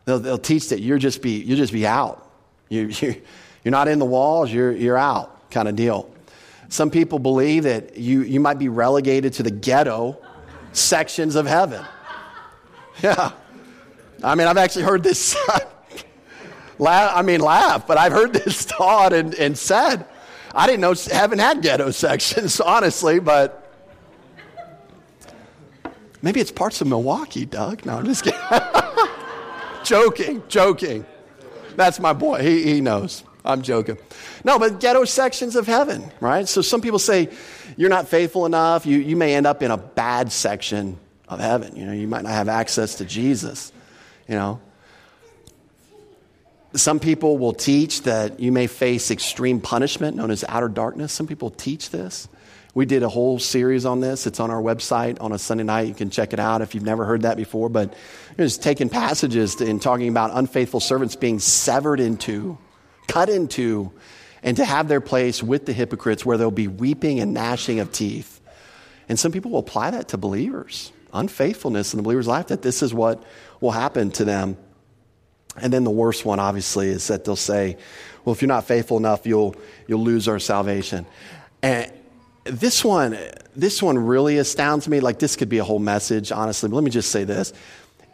They'll, 0.06 0.20
they'll 0.20 0.40
teach 0.40 0.70
that 0.70 0.80
you'll 0.80 0.98
just 0.98 1.22
be, 1.22 1.42
you'll 1.42 1.58
just 1.58 1.74
be 1.74 1.86
out. 1.86 2.28
You, 2.70 2.88
you, 3.02 3.22
you're 3.64 3.72
not 3.72 3.88
in 3.88 4.00
the 4.00 4.06
walls, 4.06 4.52
you're, 4.52 4.72
you're 4.72 4.98
out 4.98 5.50
kind 5.52 5.68
of 5.68 5.76
deal. 5.76 6.10
Some 6.70 6.92
people 6.92 7.20
believe 7.20 7.64
that 7.64 7.98
you, 7.98 8.22
you 8.22 8.40
might 8.40 8.60
be 8.60 8.70
relegated 8.70 9.34
to 9.34 9.44
the 9.44 9.52
ghetto 9.52 10.18
sections 10.72 11.36
of 11.36 11.46
heaven. 11.46 11.86
Yeah. 13.02 13.32
I 14.22 14.36
mean, 14.36 14.48
I've 14.48 14.58
actually 14.58 14.84
heard 14.84 15.04
this. 15.04 15.34
laugh, 16.78 17.12
I 17.16 17.22
mean, 17.22 17.40
laugh, 17.40 17.88
but 17.88 17.98
I've 17.98 18.12
heard 18.12 18.34
this 18.34 18.66
taught 18.78 19.14
and, 19.14 19.34
and 19.36 19.58
said. 19.58 20.06
I 20.54 20.66
didn't 20.66 20.82
know 20.82 20.94
heaven 20.94 21.40
had 21.40 21.62
ghetto 21.62 21.92
sections, 21.92 22.60
honestly, 22.60 23.20
but 23.20 23.74
maybe 26.22 26.42
it's 26.42 26.52
parts 26.52 26.82
of 26.82 26.88
Milwaukee, 26.88 27.46
Doug. 27.46 27.86
No, 27.86 28.00
I'm 28.00 28.06
just 28.06 28.26
kidding. 28.26 28.40
joking, 29.86 30.44
joking. 30.50 31.06
That's 31.78 32.02
my 32.02 32.12
boy. 32.12 32.42
He, 32.42 32.64
he 32.64 32.82
knows. 32.82 33.24
I'm 33.50 33.62
joking. 33.64 33.98
No, 34.44 34.60
but 34.60 34.80
ghetto 34.80 35.06
sections 35.06 35.56
of 35.56 35.66
heaven, 35.66 36.12
right? 36.20 36.48
So 36.48 36.62
some 36.62 36.82
people 36.82 37.00
say 37.00 37.30
you're 37.78 37.90
not 37.90 38.08
faithful 38.08 38.46
enough. 38.46 38.86
You, 38.86 39.00
you 39.00 39.16
may 39.16 39.36
end 39.36 39.48
up 39.48 39.64
in 39.64 39.72
a 39.72 39.78
bad 39.78 40.32
section 40.32 40.98
of 41.28 41.40
heaven. 41.40 41.76
You 41.76 41.86
know, 41.86 41.94
you 41.94 42.08
might 42.08 42.24
not 42.24 42.34
have 42.34 42.48
access 42.48 42.96
to 42.96 43.06
Jesus, 43.06 43.72
you 44.28 44.36
know. 44.36 44.62
Some 46.76 47.00
people 47.00 47.40
will 47.40 47.54
teach 47.54 48.04
that 48.04 48.40
you 48.40 48.52
may 48.52 48.68
face 48.68 49.10
extreme 49.10 49.60
punishment 49.60 50.16
known 50.16 50.30
as 50.30 50.46
outer 50.48 50.68
darkness. 50.68 51.12
Some 51.12 51.26
people 51.26 51.50
teach 51.50 51.90
this. 51.90 52.28
We 52.76 52.86
did 52.86 53.02
a 53.02 53.10
whole 53.10 53.40
series 53.40 53.86
on 53.86 54.00
this. 54.00 54.28
It's 54.28 54.40
on 54.40 54.52
our 54.52 54.62
website 54.62 55.20
on 55.20 55.32
a 55.32 55.40
Sunday 55.40 55.64
night. 55.64 55.88
You 55.88 55.96
can 55.96 56.12
check 56.12 56.34
it 56.34 56.40
out 56.40 56.62
if 56.62 56.76
you've 56.76 56.84
never 56.84 57.06
heard 57.06 57.24
that 57.24 57.36
before. 57.36 57.70
But 57.70 57.96
just 58.38 58.62
taking 58.62 58.90
passages 58.90 59.60
and 59.60 59.82
talking 59.82 60.08
about 60.08 60.30
unfaithful 60.34 60.80
servants 60.80 61.16
being 61.16 61.40
severed 61.40 62.00
into, 62.00 62.60
cut 63.12 63.30
into, 63.30 63.92
and 64.42 64.56
to 64.58 64.64
have 64.64 64.88
their 64.88 65.02
place 65.02 65.44
with 65.44 65.66
the 65.66 65.74
hypocrites 65.74 66.26
where 66.26 66.38
there'll 66.38 66.52
be 66.52 66.68
weeping 66.68 67.20
and 67.20 67.34
gnashing 67.34 67.80
of 67.80 67.92
teeth. 67.92 68.40
And 69.10 69.20
some 69.20 69.32
people 69.32 69.52
will 69.52 69.60
apply 69.60 69.92
that 69.92 70.10
to 70.10 70.18
believers 70.18 70.92
unfaithfulness 71.14 71.94
in 71.94 71.98
the 71.98 72.04
believer's 72.04 72.28
life, 72.28 72.48
that 72.48 72.62
this 72.62 72.82
is 72.84 72.94
what 72.94 73.24
will 73.62 73.72
happen 73.72 74.12
to 74.12 74.26
them. 74.26 74.58
And 75.58 75.74
then 75.74 75.84
the 75.84 75.92
worst 75.92 76.26
one, 76.26 76.40
obviously, 76.40 76.90
is 76.90 77.08
that 77.08 77.26
they'll 77.26 77.36
say, 77.36 77.78
well, 78.24 78.34
if 78.34 78.42
you're 78.42 78.48
not 78.48 78.66
faithful 78.66 78.98
enough, 78.98 79.26
you'll, 79.26 79.56
you'll 79.88 80.04
lose 80.04 80.28
our 80.28 80.40
salvation. 80.40 81.06
And 81.62 81.92
this 82.44 82.86
one, 82.86 83.18
this 83.56 83.82
one 83.82 83.98
really 83.98 84.38
astounds 84.38 84.88
me. 84.88 85.00
Like, 85.00 85.20
this 85.20 85.36
could 85.36 85.50
be 85.50 85.58
a 85.58 85.64
whole 85.64 85.80
message, 85.80 86.32
honestly. 86.32 86.70
But 86.70 86.76
let 86.76 86.84
me 86.84 86.92
just 86.92 87.12
say 87.12 87.24
this. 87.24 87.54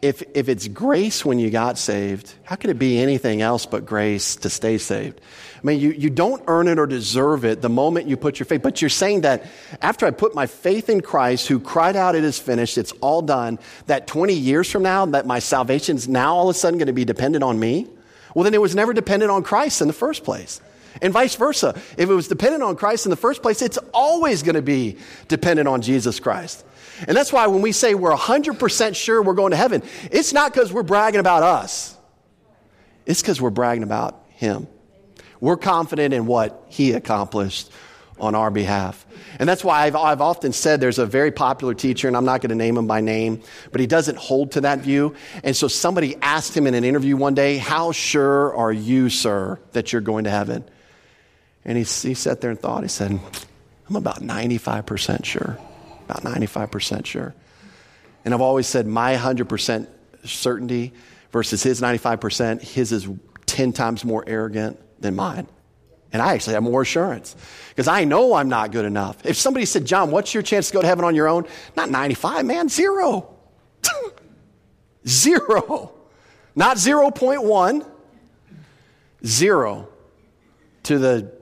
If, 0.01 0.21
if 0.33 0.49
it's 0.49 0.67
grace 0.67 1.25
when 1.25 1.39
you 1.39 1.49
got 1.49 1.77
saved, 1.77 2.33
how 2.43 2.55
could 2.55 2.69
it 2.69 2.77
be 2.77 2.99
anything 2.99 3.41
else 3.41 3.65
but 3.65 3.85
grace 3.85 4.35
to 4.37 4.49
stay 4.49 4.77
saved? 4.77 5.19
I 5.55 5.65
mean, 5.65 5.79
you, 5.79 5.91
you 5.91 6.09
don't 6.11 6.43
earn 6.47 6.67
it 6.67 6.77
or 6.77 6.85
deserve 6.85 7.43
it 7.43 7.61
the 7.61 7.69
moment 7.69 8.07
you 8.07 8.17
put 8.17 8.37
your 8.37 8.45
faith, 8.45 8.61
but 8.61 8.81
you're 8.81 8.89
saying 8.89 9.21
that 9.21 9.45
after 9.81 10.05
I 10.05 10.11
put 10.11 10.35
my 10.35 10.45
faith 10.45 10.89
in 10.89 11.01
Christ, 11.01 11.47
who 11.47 11.59
cried 11.59 11.95
out, 11.95 12.13
It 12.13 12.23
is 12.23 12.37
finished, 12.37 12.77
it's 12.77 12.91
all 13.01 13.23
done, 13.23 13.57
that 13.87 14.05
20 14.05 14.33
years 14.33 14.69
from 14.69 14.83
now, 14.83 15.05
that 15.07 15.25
my 15.25 15.39
salvation 15.39 15.95
is 15.95 16.07
now 16.07 16.35
all 16.35 16.49
of 16.49 16.55
a 16.55 16.59
sudden 16.59 16.77
going 16.77 16.87
to 16.87 16.93
be 16.93 17.05
dependent 17.05 17.43
on 17.43 17.59
me? 17.59 17.87
Well, 18.35 18.43
then 18.43 18.53
it 18.53 18.61
was 18.61 18.75
never 18.75 18.93
dependent 18.93 19.31
on 19.31 19.41
Christ 19.41 19.81
in 19.81 19.87
the 19.87 19.93
first 19.93 20.23
place. 20.23 20.61
And 21.01 21.11
vice 21.11 21.35
versa. 21.35 21.73
If 21.97 22.09
it 22.09 22.13
was 22.13 22.27
dependent 22.27 22.63
on 22.63 22.75
Christ 22.75 23.05
in 23.05 23.09
the 23.09 23.15
first 23.15 23.41
place, 23.41 23.61
it's 23.61 23.79
always 23.93 24.43
going 24.43 24.55
to 24.55 24.61
be 24.61 24.97
dependent 25.27 25.67
on 25.67 25.81
Jesus 25.81 26.19
Christ. 26.19 26.63
And 27.07 27.15
that's 27.15 27.31
why 27.33 27.47
when 27.47 27.61
we 27.61 27.71
say 27.71 27.95
we're 27.95 28.15
100% 28.15 28.95
sure 28.95 29.21
we're 29.21 29.33
going 29.33 29.51
to 29.51 29.57
heaven, 29.57 29.83
it's 30.11 30.33
not 30.33 30.53
because 30.53 30.71
we're 30.71 30.83
bragging 30.83 31.19
about 31.19 31.43
us, 31.43 31.95
it's 33.05 33.21
because 33.21 33.41
we're 33.41 33.49
bragging 33.49 33.83
about 33.83 34.23
Him. 34.29 34.67
We're 35.39 35.57
confident 35.57 36.13
in 36.13 36.25
what 36.25 36.65
He 36.69 36.93
accomplished 36.93 37.71
on 38.19 38.35
our 38.35 38.49
behalf. 38.49 39.05
And 39.39 39.49
that's 39.49 39.63
why 39.63 39.83
I've, 39.83 39.95
I've 39.95 40.21
often 40.21 40.53
said 40.53 40.79
there's 40.79 40.99
a 40.99 41.05
very 41.05 41.31
popular 41.31 41.73
teacher, 41.73 42.07
and 42.07 42.15
I'm 42.15 42.25
not 42.25 42.41
going 42.41 42.49
to 42.49 42.55
name 42.55 42.77
him 42.77 42.87
by 42.87 43.01
name, 43.01 43.41
but 43.71 43.81
he 43.81 43.87
doesn't 43.87 44.17
hold 44.17 44.53
to 44.53 44.61
that 44.61 44.79
view. 44.79 45.15
And 45.43 45.55
so 45.55 45.67
somebody 45.67 46.15
asked 46.21 46.55
him 46.55 46.67
in 46.67 46.73
an 46.73 46.83
interview 46.83 47.17
one 47.17 47.33
day, 47.33 47.57
How 47.57 47.91
sure 47.91 48.55
are 48.55 48.71
you, 48.71 49.09
sir, 49.09 49.59
that 49.73 49.91
you're 49.91 50.01
going 50.01 50.23
to 50.23 50.29
heaven? 50.29 50.63
And 51.65 51.77
he, 51.77 51.83
he 51.83 52.13
sat 52.13 52.41
there 52.41 52.51
and 52.51 52.59
thought, 52.59 52.83
he 52.83 52.89
said, 52.89 53.19
I'm 53.89 53.95
about 53.95 54.21
95% 54.21 55.25
sure. 55.25 55.57
About 56.05 56.23
95% 56.23 57.05
sure. 57.05 57.35
And 58.23 58.33
I've 58.33 58.41
always 58.41 58.67
said 58.67 58.87
my 58.87 59.15
100% 59.15 59.87
certainty 60.23 60.93
versus 61.31 61.63
his 61.63 61.81
95%, 61.81 62.61
his 62.61 62.91
is 62.91 63.07
10 63.45 63.73
times 63.73 64.05
more 64.05 64.23
arrogant 64.25 64.79
than 65.01 65.15
mine. 65.15 65.47
And 66.13 66.21
I 66.21 66.33
actually 66.33 66.53
have 66.53 66.63
more 66.63 66.81
assurance 66.81 67.35
because 67.69 67.87
I 67.87 68.05
know 68.05 68.35
I'm 68.35 68.47
not 68.47 68.71
good 68.71 68.85
enough. 68.85 69.25
If 69.25 69.35
somebody 69.35 69.65
said, 69.65 69.85
John, 69.85 70.11
what's 70.11 70.33
your 70.33 70.43
chance 70.43 70.67
to 70.67 70.73
go 70.73 70.81
to 70.81 70.87
heaven 70.87 71.03
on 71.03 71.13
your 71.13 71.27
own? 71.27 71.45
Not 71.75 71.89
95, 71.89 72.45
man, 72.45 72.69
zero. 72.69 73.35
zero. 75.07 75.91
Not 76.55 76.77
0.1, 76.77 77.85
zero 79.25 79.89
to 80.83 80.99
the 80.99 81.33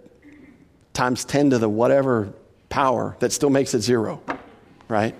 times 0.94 1.26
10 1.26 1.52
to 1.52 1.60
the 1.60 1.70
whatever 1.70 2.34
power 2.70 3.16
that 3.20 3.32
still 3.32 3.52
makes 3.52 3.76
it 3.76 3.82
zero, 3.82 4.24
right? 4.88 5.16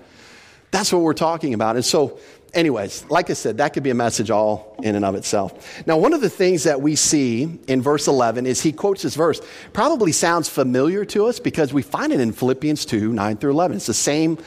That's 0.70 0.92
what 0.92 1.02
we're 1.02 1.14
talking 1.14 1.54
about. 1.54 1.76
And 1.76 1.84
so, 1.84 2.18
anyways, 2.52 3.04
like 3.08 3.30
I 3.30 3.34
said, 3.34 3.58
that 3.58 3.72
could 3.72 3.82
be 3.82 3.90
a 3.90 3.94
message 3.94 4.30
all 4.30 4.76
in 4.82 4.94
and 4.96 5.04
of 5.04 5.14
itself. 5.14 5.86
Now, 5.86 5.98
one 5.98 6.12
of 6.12 6.20
the 6.20 6.30
things 6.30 6.64
that 6.64 6.80
we 6.80 6.96
see 6.96 7.60
in 7.68 7.82
verse 7.82 8.08
11 8.08 8.46
is 8.46 8.60
he 8.60 8.72
quotes 8.72 9.02
this 9.02 9.14
verse. 9.14 9.40
Probably 9.72 10.12
sounds 10.12 10.48
familiar 10.48 11.04
to 11.06 11.26
us 11.26 11.38
because 11.38 11.72
we 11.72 11.82
find 11.82 12.12
it 12.12 12.20
in 12.20 12.32
Philippians 12.32 12.86
2 12.86 13.12
9 13.12 13.36
through 13.36 13.52
11. 13.52 13.76
It's 13.76 13.86
the 13.86 13.94
same 13.94 14.38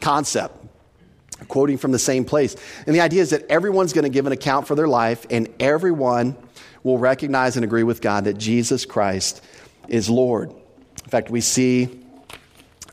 concept, 0.00 0.56
quoting 1.48 1.78
from 1.78 1.92
the 1.92 1.98
same 1.98 2.24
place. 2.24 2.56
And 2.86 2.94
the 2.94 3.00
idea 3.00 3.22
is 3.22 3.30
that 3.30 3.44
everyone's 3.50 3.92
going 3.92 4.04
to 4.04 4.10
give 4.10 4.26
an 4.26 4.32
account 4.32 4.66
for 4.66 4.74
their 4.74 4.88
life, 4.88 5.26
and 5.30 5.48
everyone 5.60 6.36
will 6.82 6.98
recognize 6.98 7.56
and 7.56 7.64
agree 7.64 7.82
with 7.82 8.00
God 8.00 8.24
that 8.24 8.38
Jesus 8.38 8.84
Christ 8.84 9.42
is 9.88 10.08
Lord. 10.08 10.50
In 10.50 11.10
fact, 11.10 11.30
we 11.30 11.40
see 11.40 12.00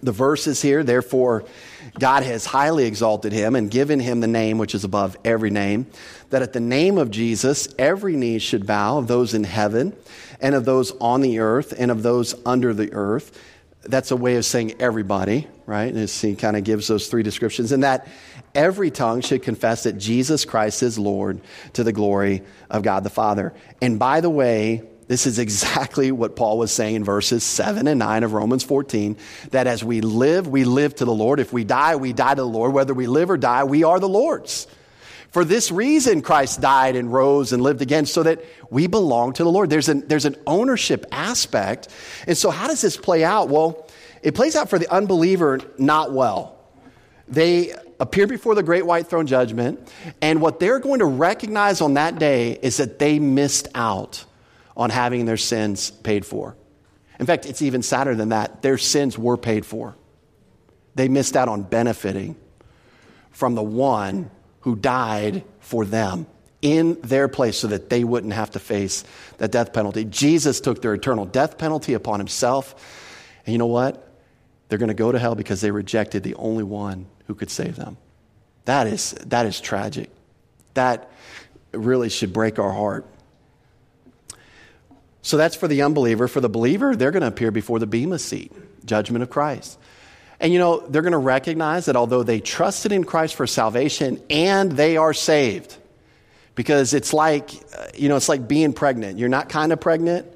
the 0.02 0.12
verses 0.12 0.62
here, 0.62 0.84
therefore, 0.84 1.46
God 2.00 2.24
has 2.24 2.46
highly 2.46 2.86
exalted 2.86 3.34
him 3.34 3.56
and 3.56 3.70
given 3.70 4.00
him 4.00 4.20
the 4.20 4.28
name 4.28 4.58
which 4.58 4.74
is 4.74 4.84
above 4.84 5.16
every 5.24 5.52
name, 5.52 5.86
that 6.32 6.42
at 6.42 6.54
the 6.54 6.60
name 6.60 6.98
of 6.98 7.12
Jesus 7.12 7.68
every 7.78 8.16
knee 8.16 8.40
should 8.40 8.66
bow 8.66 8.98
of 8.98 9.08
those 9.08 9.34
in 9.34 9.44
heaven 9.44 9.96
and 10.42 10.56
of 10.56 10.66
those 10.66 10.92
on 11.00 11.22
the 11.22 11.40
earth 11.40 11.74
and 11.78 11.92
of 11.92 12.02
those 12.02 12.36
under 12.46 12.74
the 12.74 12.92
earth. 12.94 13.40
That's 13.84 14.12
a 14.12 14.16
way 14.16 14.38
of 14.38 14.46
saying 14.46 14.76
everybody, 14.80 15.48
right? 15.66 15.94
And 15.94 16.10
he 16.10 16.36
kind 16.36 16.56
of 16.56 16.64
gives 16.64 16.88
those 16.88 17.08
three 17.08 17.22
descriptions. 17.22 17.72
And 17.72 17.84
that 17.84 18.08
every 18.56 18.90
tongue 18.90 19.22
should 19.22 19.44
confess 19.44 19.84
that 19.84 19.98
Jesus 19.98 20.46
Christ 20.46 20.82
is 20.82 20.98
Lord 20.98 21.42
to 21.74 21.84
the 21.84 21.92
glory 21.92 22.44
of 22.70 22.82
God 22.82 23.04
the 23.04 23.10
Father. 23.10 23.54
And 23.82 24.00
by 24.00 24.22
the 24.22 24.30
way, 24.30 24.84
this 25.08 25.26
is 25.28 25.40
exactly 25.40 26.12
what 26.12 26.36
Paul 26.36 26.58
was 26.58 26.72
saying 26.72 26.96
in 26.96 27.04
verses 27.04 27.44
7 27.44 27.88
and 27.88 28.00
9 28.00 28.24
of 28.24 28.34
Romans 28.34 28.64
14 28.64 29.18
that 29.52 29.68
as 29.68 29.84
we 29.84 30.02
live, 30.02 30.48
we 30.48 30.64
live 30.64 30.96
to 30.96 31.06
the 31.06 31.14
Lord. 31.14 31.40
If 31.40 31.52
we 31.52 31.64
die, 31.64 31.96
we 31.96 32.14
die 32.14 32.36
to 32.36 32.42
the 32.42 32.48
Lord. 32.48 32.74
Whether 32.74 32.94
we 32.94 33.08
live 33.08 33.30
or 33.30 33.38
die, 33.38 33.64
we 33.64 33.84
are 33.84 34.00
the 34.00 34.10
Lord's. 34.10 34.68
For 35.32 35.44
this 35.44 35.72
reason, 35.72 36.22
Christ 36.22 36.62
died 36.62 36.96
and 36.96 37.12
rose 37.12 37.54
and 37.54 37.64
lived 37.64 37.82
again 37.82 38.06
so 38.06 38.22
that 38.22 38.46
we 38.70 38.86
belong 38.86 39.34
to 39.34 39.44
the 39.44 39.50
Lord. 39.50 39.70
There's 39.70 39.90
an, 39.90 40.08
there's 40.08 40.26
an 40.26 40.36
ownership 40.46 41.08
aspect. 41.12 41.88
And 42.28 42.38
so, 42.38 42.52
how 42.52 42.68
does 42.68 42.82
this 42.82 42.98
play 42.98 43.24
out? 43.24 43.50
Well, 43.50 43.90
it 44.22 44.36
plays 44.36 44.56
out 44.56 44.70
for 44.70 44.78
the 44.78 44.88
unbeliever 44.92 45.60
not 45.80 46.14
well. 46.14 46.60
They 47.28 47.74
appear 48.00 48.28
before 48.28 48.54
the 48.54 48.62
great 48.62 48.86
white 48.86 49.08
throne 49.08 49.26
judgment, 49.26 49.92
and 50.22 50.40
what 50.40 50.60
they're 50.60 50.80
going 50.80 51.00
to 51.00 51.06
recognize 51.06 51.82
on 51.82 51.96
that 51.96 52.20
day 52.20 52.52
is 52.62 52.78
that 52.78 53.00
they 53.00 53.18
missed 53.18 53.68
out 53.74 54.26
on 54.76 54.90
having 54.90 55.26
their 55.26 55.38
sins 55.38 55.92
paid 55.92 56.26
for. 56.26 56.56
In 57.20 57.26
fact, 57.26 57.46
it's 57.46 57.62
even 57.62 57.84
sadder 57.84 58.16
than 58.16 58.30
that. 58.30 58.62
Their 58.62 58.78
sins 58.78 59.18
were 59.18 59.38
paid 59.38 59.66
for. 59.66 59.96
They 60.96 61.08
missed 61.08 61.36
out 61.36 61.48
on 61.48 61.64
benefiting 61.64 62.36
from 63.32 63.56
the 63.56 63.64
one 63.64 64.30
who 64.62 64.76
died 64.76 65.44
for 65.60 65.86
them 65.86 66.28
in 66.62 66.98
their 67.02 67.28
place 67.28 67.58
so 67.58 67.68
that 67.68 67.90
they 67.90 68.04
wouldn't 68.04 68.34
have 68.34 68.52
to 68.52 68.60
face 68.60 69.04
that 69.38 69.52
death 69.52 69.74
penalty. 69.74 70.06
Jesus 70.06 70.62
took 70.62 70.82
their 70.82 70.94
eternal 70.94 71.26
death 71.26 71.58
penalty 71.58 71.94
upon 71.94 72.20
himself. 72.20 73.36
And 73.46 73.52
you 73.52 73.58
know 73.60 73.68
what? 73.68 74.10
They're 74.70 74.78
going 74.78 74.88
to 74.88 74.94
go 74.94 75.12
to 75.12 75.20
hell 75.20 75.36
because 75.36 75.62
they 75.62 75.72
rejected 75.72 76.24
the 76.24 76.36
only 76.36 76.64
one 76.64 77.08
who 77.28 77.36
could 77.36 77.50
save 77.50 77.76
them. 77.76 77.98
That 78.66 78.88
is, 78.88 79.12
that 79.26 79.46
is 79.46 79.60
tragic. 79.60 80.10
That 80.74 81.12
really 81.74 82.10
should 82.10 82.32
break 82.32 82.60
our 82.60 82.72
heart. 82.72 83.06
So 85.24 85.38
that's 85.38 85.56
for 85.56 85.68
the 85.68 85.82
unbeliever. 85.82 86.28
For 86.28 86.42
the 86.42 86.50
believer, 86.50 86.96
they're 86.96 87.12
going 87.12 87.22
to 87.22 87.28
appear 87.28 87.50
before 87.50 87.80
the 87.80 87.88
Bema 87.88 88.20
seat, 88.20 88.52
judgment 88.86 89.24
of 89.24 89.30
Christ. 89.30 89.80
And 90.40 90.52
you 90.52 90.60
know, 90.60 90.86
they're 90.86 91.02
going 91.02 91.14
to 91.14 91.18
recognize 91.18 91.86
that 91.86 91.96
although 91.96 92.24
they 92.24 92.42
trusted 92.42 92.92
in 92.92 93.06
Christ 93.06 93.36
for 93.36 93.48
salvation 93.48 94.22
and 94.30 94.72
they 94.72 94.98
are 94.98 95.14
saved, 95.14 95.78
because 96.56 96.94
it's 96.94 97.14
like, 97.14 97.52
uh, 97.78 97.88
you 97.96 98.10
know, 98.10 98.18
it's 98.18 98.30
like 98.30 98.48
being 98.48 98.74
pregnant. 98.74 99.18
You're 99.18 99.30
not 99.30 99.50
kind 99.50 99.72
of 99.72 99.80
pregnant. 99.80 100.28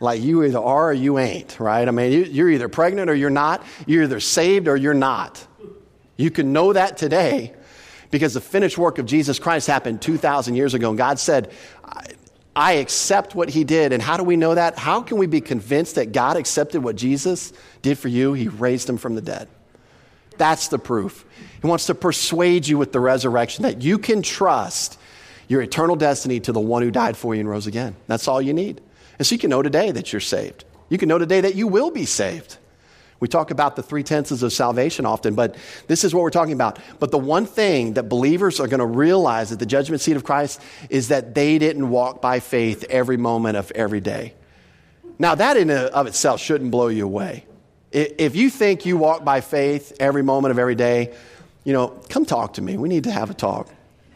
Like 0.00 0.22
you 0.22 0.44
either 0.44 0.58
are 0.58 0.90
or 0.90 0.92
you 0.92 1.18
ain't, 1.18 1.58
right? 1.58 1.86
I 1.86 1.90
mean, 1.90 2.28
you're 2.30 2.50
either 2.50 2.68
pregnant 2.68 3.10
or 3.10 3.14
you're 3.14 3.30
not. 3.30 3.64
You're 3.86 4.04
either 4.04 4.20
saved 4.20 4.68
or 4.68 4.76
you're 4.76 4.94
not. 4.94 5.44
You 6.16 6.30
can 6.30 6.52
know 6.52 6.72
that 6.72 6.96
today 6.96 7.54
because 8.10 8.34
the 8.34 8.40
finished 8.40 8.78
work 8.78 8.98
of 8.98 9.06
Jesus 9.06 9.38
Christ 9.38 9.66
happened 9.66 10.02
2,000 10.02 10.54
years 10.54 10.74
ago. 10.74 10.90
And 10.90 10.98
God 10.98 11.18
said, 11.18 11.50
I 12.56 12.72
accept 12.72 13.34
what 13.34 13.50
he 13.50 13.64
did. 13.64 13.92
And 13.92 14.02
how 14.02 14.16
do 14.16 14.24
we 14.24 14.36
know 14.36 14.54
that? 14.54 14.78
How 14.78 15.02
can 15.02 15.18
we 15.18 15.26
be 15.26 15.42
convinced 15.42 15.96
that 15.96 16.12
God 16.12 16.38
accepted 16.38 16.82
what 16.82 16.96
Jesus 16.96 17.52
did 17.82 17.98
for 17.98 18.08
you? 18.08 18.32
He 18.32 18.48
raised 18.48 18.88
him 18.88 18.96
from 18.96 19.14
the 19.14 19.20
dead. 19.20 19.46
That's 20.38 20.68
the 20.68 20.78
proof. 20.78 21.26
He 21.60 21.66
wants 21.66 21.86
to 21.86 21.94
persuade 21.94 22.66
you 22.66 22.78
with 22.78 22.92
the 22.92 23.00
resurrection 23.00 23.62
that 23.64 23.82
you 23.82 23.98
can 23.98 24.22
trust 24.22 24.98
your 25.48 25.60
eternal 25.60 25.96
destiny 25.96 26.40
to 26.40 26.52
the 26.52 26.60
one 26.60 26.82
who 26.82 26.90
died 26.90 27.16
for 27.16 27.34
you 27.34 27.40
and 27.40 27.48
rose 27.48 27.66
again. 27.66 27.94
That's 28.06 28.26
all 28.26 28.40
you 28.40 28.54
need. 28.54 28.80
And 29.18 29.26
so 29.26 29.34
you 29.34 29.38
can 29.38 29.50
know 29.50 29.62
today 29.62 29.90
that 29.90 30.12
you're 30.12 30.20
saved. 30.20 30.64
You 30.88 30.98
can 30.98 31.08
know 31.08 31.18
today 31.18 31.42
that 31.42 31.54
you 31.54 31.68
will 31.68 31.90
be 31.90 32.06
saved. 32.06 32.56
We 33.18 33.28
talk 33.28 33.50
about 33.50 33.76
the 33.76 33.82
three 33.82 34.02
tenses 34.02 34.42
of 34.42 34.52
salvation 34.52 35.06
often, 35.06 35.34
but 35.34 35.56
this 35.86 36.04
is 36.04 36.14
what 36.14 36.22
we're 36.22 36.30
talking 36.30 36.52
about. 36.52 36.78
But 36.98 37.10
the 37.10 37.18
one 37.18 37.46
thing 37.46 37.94
that 37.94 38.08
believers 38.08 38.60
are 38.60 38.68
going 38.68 38.80
to 38.80 38.86
realize 38.86 39.52
at 39.52 39.58
the 39.58 39.66
judgment 39.66 40.02
seat 40.02 40.16
of 40.16 40.24
Christ 40.24 40.60
is 40.90 41.08
that 41.08 41.34
they 41.34 41.58
didn't 41.58 41.88
walk 41.88 42.20
by 42.20 42.40
faith 42.40 42.84
every 42.90 43.16
moment 43.16 43.56
of 43.56 43.70
every 43.70 44.00
day. 44.00 44.34
Now, 45.18 45.34
that 45.34 45.56
in 45.56 45.70
of 45.70 46.06
itself 46.06 46.40
shouldn't 46.40 46.70
blow 46.70 46.88
you 46.88 47.04
away. 47.06 47.46
If 47.90 48.36
you 48.36 48.50
think 48.50 48.84
you 48.84 48.98
walk 48.98 49.24
by 49.24 49.40
faith 49.40 49.96
every 49.98 50.22
moment 50.22 50.52
of 50.52 50.58
every 50.58 50.74
day, 50.74 51.14
you 51.64 51.72
know, 51.72 51.88
come 52.10 52.26
talk 52.26 52.54
to 52.54 52.62
me. 52.62 52.76
We 52.76 52.88
need 52.88 53.04
to 53.04 53.10
have 53.10 53.30
a 53.30 53.34
talk. 53.34 53.68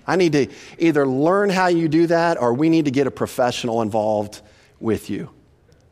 I 0.07 0.16
need 0.16 0.32
to 0.32 0.48
either 0.78 1.07
learn 1.07 1.51
how 1.51 1.68
you 1.68 1.88
do 1.88 2.07
that 2.09 2.40
or 2.40 2.53
we 2.53 2.68
need 2.68 2.84
to 2.84 2.90
get 2.90 3.07
a 3.07 3.11
professional 3.11 3.80
involved 3.80 4.42
with 4.80 5.09
you, 5.09 5.30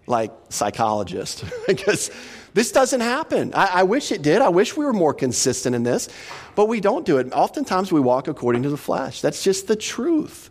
like 0.08 0.32
psychologist, 0.48 1.44
because 1.66 2.10
this 2.54 2.72
doesn't 2.72 3.00
happen. 3.00 3.54
I, 3.54 3.66
I, 3.66 3.82
wish 3.84 4.10
it 4.10 4.22
did. 4.22 4.42
I 4.42 4.48
wish 4.48 4.76
we 4.76 4.84
were 4.84 4.92
more 4.92 5.14
consistent 5.14 5.76
in 5.76 5.82
this, 5.82 6.08
but 6.54 6.66
we 6.66 6.80
don't 6.80 7.04
do 7.06 7.18
it. 7.18 7.32
Oftentimes 7.32 7.92
we 7.92 8.00
walk 8.00 8.26
according 8.26 8.64
to 8.64 8.70
the 8.70 8.76
flesh. 8.76 9.20
That's 9.20 9.42
just 9.42 9.68
the 9.68 9.76
truth. 9.76 10.50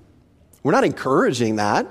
We're 0.64 0.72
not 0.72 0.84
encouraging 0.84 1.58
that. 1.58 1.88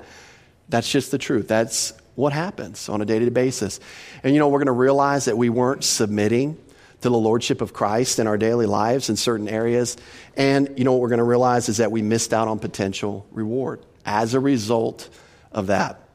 That's 0.69 0.89
just 0.89 1.11
the 1.11 1.17
truth. 1.17 1.47
That's 1.47 1.93
what 2.15 2.33
happens 2.33 2.89
on 2.89 3.01
a 3.01 3.05
day 3.05 3.19
to 3.19 3.25
day 3.25 3.31
basis. 3.31 3.79
And 4.23 4.33
you 4.33 4.39
know, 4.39 4.47
we're 4.47 4.59
going 4.59 4.67
to 4.67 4.71
realize 4.71 5.25
that 5.25 5.37
we 5.37 5.49
weren't 5.49 5.83
submitting 5.83 6.57
to 7.01 7.09
the 7.09 7.17
Lordship 7.17 7.61
of 7.61 7.73
Christ 7.73 8.17
in 8.17 8.27
our 8.27 8.37
daily 8.37 8.65
lives 8.65 9.09
in 9.09 9.15
certain 9.15 9.47
areas. 9.47 9.97
And 10.35 10.77
you 10.77 10.83
know, 10.83 10.93
what 10.93 11.01
we're 11.01 11.09
going 11.09 11.19
to 11.19 11.25
realize 11.25 11.69
is 11.69 11.77
that 11.77 11.91
we 11.91 12.01
missed 12.01 12.33
out 12.33 12.47
on 12.47 12.59
potential 12.59 13.27
reward 13.31 13.85
as 14.05 14.33
a 14.33 14.39
result 14.39 15.09
of 15.51 15.67
that. 15.67 16.06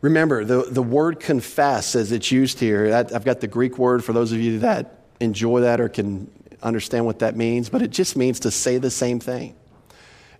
Remember, 0.00 0.44
the, 0.44 0.62
the 0.62 0.82
word 0.82 1.20
confess, 1.20 1.94
as 1.94 2.10
it's 2.10 2.32
used 2.32 2.58
here, 2.58 2.92
I've 2.94 3.24
got 3.24 3.40
the 3.40 3.46
Greek 3.46 3.78
word 3.78 4.02
for 4.02 4.12
those 4.12 4.32
of 4.32 4.40
you 4.40 4.60
that 4.60 4.98
enjoy 5.20 5.60
that 5.60 5.80
or 5.80 5.88
can 5.88 6.30
understand 6.62 7.06
what 7.06 7.18
that 7.20 7.36
means, 7.36 7.68
but 7.68 7.82
it 7.82 7.90
just 7.90 8.16
means 8.16 8.40
to 8.40 8.50
say 8.50 8.78
the 8.78 8.90
same 8.90 9.20
thing. 9.20 9.54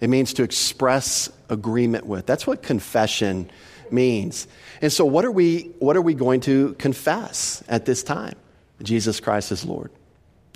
It 0.00 0.08
means 0.08 0.32
to 0.34 0.42
express 0.42 1.30
agreement 1.50 2.06
with. 2.06 2.24
That's 2.24 2.46
what 2.46 2.62
confession 2.62 3.50
means. 3.90 4.48
And 4.80 4.90
so, 4.90 5.04
what 5.04 5.26
are 5.26 5.30
we, 5.30 5.72
what 5.78 5.96
are 5.96 6.02
we 6.02 6.14
going 6.14 6.40
to 6.42 6.74
confess 6.74 7.62
at 7.68 7.84
this 7.84 8.02
time? 8.02 8.34
Jesus 8.82 9.20
Christ 9.20 9.52
is 9.52 9.64
Lord. 9.64 9.90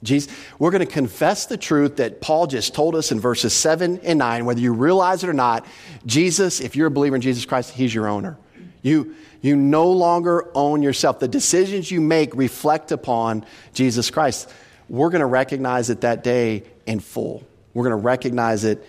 Jesus, 0.02 0.34
we're 0.58 0.70
going 0.70 0.86
to 0.86 0.92
confess 0.92 1.46
the 1.46 1.56
truth 1.56 1.96
that 1.96 2.20
Paul 2.20 2.46
just 2.46 2.74
told 2.74 2.94
us 2.94 3.12
in 3.12 3.20
verses 3.20 3.52
7 3.54 4.00
and 4.02 4.18
9. 4.18 4.44
Whether 4.44 4.60
you 4.60 4.72
realize 4.72 5.24
it 5.24 5.30
or 5.30 5.34
not, 5.34 5.66
Jesus, 6.06 6.60
if 6.60 6.74
you're 6.74 6.88
a 6.88 6.90
believer 6.90 7.16
in 7.16 7.22
Jesus 7.22 7.44
Christ, 7.44 7.72
He's 7.72 7.94
your 7.94 8.08
owner. 8.08 8.38
You, 8.84 9.16
you 9.40 9.56
no 9.56 9.90
longer 9.90 10.50
own 10.54 10.82
yourself. 10.82 11.18
The 11.18 11.26
decisions 11.26 11.90
you 11.90 12.02
make 12.02 12.36
reflect 12.36 12.92
upon 12.92 13.46
Jesus 13.72 14.10
Christ. 14.10 14.52
We're 14.90 15.08
going 15.08 15.20
to 15.20 15.26
recognize 15.26 15.88
it 15.88 16.02
that 16.02 16.22
day 16.22 16.64
in 16.84 17.00
full. 17.00 17.42
We're 17.72 17.84
going 17.84 17.98
to 17.98 18.04
recognize 18.04 18.64
it 18.64 18.86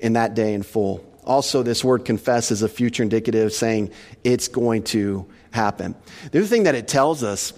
in 0.00 0.14
that 0.14 0.34
day 0.34 0.52
in 0.52 0.64
full. 0.64 1.06
Also, 1.24 1.62
this 1.62 1.84
word 1.84 2.04
confess 2.04 2.50
is 2.50 2.62
a 2.62 2.68
future 2.68 3.04
indicative 3.04 3.52
saying 3.52 3.92
it's 4.24 4.48
going 4.48 4.82
to 4.82 5.26
happen. 5.52 5.94
The 6.32 6.40
other 6.40 6.48
thing 6.48 6.64
that 6.64 6.74
it 6.74 6.88
tells 6.88 7.22
us 7.22 7.52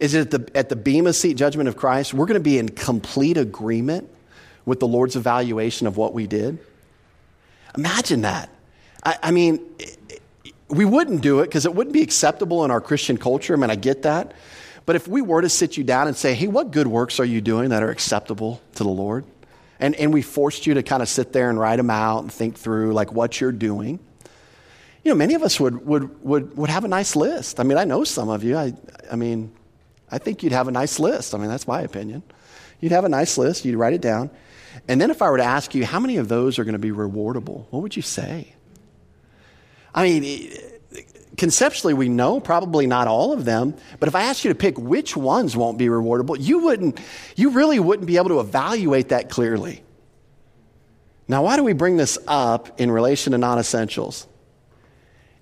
is 0.00 0.12
that 0.12 0.34
at 0.34 0.46
the, 0.46 0.56
at 0.58 0.68
the 0.68 0.76
Bema 0.76 1.12
seat 1.12 1.36
judgment 1.36 1.68
of 1.68 1.76
Christ, 1.76 2.12
we're 2.12 2.26
going 2.26 2.34
to 2.34 2.40
be 2.40 2.58
in 2.58 2.68
complete 2.68 3.36
agreement 3.36 4.10
with 4.64 4.80
the 4.80 4.88
Lord's 4.88 5.14
evaluation 5.14 5.86
of 5.86 5.96
what 5.96 6.12
we 6.12 6.26
did. 6.26 6.58
Imagine 7.76 8.22
that. 8.22 8.50
I, 9.04 9.16
I 9.22 9.30
mean, 9.30 9.60
we 10.70 10.84
wouldn't 10.84 11.20
do 11.20 11.40
it 11.40 11.46
because 11.46 11.66
it 11.66 11.74
wouldn't 11.74 11.94
be 11.94 12.02
acceptable 12.02 12.64
in 12.64 12.70
our 12.70 12.80
Christian 12.80 13.16
culture. 13.16 13.54
I 13.54 13.56
mean, 13.56 13.70
I 13.70 13.76
get 13.76 14.02
that. 14.02 14.34
But 14.86 14.96
if 14.96 15.06
we 15.06 15.22
were 15.22 15.42
to 15.42 15.48
sit 15.48 15.76
you 15.76 15.84
down 15.84 16.08
and 16.08 16.16
say, 16.16 16.34
hey, 16.34 16.46
what 16.46 16.70
good 16.70 16.86
works 16.86 17.20
are 17.20 17.24
you 17.24 17.40
doing 17.40 17.70
that 17.70 17.82
are 17.82 17.90
acceptable 17.90 18.60
to 18.74 18.84
the 18.84 18.90
Lord? 18.90 19.24
And, 19.78 19.94
and 19.96 20.12
we 20.12 20.22
forced 20.22 20.66
you 20.66 20.74
to 20.74 20.82
kind 20.82 21.02
of 21.02 21.08
sit 21.08 21.32
there 21.32 21.50
and 21.50 21.58
write 21.58 21.76
them 21.76 21.90
out 21.90 22.20
and 22.20 22.32
think 22.32 22.56
through 22.56 22.92
like 22.92 23.12
what 23.12 23.40
you're 23.40 23.52
doing. 23.52 23.98
You 25.04 25.10
know, 25.10 25.14
many 25.14 25.34
of 25.34 25.42
us 25.42 25.58
would, 25.58 25.86
would, 25.86 26.22
would, 26.22 26.56
would 26.56 26.70
have 26.70 26.84
a 26.84 26.88
nice 26.88 27.16
list. 27.16 27.60
I 27.60 27.62
mean, 27.62 27.78
I 27.78 27.84
know 27.84 28.04
some 28.04 28.28
of 28.28 28.44
you. 28.44 28.56
I, 28.56 28.74
I 29.10 29.16
mean, 29.16 29.52
I 30.10 30.18
think 30.18 30.42
you'd 30.42 30.52
have 30.52 30.68
a 30.68 30.72
nice 30.72 30.98
list. 30.98 31.34
I 31.34 31.38
mean, 31.38 31.48
that's 31.48 31.66
my 31.66 31.82
opinion. 31.82 32.22
You'd 32.80 32.92
have 32.92 33.04
a 33.04 33.08
nice 33.08 33.38
list, 33.38 33.64
you'd 33.64 33.76
write 33.76 33.92
it 33.92 34.00
down. 34.00 34.30
And 34.88 35.00
then 35.00 35.10
if 35.10 35.22
I 35.22 35.30
were 35.30 35.36
to 35.36 35.44
ask 35.44 35.74
you, 35.74 35.84
how 35.84 36.00
many 36.00 36.16
of 36.16 36.28
those 36.28 36.58
are 36.58 36.64
going 36.64 36.72
to 36.72 36.78
be 36.78 36.90
rewardable? 36.90 37.66
What 37.70 37.82
would 37.82 37.96
you 37.96 38.02
say? 38.02 38.54
I 39.94 40.04
mean, 40.04 40.52
conceptually, 41.36 41.94
we 41.94 42.08
know 42.08 42.38
probably 42.38 42.86
not 42.86 43.08
all 43.08 43.32
of 43.32 43.44
them, 43.44 43.74
but 43.98 44.08
if 44.08 44.14
I 44.14 44.22
asked 44.22 44.44
you 44.44 44.50
to 44.50 44.54
pick 44.54 44.78
which 44.78 45.16
ones 45.16 45.56
won't 45.56 45.78
be 45.78 45.86
rewardable, 45.86 46.36
you 46.38 46.58
wouldn't, 46.58 47.00
you 47.36 47.50
really 47.50 47.80
wouldn't 47.80 48.06
be 48.06 48.16
able 48.16 48.28
to 48.28 48.40
evaluate 48.40 49.08
that 49.08 49.30
clearly. 49.30 49.82
Now, 51.28 51.44
why 51.44 51.56
do 51.56 51.64
we 51.64 51.72
bring 51.72 51.96
this 51.96 52.18
up 52.26 52.80
in 52.80 52.90
relation 52.90 53.32
to 53.32 53.38
non 53.38 53.58
essentials? 53.58 54.26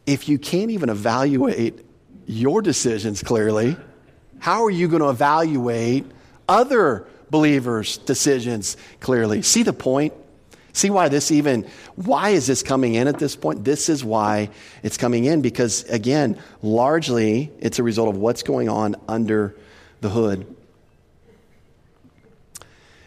If 0.07 0.28
you 0.28 0.38
can't 0.38 0.70
even 0.70 0.88
evaluate 0.88 1.84
your 2.26 2.62
decisions 2.62 3.22
clearly, 3.22 3.76
how 4.38 4.64
are 4.64 4.70
you 4.70 4.86
going 4.88 5.03
to 5.03 5.09
evaluate 5.09 6.07
other 6.49 7.07
believers' 7.30 7.99
decisions 7.99 8.76
clearly? 9.01 9.42
See 9.42 9.62
the 9.62 9.72
point? 9.72 10.12
See 10.73 10.91
why 10.91 11.09
this 11.09 11.31
even, 11.31 11.66
why 11.97 12.31
is 12.31 12.47
this 12.47 12.62
coming 12.62 12.95
in 12.95 13.09
at 13.09 13.19
this 13.19 13.35
point? 13.35 13.64
This 13.64 13.89
is 13.89 14.05
why 14.05 14.51
it's 14.83 14.97
coming 14.97 15.25
in 15.25 15.43
because, 15.43 15.85
again, 15.85 16.39
largely 16.62 17.51
it's 17.59 17.79
a 17.79 17.83
result 17.83 18.09
of 18.09 18.16
what's 18.16 18.43
going 18.43 18.69
on 18.69 18.97
under 19.09 19.57
the 20.01 20.09
hood. 20.09 20.55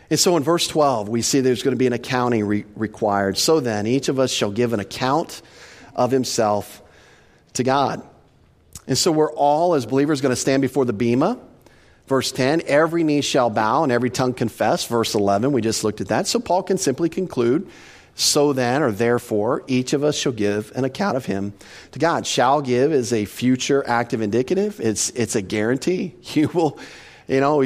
And 0.10 0.20
so 0.20 0.36
in 0.36 0.44
verse 0.44 0.68
12, 0.68 1.08
we 1.08 1.22
see 1.22 1.40
there's 1.40 1.64
going 1.64 1.74
to 1.74 1.80
be 1.80 1.88
an 1.88 1.94
accounting 1.94 2.46
re- 2.46 2.66
required. 2.76 3.38
So 3.38 3.62
then, 3.62 3.88
each 3.88 4.10
of 4.10 4.20
us 4.20 4.32
shall 4.32 4.52
give 4.52 4.74
an 4.74 4.82
account 4.82 5.42
of 5.96 6.12
himself 6.12 6.82
to 7.54 7.64
God. 7.64 8.06
And 8.88 8.98
so 8.98 9.12
we're 9.12 9.32
all, 9.32 9.74
as 9.74 9.86
believers, 9.86 10.20
going 10.20 10.32
to 10.32 10.36
stand 10.36 10.62
before 10.62 10.84
the 10.84 10.94
Bema 10.94 11.40
Verse 12.12 12.34
10, 12.34 12.64
every 12.68 13.06
knee 13.06 13.22
shall 13.22 13.50
bow 13.50 13.84
and 13.84 13.92
every 13.92 14.10
tongue 14.10 14.34
confess. 14.34 14.86
Verse 14.86 15.16
11, 15.16 15.54
we 15.54 15.62
just 15.62 15.86
looked 15.86 16.02
at 16.02 16.10
that. 16.10 16.28
So 16.28 16.42
Paul 16.42 16.62
can 16.62 16.78
simply 16.78 17.08
conclude, 17.08 17.70
so 18.16 18.52
then, 18.52 18.84
or 18.84 18.92
therefore, 18.92 19.64
each 19.68 19.94
of 19.94 20.04
us 20.04 20.18
shall 20.18 20.34
give 20.34 20.74
an 20.76 20.84
account 20.84 21.16
of 21.16 21.26
him 21.26 21.54
to 21.94 22.00
God. 22.00 22.28
Shall 22.28 22.62
give 22.62 22.92
is 22.92 23.14
a 23.14 23.24
future 23.24 23.82
active 23.88 24.20
indicative. 24.20 24.82
It's, 24.82 25.12
it's 25.12 25.38
a 25.38 25.42
guarantee. 25.42 26.14
You 26.34 26.50
will, 26.50 26.78
you 27.30 27.40
know, 27.40 27.62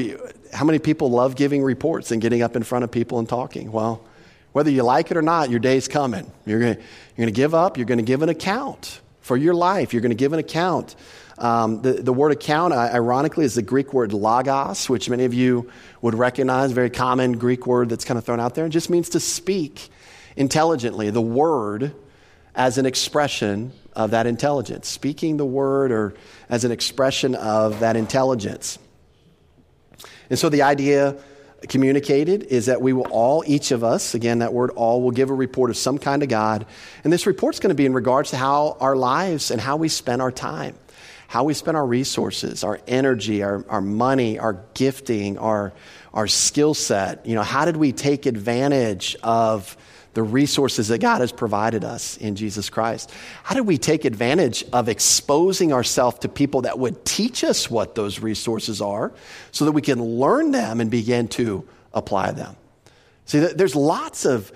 how 0.54 0.64
many 0.64 0.78
people 0.78 1.10
love 1.10 1.36
giving 1.36 1.64
reports 1.64 2.12
and 2.12 2.22
getting 2.22 2.44
up 2.44 2.56
in 2.56 2.62
front 2.62 2.84
of 2.84 2.92
people 2.92 3.18
and 3.18 3.28
talking? 3.28 3.72
Well, 3.72 4.06
whether 4.52 4.70
you 4.70 4.84
like 4.84 5.10
it 5.10 5.18
or 5.18 5.24
not, 5.24 5.50
your 5.50 5.60
day's 5.60 5.88
coming. 5.88 6.32
You're 6.46 6.60
going 6.60 6.76
you're 6.76 7.26
going 7.26 7.34
to 7.34 7.36
give 7.36 7.56
up. 7.56 7.78
You're 7.78 7.88
going 7.88 7.98
to 7.98 8.06
give 8.06 8.22
an 8.22 8.30
account 8.30 9.02
for 9.22 9.38
your 9.38 9.56
life. 9.56 9.92
You're 9.92 10.04
going 10.04 10.12
to 10.12 10.16
give 10.16 10.34
an 10.34 10.40
account 10.40 10.96
um, 11.38 11.82
the, 11.82 11.94
the 11.94 12.14
word 12.14 12.32
account, 12.32 12.74
ironically, 12.74 13.44
is 13.44 13.56
the 13.56 13.62
Greek 13.62 13.94
word 13.94 14.14
logos, 14.14 14.90
which 14.90 15.10
many 15.10 15.26
of 15.26 15.34
you 15.34 15.70
would 16.02 16.16
recognize, 16.16 16.72
very 16.72 16.90
common 16.90 17.38
Greek 17.38 17.68
word 17.68 17.90
that's 17.90 18.06
kind 18.06 18.18
of 18.18 18.24
thrown 18.24 18.40
out 18.40 18.56
there. 18.56 18.66
It 18.68 18.70
just 18.70 18.90
means 18.90 19.10
to 19.10 19.20
speak 19.20 19.90
intelligently. 20.38 21.10
The 21.10 21.22
word 21.22 21.94
as 22.56 22.78
an 22.78 22.86
expression 22.86 23.74
of 23.94 24.12
that 24.12 24.28
intelligence, 24.28 24.88
speaking 24.88 25.36
the 25.36 25.46
word 25.46 25.92
or 25.92 26.16
as 26.50 26.64
an 26.64 26.72
expression 26.72 27.36
of 27.36 27.82
that 27.82 27.98
intelligence. 27.98 28.80
And 30.30 30.40
so 30.40 30.48
the 30.48 30.62
idea 30.62 31.18
communicated 31.68 32.44
is 32.44 32.68
that 32.68 32.82
we 32.82 32.94
will 32.94 33.08
all, 33.08 33.44
each 33.46 33.72
of 33.72 33.84
us, 33.84 34.14
again, 34.14 34.40
that 34.40 34.54
word 34.54 34.70
all, 34.72 35.02
will 35.02 35.12
give 35.12 35.30
a 35.30 35.34
report 35.34 35.70
of 35.70 35.76
some 35.76 35.98
kind 35.98 36.24
of 36.24 36.30
God. 36.30 36.66
And 37.04 37.12
this 37.12 37.26
report's 37.28 37.60
going 37.60 37.70
to 37.70 37.76
be 37.76 37.86
in 37.86 37.94
regards 37.94 38.30
to 38.30 38.38
how 38.38 38.78
our 38.80 38.96
lives 38.96 39.52
and 39.52 39.60
how 39.60 39.76
we 39.76 39.90
spend 39.90 40.22
our 40.22 40.32
time 40.32 40.76
how 41.28 41.44
we 41.44 41.54
spend 41.54 41.78
our 41.78 41.86
resources, 41.86 42.64
our 42.64 42.80
energy, 42.88 43.44
our, 43.44 43.66
our 43.70 43.82
money, 43.82 44.40
our 44.40 44.64
gifting, 44.74 45.38
our, 45.38 45.74
our 46.14 46.28
skill 46.28 46.74
set. 46.74 47.26
You 47.26 47.36
know, 47.36 47.44
how 47.44 47.66
did 47.66 47.78
we 47.78 47.92
take 47.92 48.26
advantage 48.26 49.16
of 49.24 49.76
the 50.16 50.24
resources 50.24 50.88
that 50.88 51.00
God 51.00 51.20
has 51.20 51.32
provided 51.32 51.84
us 51.84 52.16
in 52.18 52.36
Jesus 52.36 52.70
Christ? 52.70 53.12
How 53.44 53.54
did 53.54 53.68
we 53.68 53.78
take 53.78 54.06
advantage 54.06 54.64
of 54.72 54.88
exposing 54.88 55.74
ourselves 55.74 56.20
to 56.20 56.30
people 56.30 56.62
that 56.62 56.80
would 56.80 57.04
teach 57.06 57.44
us 57.44 57.70
what 57.70 57.96
those 57.96 58.20
resources 58.20 58.82
are 58.82 59.12
so 59.52 59.66
that 59.66 59.74
we 59.74 59.82
can 59.82 60.02
learn 60.02 60.52
them 60.52 60.80
and 60.80 60.90
begin 60.90 61.28
to 61.30 61.68
apply 61.94 62.32
them? 62.32 62.56
See, 63.26 63.40
there's 63.40 63.76
lots 63.76 64.26
of 64.26 64.54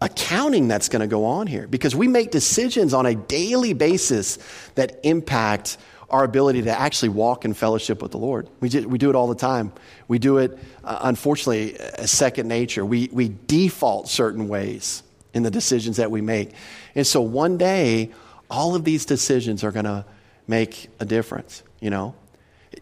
accounting 0.00 0.68
that's 0.68 0.88
going 0.88 1.00
to 1.00 1.06
go 1.06 1.24
on 1.24 1.46
here 1.46 1.66
because 1.66 1.94
we 1.94 2.06
make 2.08 2.30
decisions 2.30 2.94
on 2.94 3.04
a 3.04 3.14
daily 3.14 3.72
basis 3.72 4.38
that 4.76 5.00
impact 5.02 5.76
our 6.10 6.24
ability 6.24 6.62
to 6.62 6.78
actually 6.78 7.10
walk 7.10 7.44
in 7.44 7.54
fellowship 7.54 8.02
with 8.02 8.10
the 8.10 8.18
Lord. 8.18 8.48
We, 8.60 8.68
just, 8.68 8.86
we 8.86 8.98
do 8.98 9.10
it 9.10 9.16
all 9.16 9.28
the 9.28 9.34
time. 9.34 9.72
We 10.08 10.18
do 10.18 10.38
it, 10.38 10.58
uh, 10.82 10.98
unfortunately, 11.02 11.78
as 11.78 12.10
second 12.10 12.48
nature. 12.48 12.84
We, 12.84 13.08
we 13.12 13.34
default 13.46 14.08
certain 14.08 14.48
ways 14.48 15.02
in 15.32 15.44
the 15.44 15.50
decisions 15.50 15.98
that 15.98 16.10
we 16.10 16.20
make. 16.20 16.52
And 16.94 17.06
so 17.06 17.20
one 17.20 17.56
day, 17.56 18.10
all 18.50 18.74
of 18.74 18.84
these 18.84 19.04
decisions 19.06 19.62
are 19.62 19.70
going 19.70 19.84
to 19.84 20.04
make 20.48 20.88
a 20.98 21.04
difference, 21.04 21.62
you 21.80 21.90
know? 21.90 22.14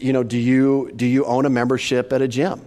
You 0.00 0.12
know, 0.12 0.22
do 0.22 0.38
you, 0.38 0.90
do 0.96 1.04
you 1.04 1.24
own 1.26 1.44
a 1.44 1.50
membership 1.50 2.12
at 2.12 2.22
a 2.22 2.28
gym? 2.28 2.66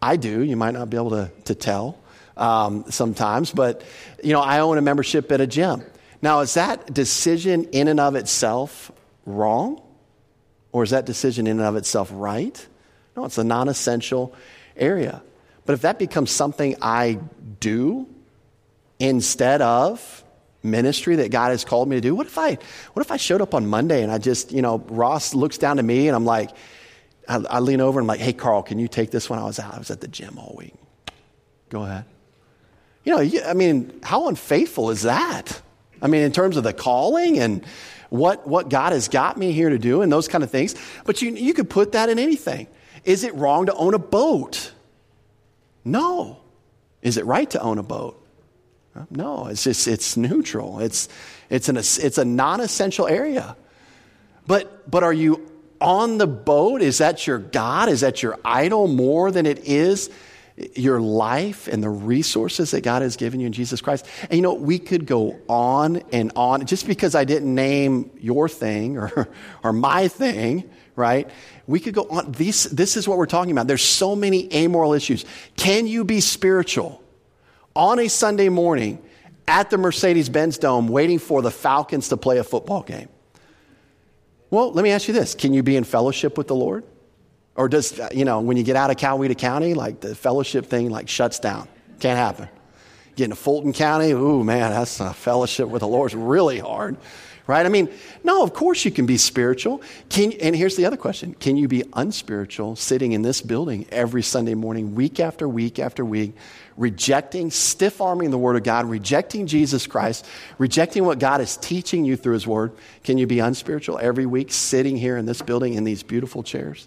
I 0.00 0.16
do. 0.16 0.42
You 0.42 0.56
might 0.56 0.72
not 0.72 0.88
be 0.88 0.96
able 0.96 1.10
to, 1.10 1.30
to 1.44 1.54
tell 1.54 1.98
um, 2.36 2.84
sometimes, 2.88 3.52
but, 3.52 3.82
you 4.24 4.32
know, 4.32 4.40
I 4.40 4.60
own 4.60 4.78
a 4.78 4.82
membership 4.82 5.30
at 5.32 5.40
a 5.42 5.46
gym. 5.46 5.84
Now, 6.22 6.40
is 6.40 6.54
that 6.54 6.92
decision 6.92 7.64
in 7.72 7.88
and 7.88 7.98
of 8.00 8.14
itself 8.14 8.92
wrong? 9.26 9.82
Or 10.72 10.82
is 10.82 10.90
that 10.90 11.06
decision 11.06 11.46
in 11.46 11.58
and 11.58 11.66
of 11.66 11.76
itself 11.76 12.10
right? 12.12 12.66
No, 13.16 13.24
it's 13.24 13.38
a 13.38 13.44
non 13.44 13.68
essential 13.68 14.34
area. 14.76 15.22
But 15.66 15.74
if 15.74 15.82
that 15.82 15.98
becomes 15.98 16.30
something 16.30 16.76
I 16.80 17.18
do 17.58 18.06
instead 18.98 19.62
of 19.62 20.24
ministry 20.62 21.16
that 21.16 21.30
God 21.30 21.50
has 21.50 21.64
called 21.64 21.88
me 21.88 21.96
to 21.96 22.00
do, 22.00 22.14
what 22.14 22.26
if 22.26 22.38
I, 22.38 22.58
what 22.92 23.04
if 23.04 23.10
I 23.10 23.16
showed 23.16 23.40
up 23.40 23.54
on 23.54 23.66
Monday 23.66 24.02
and 24.02 24.12
I 24.12 24.18
just, 24.18 24.52
you 24.52 24.62
know, 24.62 24.78
Ross 24.88 25.34
looks 25.34 25.58
down 25.58 25.78
to 25.78 25.82
me 25.82 26.06
and 26.08 26.14
I'm 26.14 26.24
like, 26.24 26.50
I, 27.28 27.36
I 27.36 27.58
lean 27.60 27.80
over 27.80 27.98
and 27.98 28.04
I'm 28.04 28.08
like, 28.08 28.20
hey, 28.20 28.32
Carl, 28.32 28.62
can 28.62 28.78
you 28.78 28.88
take 28.88 29.10
this 29.10 29.30
one? 29.30 29.38
I 29.38 29.44
was 29.44 29.58
out. 29.58 29.74
I 29.74 29.78
was 29.78 29.90
at 29.90 30.00
the 30.00 30.08
gym 30.08 30.38
all 30.38 30.54
week. 30.56 30.74
Go 31.68 31.82
ahead. 31.82 32.04
You 33.04 33.16
know, 33.16 33.40
I 33.46 33.54
mean, 33.54 34.00
how 34.02 34.28
unfaithful 34.28 34.90
is 34.90 35.02
that? 35.02 35.60
I 36.02 36.08
mean, 36.08 36.22
in 36.22 36.32
terms 36.32 36.56
of 36.56 36.64
the 36.64 36.72
calling 36.72 37.38
and 37.38 37.64
what, 38.08 38.46
what 38.46 38.68
God 38.68 38.92
has 38.92 39.08
got 39.08 39.36
me 39.36 39.52
here 39.52 39.70
to 39.70 39.78
do 39.78 40.02
and 40.02 40.12
those 40.12 40.28
kind 40.28 40.42
of 40.44 40.50
things. 40.50 40.74
But 41.04 41.22
you, 41.22 41.30
you 41.30 41.54
could 41.54 41.70
put 41.70 41.92
that 41.92 42.08
in 42.08 42.18
anything. 42.18 42.66
Is 43.04 43.24
it 43.24 43.34
wrong 43.34 43.66
to 43.66 43.74
own 43.74 43.94
a 43.94 43.98
boat? 43.98 44.72
No. 45.84 46.40
Is 47.02 47.16
it 47.16 47.24
right 47.24 47.48
to 47.50 47.60
own 47.60 47.78
a 47.78 47.82
boat? 47.82 48.16
No, 49.08 49.46
it's 49.46 49.64
just, 49.64 49.86
it's 49.86 50.16
neutral. 50.16 50.80
It's, 50.80 51.08
it's, 51.48 51.68
an, 51.68 51.76
it's 51.76 52.18
a 52.18 52.24
non 52.24 52.60
essential 52.60 53.06
area. 53.06 53.56
But, 54.46 54.90
but 54.90 55.04
are 55.04 55.12
you 55.12 55.48
on 55.80 56.18
the 56.18 56.26
boat? 56.26 56.82
Is 56.82 56.98
that 56.98 57.26
your 57.26 57.38
God? 57.38 57.88
Is 57.88 58.00
that 58.00 58.22
your 58.22 58.38
idol 58.44 58.88
more 58.88 59.30
than 59.30 59.46
it 59.46 59.60
is 59.60 60.10
your 60.74 61.00
life 61.00 61.68
and 61.68 61.82
the 61.82 61.88
resources 61.88 62.72
that 62.72 62.82
God 62.82 63.02
has 63.02 63.16
given 63.16 63.40
you 63.40 63.46
in 63.46 63.52
Jesus 63.52 63.80
Christ? 63.80 64.06
And 64.22 64.34
you 64.34 64.42
know, 64.42 64.54
we 64.54 64.78
could 64.78 65.06
go 65.06 65.38
on 65.48 66.02
and 66.12 66.32
on. 66.36 66.66
Just 66.66 66.86
because 66.86 67.14
I 67.14 67.24
didn't 67.24 67.54
name 67.54 68.10
your 68.20 68.48
thing 68.48 68.98
or, 68.98 69.28
or 69.62 69.72
my 69.72 70.08
thing, 70.08 70.68
right? 70.96 71.28
We 71.66 71.80
could 71.80 71.94
go 71.94 72.06
on. 72.10 72.32
These, 72.32 72.64
this 72.64 72.96
is 72.96 73.08
what 73.08 73.18
we're 73.18 73.26
talking 73.26 73.52
about. 73.52 73.66
There's 73.66 73.82
so 73.82 74.14
many 74.14 74.52
amoral 74.54 74.92
issues. 74.92 75.24
Can 75.56 75.86
you 75.86 76.04
be 76.04 76.20
spiritual 76.20 77.02
on 77.74 77.98
a 77.98 78.08
Sunday 78.08 78.48
morning 78.48 79.02
at 79.48 79.70
the 79.70 79.78
Mercedes 79.78 80.28
Benz 80.28 80.58
Dome 80.58 80.88
waiting 80.88 81.18
for 81.18 81.42
the 81.42 81.50
Falcons 81.50 82.08
to 82.08 82.16
play 82.16 82.38
a 82.38 82.44
football 82.44 82.82
game? 82.82 83.08
Well, 84.50 84.72
let 84.72 84.82
me 84.82 84.90
ask 84.90 85.08
you 85.08 85.14
this 85.14 85.34
Can 85.34 85.54
you 85.54 85.62
be 85.62 85.76
in 85.76 85.84
fellowship 85.84 86.36
with 86.36 86.48
the 86.48 86.54
Lord? 86.54 86.84
Or 87.60 87.68
does, 87.68 88.00
you 88.12 88.24
know, 88.24 88.40
when 88.40 88.56
you 88.56 88.62
get 88.62 88.74
out 88.74 88.90
of 88.90 88.96
Coweta 88.96 89.36
County, 89.36 89.74
like 89.74 90.00
the 90.00 90.14
fellowship 90.14 90.66
thing, 90.66 90.88
like 90.88 91.10
shuts 91.10 91.38
down? 91.38 91.68
Can't 91.98 92.18
happen. 92.18 92.48
Getting 93.16 93.32
to 93.32 93.36
Fulton 93.36 93.74
County, 93.74 94.12
ooh, 94.12 94.42
man, 94.42 94.70
that's 94.70 94.98
a 95.00 95.12
fellowship 95.12 95.68
with 95.68 95.80
the 95.80 95.86
Lord's 95.86 96.14
really 96.14 96.58
hard 96.58 96.96
right? 97.50 97.66
I 97.66 97.68
mean, 97.68 97.88
no, 98.22 98.44
of 98.44 98.54
course 98.54 98.84
you 98.84 98.92
can 98.92 99.06
be 99.06 99.16
spiritual. 99.16 99.82
Can, 100.08 100.32
and 100.34 100.54
here's 100.54 100.76
the 100.76 100.86
other 100.86 100.96
question 100.96 101.34
Can 101.34 101.56
you 101.56 101.66
be 101.66 101.82
unspiritual 101.94 102.76
sitting 102.76 103.10
in 103.10 103.22
this 103.22 103.42
building 103.42 103.86
every 103.90 104.22
Sunday 104.22 104.54
morning, 104.54 104.94
week 104.94 105.18
after 105.18 105.48
week 105.48 105.80
after 105.80 106.04
week, 106.04 106.36
rejecting, 106.76 107.50
stiff 107.50 108.00
arming 108.00 108.30
the 108.30 108.38
Word 108.38 108.54
of 108.54 108.62
God, 108.62 108.86
rejecting 108.86 109.48
Jesus 109.48 109.88
Christ, 109.88 110.26
rejecting 110.58 111.04
what 111.04 111.18
God 111.18 111.40
is 111.40 111.56
teaching 111.56 112.04
you 112.04 112.16
through 112.16 112.34
His 112.34 112.46
Word? 112.46 112.70
Can 113.02 113.18
you 113.18 113.26
be 113.26 113.40
unspiritual 113.40 113.98
every 114.00 114.26
week 114.26 114.52
sitting 114.52 114.96
here 114.96 115.16
in 115.16 115.26
this 115.26 115.42
building 115.42 115.74
in 115.74 115.82
these 115.82 116.04
beautiful 116.04 116.44
chairs? 116.44 116.86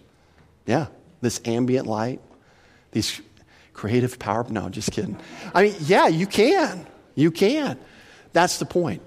Yeah, 0.66 0.88
this 1.22 1.41
ambient 1.45 1.88
light, 1.88 2.22
these 2.91 3.22
creative 3.74 4.20
power. 4.20 4.45
No, 4.49 4.70
just 4.70 4.91
kidding. 4.91 5.18
I 5.53 5.64
mean, 5.64 5.76
yeah, 5.82 6.07
you 6.07 6.28
can. 6.28 6.86
You 7.16 7.32
can. 7.32 7.78
That's 8.32 8.59
the 8.59 8.66
point. 8.66 9.01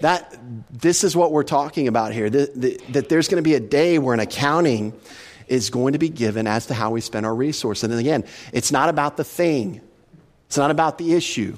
That, 0.00 0.38
this 0.70 1.02
is 1.02 1.16
what 1.16 1.32
we're 1.32 1.42
talking 1.42 1.88
about 1.88 2.12
here 2.12 2.30
the, 2.30 2.50
the, 2.54 2.80
that 2.92 3.08
there's 3.08 3.26
going 3.26 3.42
to 3.42 3.48
be 3.48 3.54
a 3.54 3.60
day 3.60 3.98
where 3.98 4.14
an 4.14 4.20
accounting 4.20 4.92
is 5.48 5.70
going 5.70 5.94
to 5.94 5.98
be 5.98 6.08
given 6.08 6.46
as 6.46 6.66
to 6.66 6.74
how 6.74 6.90
we 6.90 7.00
spend 7.00 7.26
our 7.26 7.34
resource. 7.34 7.82
And 7.82 7.92
again, 7.92 8.24
it's 8.52 8.70
not 8.70 8.88
about 8.88 9.16
the 9.16 9.24
thing, 9.24 9.80
it's 10.46 10.56
not 10.56 10.70
about 10.70 10.98
the 10.98 11.14
issue, 11.14 11.56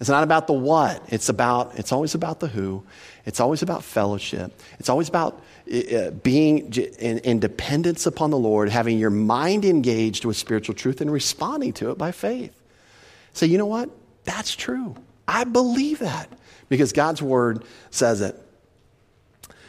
it's 0.00 0.10
not 0.10 0.22
about 0.22 0.46
the 0.46 0.52
what. 0.52 1.02
It's, 1.08 1.28
about, 1.28 1.78
it's 1.78 1.92
always 1.92 2.14
about 2.14 2.40
the 2.40 2.46
who, 2.46 2.84
it's 3.24 3.40
always 3.40 3.62
about 3.62 3.82
fellowship, 3.82 4.52
it's 4.78 4.88
always 4.88 5.08
about 5.08 5.42
uh, 5.72 6.10
being 6.10 6.72
in, 6.98 7.18
in 7.18 7.40
dependence 7.40 8.06
upon 8.06 8.30
the 8.30 8.38
Lord, 8.38 8.68
having 8.68 8.98
your 8.98 9.10
mind 9.10 9.64
engaged 9.64 10.24
with 10.24 10.36
spiritual 10.36 10.74
truth 10.74 11.00
and 11.00 11.10
responding 11.10 11.72
to 11.74 11.90
it 11.90 11.98
by 11.98 12.12
faith. 12.12 12.54
So, 13.32 13.46
you 13.46 13.56
know 13.56 13.66
what? 13.66 13.88
That's 14.24 14.54
true. 14.54 14.94
I 15.26 15.44
believe 15.44 16.00
that 16.00 16.28
because 16.68 16.92
God's 16.92 17.22
word 17.22 17.64
says 17.90 18.20
it. 18.20 18.38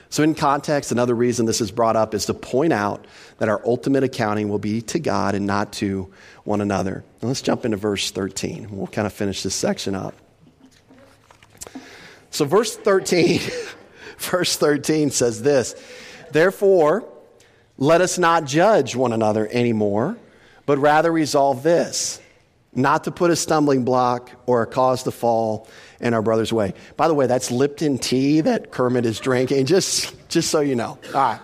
So, 0.10 0.22
in 0.22 0.36
context, 0.36 0.92
another 0.92 1.16
reason 1.16 1.46
this 1.46 1.62
is 1.62 1.72
brought 1.72 1.96
up 1.96 2.14
is 2.14 2.28
to 2.28 2.34
point 2.34 2.72
out 2.72 3.08
that 3.40 3.50
our 3.50 3.62
ultimate 3.66 4.04
accounting 4.04 4.50
will 4.50 4.60
be 4.60 4.82
to 4.82 5.00
God 5.00 5.34
and 5.34 5.48
not 5.48 5.74
to 5.74 6.14
one 6.44 6.62
another. 6.62 7.04
Let's 7.22 7.42
jump 7.42 7.66
into 7.66 7.78
verse 7.78 8.12
13. 8.12 8.68
We'll 8.72 8.88
kind 8.88 9.08
of 9.08 9.14
finish 9.14 9.42
this 9.42 9.56
section 9.56 9.96
up. 9.96 10.14
So, 12.30 12.46
verse 12.46 12.76
13, 12.76 13.42
verse 14.18 14.58
13 14.58 15.12
says 15.12 15.42
this 15.42 15.76
Therefore, 16.32 17.08
let 17.78 18.02
us 18.02 18.18
not 18.18 18.46
judge 18.46 18.96
one 18.96 19.14
another 19.14 19.48
anymore, 19.52 20.18
but 20.66 20.78
rather 20.78 21.12
resolve 21.12 21.64
this 21.64 22.20
not 22.76 23.04
to 23.04 23.12
put 23.12 23.32
a 23.32 23.36
stumbling 23.36 23.84
block 23.84 24.32
or 24.46 24.64
a 24.64 24.68
cause 24.68 25.04
to 25.04 25.12
fall 25.12 25.68
in 26.00 26.14
our 26.14 26.22
brother's 26.22 26.52
way. 26.52 26.74
By 26.98 27.08
the 27.08 27.14
way, 27.14 27.28
that's 27.28 27.52
Lipton 27.52 27.98
tea 27.98 28.42
that 28.42 28.72
Kermit 28.72 29.06
is 29.06 29.20
drinking, 29.20 29.66
just, 29.68 30.16
just 30.30 30.50
so 30.50 30.60
you 30.60 30.76
know. 30.76 30.98
All 31.08 31.14
right. 31.14 31.40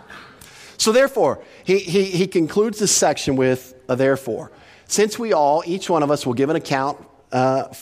So, 0.77 0.91
therefore, 0.91 1.43
he, 1.65 1.79
he, 1.79 2.05
he 2.05 2.27
concludes 2.27 2.79
this 2.79 2.95
section 2.95 3.35
with 3.35 3.75
a 3.89 3.95
therefore. 3.95 4.51
Since 4.87 5.19
we 5.19 5.33
all, 5.33 5.61
each 5.65 5.89
one 5.89 6.03
of 6.03 6.09
us, 6.09 6.25
will 6.25 6.33
give 6.33 6.49
an 6.49 6.55
account 6.55 7.05
uh, 7.31 7.73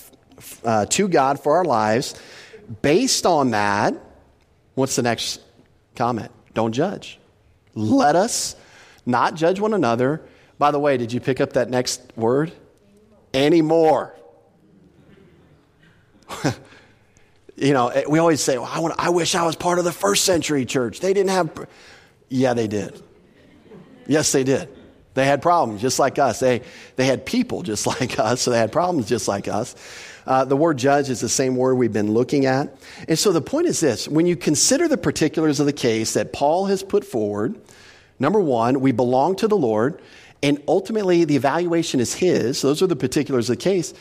uh, 0.63 0.85
to 0.87 1.07
God 1.07 1.39
for 1.39 1.57
our 1.57 1.63
lives, 1.63 2.19
based 2.81 3.25
on 3.25 3.51
that, 3.51 3.93
what's 4.77 4.95
the 4.95 5.01
next 5.01 5.41
comment? 5.95 6.31
Don't 6.53 6.71
judge. 6.71 7.17
Let 7.73 8.15
us 8.15 8.55
not 9.07 9.33
judge 9.33 9.59
one 9.59 9.73
another. 9.73 10.21
By 10.59 10.69
the 10.69 10.77
way, 10.77 10.97
did 10.97 11.11
you 11.11 11.19
pick 11.19 11.41
up 11.41 11.53
that 11.53 11.69
next 11.69 12.01
word? 12.15 12.51
Anymore. 13.33 14.15
you 17.55 17.73
know, 17.73 17.87
eh, 17.87 18.03
we 18.07 18.19
always 18.19 18.39
say, 18.39 18.59
well, 18.59 18.69
I, 18.71 18.79
want, 18.79 18.93
I 18.99 19.09
wish 19.09 19.33
I 19.33 19.43
was 19.45 19.55
part 19.55 19.79
of 19.79 19.85
the 19.85 19.91
first 19.91 20.23
century 20.25 20.63
church. 20.65 20.99
They 20.99 21.13
didn't 21.13 21.31
have. 21.31 21.67
Yeah, 22.29 22.53
they 22.53 22.67
did. 22.67 23.01
Yes, 24.05 24.31
they 24.31 24.43
did. 24.43 24.69
They 25.15 25.25
had 25.25 25.41
problems 25.41 25.81
just 25.81 25.97
like 25.97 26.19
us. 26.19 26.39
They, 26.39 26.61
they 26.97 27.05
had 27.05 27.25
people 27.25 27.63
just 27.63 27.87
like 27.99 28.19
us, 28.19 28.41
so 28.41 28.51
they 28.51 28.59
had 28.59 28.71
problems 28.71 29.09
just 29.09 29.27
like 29.27 29.47
us. 29.47 29.75
Uh, 30.27 30.45
the 30.45 30.57
word 30.57 30.77
judge 30.77 31.09
is 31.09 31.21
the 31.21 31.29
same 31.29 31.55
word 31.55 31.75
we've 31.75 31.93
been 31.93 32.13
looking 32.13 32.45
at. 32.45 32.75
And 33.07 33.17
so 33.17 33.31
the 33.31 33.41
point 33.41 33.67
is 33.67 33.79
this 33.79 34.07
when 34.07 34.27
you 34.27 34.35
consider 34.35 34.87
the 34.87 34.97
particulars 34.97 35.59
of 35.59 35.65
the 35.65 35.73
case 35.73 36.13
that 36.13 36.33
Paul 36.33 36.65
has 36.65 36.83
put 36.83 37.05
forward, 37.05 37.55
number 38.19 38.39
one, 38.39 38.81
we 38.81 38.91
belong 38.91 39.35
to 39.37 39.47
the 39.47 39.57
Lord, 39.57 40.01
and 40.43 40.61
ultimately 40.67 41.23
the 41.23 41.35
evaluation 41.35 41.99
is 41.99 42.13
his. 42.13 42.61
Those 42.61 42.81
are 42.81 42.87
the 42.87 42.95
particulars 42.95 43.49
of 43.49 43.57
the 43.57 43.63
case. 43.63 43.93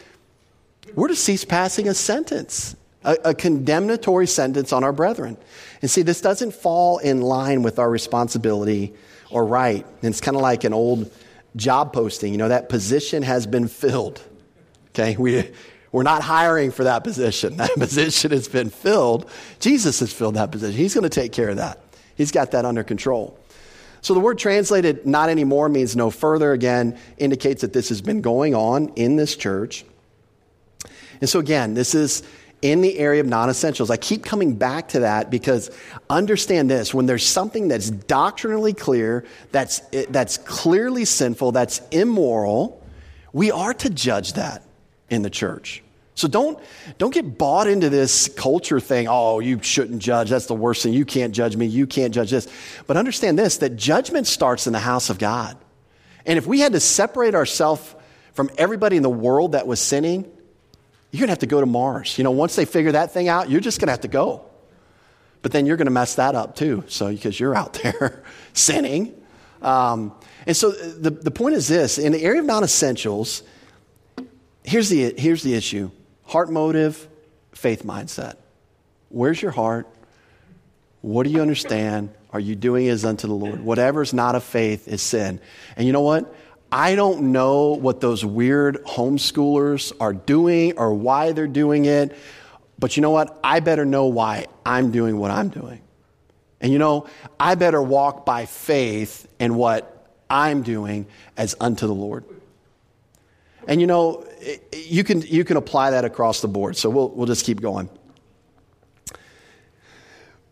We're 0.94 1.08
to 1.08 1.16
cease 1.16 1.44
passing 1.44 1.88
a 1.88 1.94
sentence 1.94 2.76
a, 3.06 3.34
condemnatory 3.34 4.26
sentence 4.26 4.72
on 4.72 4.84
our 4.84 4.92
brethren. 4.92 5.36
And 5.80 5.90
see, 5.90 6.02
this 6.02 6.20
doesn't 6.20 6.52
fall 6.52 6.98
in 6.98 7.20
line 7.20 7.62
with 7.62 7.78
our 7.78 7.88
responsibility 7.88 8.94
or 9.30 9.46
right. 9.46 9.86
And 10.02 10.10
it's 10.10 10.20
kind 10.20 10.36
of 10.36 10.42
like 10.42 10.64
an 10.64 10.72
old 10.72 11.10
job 11.54 11.92
posting. 11.92 12.32
You 12.32 12.38
know, 12.38 12.48
that 12.48 12.68
position 12.68 13.22
has 13.22 13.46
been 13.46 13.68
filled. 13.68 14.20
Okay? 14.90 15.16
We, 15.16 15.50
we're 15.96 16.02
not 16.02 16.20
hiring 16.20 16.72
for 16.72 16.84
that 16.84 17.04
position. 17.04 17.56
That 17.66 17.72
position 17.72 18.30
has 18.32 18.48
been 18.48 18.68
filled. 18.68 19.30
Jesus 19.60 20.00
has 20.00 20.12
filled 20.12 20.34
that 20.34 20.52
position. 20.52 20.76
He's 20.76 20.92
going 20.92 21.04
to 21.04 21.08
take 21.08 21.32
care 21.32 21.48
of 21.48 21.56
that. 21.56 21.80
He's 22.16 22.30
got 22.30 22.50
that 22.50 22.66
under 22.66 22.84
control. 22.84 23.38
So 24.02 24.12
the 24.12 24.20
word 24.20 24.38
translated 24.38 25.06
not 25.06 25.30
anymore 25.30 25.70
means 25.70 25.96
no 25.96 26.10
further, 26.10 26.52
again, 26.52 26.98
indicates 27.16 27.62
that 27.62 27.72
this 27.72 27.88
has 27.88 28.02
been 28.02 28.20
going 28.20 28.54
on 28.54 28.90
in 28.90 29.16
this 29.16 29.36
church. 29.36 29.86
And 31.22 31.30
so, 31.30 31.38
again, 31.38 31.72
this 31.72 31.94
is 31.94 32.22
in 32.60 32.82
the 32.82 32.98
area 32.98 33.22
of 33.22 33.26
non 33.26 33.48
essentials. 33.48 33.90
I 33.90 33.96
keep 33.96 34.22
coming 34.22 34.54
back 34.54 34.88
to 34.88 35.00
that 35.00 35.30
because 35.30 35.70
understand 36.10 36.68
this 36.68 36.92
when 36.92 37.06
there's 37.06 37.24
something 37.24 37.68
that's 37.68 37.88
doctrinally 37.88 38.74
clear, 38.74 39.24
that's, 39.50 39.80
that's 40.10 40.36
clearly 40.36 41.06
sinful, 41.06 41.52
that's 41.52 41.80
immoral, 41.90 42.84
we 43.32 43.50
are 43.50 43.72
to 43.72 43.88
judge 43.88 44.34
that 44.34 44.62
in 45.08 45.22
the 45.22 45.30
church. 45.30 45.82
So 46.16 46.28
don't, 46.28 46.58
don't 46.96 47.12
get 47.12 47.36
bought 47.36 47.68
into 47.68 47.90
this 47.90 48.26
culture 48.28 48.80
thing. 48.80 49.06
Oh, 49.06 49.38
you 49.38 49.62
shouldn't 49.62 50.00
judge. 50.00 50.30
That's 50.30 50.46
the 50.46 50.54
worst 50.54 50.82
thing. 50.82 50.94
You 50.94 51.04
can't 51.04 51.34
judge 51.34 51.56
me. 51.56 51.66
You 51.66 51.86
can't 51.86 52.12
judge 52.12 52.30
this. 52.30 52.48
But 52.86 52.96
understand 52.96 53.38
this 53.38 53.58
that 53.58 53.76
judgment 53.76 54.26
starts 54.26 54.66
in 54.66 54.72
the 54.72 54.78
house 54.78 55.10
of 55.10 55.18
God. 55.18 55.58
And 56.24 56.38
if 56.38 56.46
we 56.46 56.60
had 56.60 56.72
to 56.72 56.80
separate 56.80 57.34
ourselves 57.34 57.94
from 58.32 58.50
everybody 58.56 58.96
in 58.96 59.02
the 59.02 59.10
world 59.10 59.52
that 59.52 59.66
was 59.66 59.78
sinning, 59.78 60.24
you're 61.10 61.20
going 61.20 61.28
to 61.28 61.32
have 61.32 61.40
to 61.40 61.46
go 61.46 61.60
to 61.60 61.66
Mars. 61.66 62.16
You 62.16 62.24
know, 62.24 62.30
once 62.30 62.56
they 62.56 62.64
figure 62.64 62.92
that 62.92 63.12
thing 63.12 63.28
out, 63.28 63.50
you're 63.50 63.60
just 63.60 63.78
going 63.78 63.88
to 63.88 63.92
have 63.92 64.00
to 64.00 64.08
go. 64.08 64.46
But 65.42 65.52
then 65.52 65.66
you're 65.66 65.76
going 65.76 65.86
to 65.86 65.92
mess 65.92 66.14
that 66.14 66.34
up 66.34 66.56
too. 66.56 66.82
So, 66.88 67.12
because 67.12 67.38
you're 67.38 67.54
out 67.54 67.74
there 67.82 68.24
sinning. 68.54 69.22
Um, 69.60 70.14
and 70.46 70.56
so 70.56 70.70
the, 70.70 71.10
the 71.10 71.30
point 71.30 71.56
is 71.56 71.68
this 71.68 71.98
in 71.98 72.12
the 72.12 72.22
area 72.22 72.40
of 72.40 72.46
non 72.46 72.64
essentials, 72.64 73.42
here's 74.64 74.88
the, 74.88 75.14
here's 75.18 75.42
the 75.42 75.52
issue 75.52 75.90
heart 76.26 76.50
motive, 76.50 77.08
faith 77.52 77.84
mindset. 77.84 78.36
Where's 79.08 79.40
your 79.40 79.52
heart? 79.52 79.88
What 81.00 81.24
do 81.24 81.30
you 81.30 81.40
understand? 81.40 82.10
Are 82.32 82.40
you 82.40 82.54
doing 82.54 82.88
as 82.88 83.04
unto 83.04 83.26
the 83.26 83.34
Lord? 83.34 83.60
Whatever 83.60 84.02
is 84.02 84.12
not 84.12 84.34
of 84.34 84.44
faith 84.44 84.88
is 84.88 85.00
sin. 85.00 85.40
And 85.76 85.86
you 85.86 85.92
know 85.92 86.02
what? 86.02 86.34
I 86.70 86.96
don't 86.96 87.32
know 87.32 87.74
what 87.74 88.00
those 88.00 88.24
weird 88.24 88.84
homeschoolers 88.84 89.92
are 90.00 90.12
doing 90.12 90.76
or 90.76 90.92
why 90.92 91.32
they're 91.32 91.46
doing 91.46 91.84
it, 91.84 92.16
but 92.78 92.96
you 92.96 93.00
know 93.02 93.10
what? 93.10 93.38
I 93.42 93.60
better 93.60 93.84
know 93.84 94.06
why 94.06 94.46
I'm 94.64 94.90
doing 94.90 95.16
what 95.18 95.30
I'm 95.30 95.48
doing. 95.48 95.80
And 96.60 96.72
you 96.72 96.78
know, 96.78 97.06
I 97.38 97.54
better 97.54 97.80
walk 97.80 98.26
by 98.26 98.46
faith 98.46 99.28
in 99.38 99.54
what 99.54 100.10
I'm 100.28 100.62
doing 100.62 101.06
as 101.36 101.54
unto 101.60 101.86
the 101.86 101.94
Lord. 101.94 102.24
And 103.68 103.80
you 103.80 103.86
know, 103.86 104.26
you 104.72 105.04
can, 105.04 105.22
you 105.22 105.44
can 105.44 105.56
apply 105.56 105.90
that 105.90 106.04
across 106.04 106.40
the 106.40 106.48
board. 106.48 106.76
So 106.76 106.90
we'll, 106.90 107.10
we'll 107.10 107.26
just 107.26 107.44
keep 107.44 107.60
going. 107.60 107.88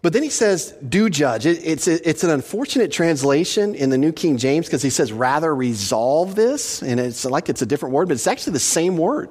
But 0.03 0.13
then 0.13 0.23
he 0.23 0.29
says, 0.29 0.73
do 0.87 1.09
judge. 1.09 1.47
It, 1.47 1.65
it's, 1.65 1.89
it's 1.89 2.25
an 2.25 2.31
unfortunate 2.31 2.93
translation 2.93 3.75
in 3.75 3.89
the 3.89 3.97
New 3.97 4.13
King 4.13 4.37
James 4.37 4.67
because 4.67 4.83
he 4.83 4.91
says, 4.91 5.11
rather 5.13 5.55
resolve 5.55 6.35
this. 6.35 6.83
And 6.83 7.01
it's 7.01 7.25
like 7.25 7.49
it's 7.49 7.63
a 7.63 7.67
different 7.67 7.95
word, 7.95 8.09
but 8.09 8.15
it's 8.15 8.27
actually 8.27 8.53
the 8.53 8.59
same 8.59 8.99
word 8.99 9.31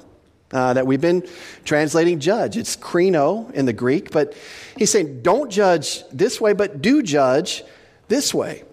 uh, 0.51 0.73
that 0.73 0.87
we've 0.87 0.99
been 0.99 1.27
translating 1.63 2.19
judge. 2.19 2.57
It's 2.57 2.75
krino 2.75 3.51
in 3.51 3.67
the 3.67 3.73
Greek, 3.73 4.09
but 4.09 4.35
he's 4.75 4.89
saying, 4.89 5.21
don't 5.21 5.51
judge 5.51 6.03
this 6.09 6.41
way, 6.41 6.53
but 6.53 6.81
do 6.81 7.03
judge 7.03 7.63
this 8.07 8.33
way. 8.33 8.63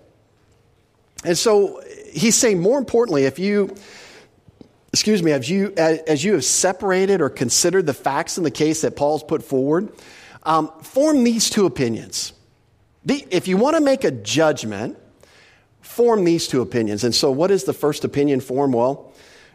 And 1.22 1.36
so 1.36 1.82
he's 2.12 2.34
saying, 2.34 2.60
more 2.60 2.78
importantly, 2.78 3.24
if 3.24 3.38
you 3.38 3.74
excuse 4.92 5.22
me, 5.22 5.32
as 5.32 5.48
you, 5.48 5.72
as 5.76 6.24
you 6.24 6.32
have 6.34 6.44
separated 6.44 7.20
or 7.20 7.30
considered 7.30 7.86
the 7.86 7.94
facts 7.94 8.38
in 8.38 8.44
the 8.44 8.50
case 8.50 8.82
that 8.82 8.96
Paul's 8.96 9.22
put 9.22 9.42
forward, 9.42 9.92
um, 10.42 10.70
form 10.82 11.24
these 11.24 11.50
two 11.50 11.66
opinions. 11.66 12.32
The, 13.04 13.26
if 13.30 13.48
you 13.48 13.56
want 13.56 13.76
to 13.76 13.80
make 13.80 14.04
a 14.04 14.10
judgment, 14.10 14.98
form 15.80 16.24
these 16.24 16.46
two 16.46 16.60
opinions. 16.60 17.04
And 17.04 17.14
so, 17.14 17.30
what 17.30 17.50
is 17.50 17.64
the 17.64 17.72
first 17.72 18.04
opinion 18.04 18.40
form? 18.40 18.72
Well, 18.72 19.12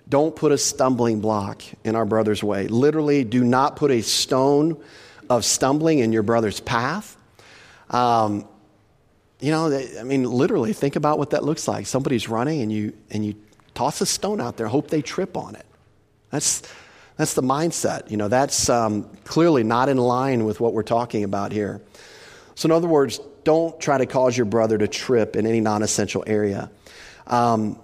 don't 0.07 0.35
put 0.35 0.51
a 0.51 0.57
stumbling 0.57 1.19
block 1.19 1.63
in 1.83 1.95
our 1.95 2.05
brother's 2.05 2.43
way. 2.43 2.67
Literally, 2.67 3.23
do 3.23 3.43
not 3.43 3.75
put 3.75 3.91
a 3.91 4.01
stone 4.01 4.81
of 5.29 5.43
stumbling 5.43 5.99
in 5.99 6.11
your 6.11 6.23
brother's 6.23 6.59
path. 6.59 7.17
Um, 7.89 8.47
you 9.39 9.51
know, 9.51 9.75
I 9.99 10.03
mean, 10.03 10.23
literally, 10.23 10.73
think 10.73 10.95
about 10.95 11.19
what 11.19 11.31
that 11.31 11.43
looks 11.43 11.67
like. 11.67 11.87
Somebody's 11.87 12.29
running, 12.29 12.61
and 12.61 12.71
you 12.71 12.93
and 13.11 13.25
you 13.25 13.35
toss 13.75 14.01
a 14.01 14.05
stone 14.05 14.41
out 14.41 14.57
there, 14.57 14.67
hope 14.67 14.89
they 14.89 15.01
trip 15.01 15.37
on 15.37 15.55
it. 15.55 15.65
That's, 16.31 16.63
that's 17.17 17.35
the 17.35 17.43
mindset. 17.43 18.09
You 18.09 18.17
know, 18.17 18.27
that's 18.27 18.69
um, 18.69 19.03
clearly 19.23 19.63
not 19.63 19.89
in 19.89 19.97
line 19.97 20.45
with 20.45 20.59
what 20.59 20.73
we're 20.73 20.83
talking 20.83 21.23
about 21.23 21.51
here. 21.51 21.81
So, 22.55 22.67
in 22.67 22.71
other 22.71 22.87
words, 22.87 23.19
don't 23.43 23.79
try 23.79 23.97
to 23.97 24.05
cause 24.05 24.35
your 24.35 24.45
brother 24.45 24.77
to 24.77 24.87
trip 24.87 25.35
in 25.35 25.45
any 25.45 25.61
non 25.61 25.83
essential 25.83 26.23
area. 26.25 26.71
Um, 27.27 27.79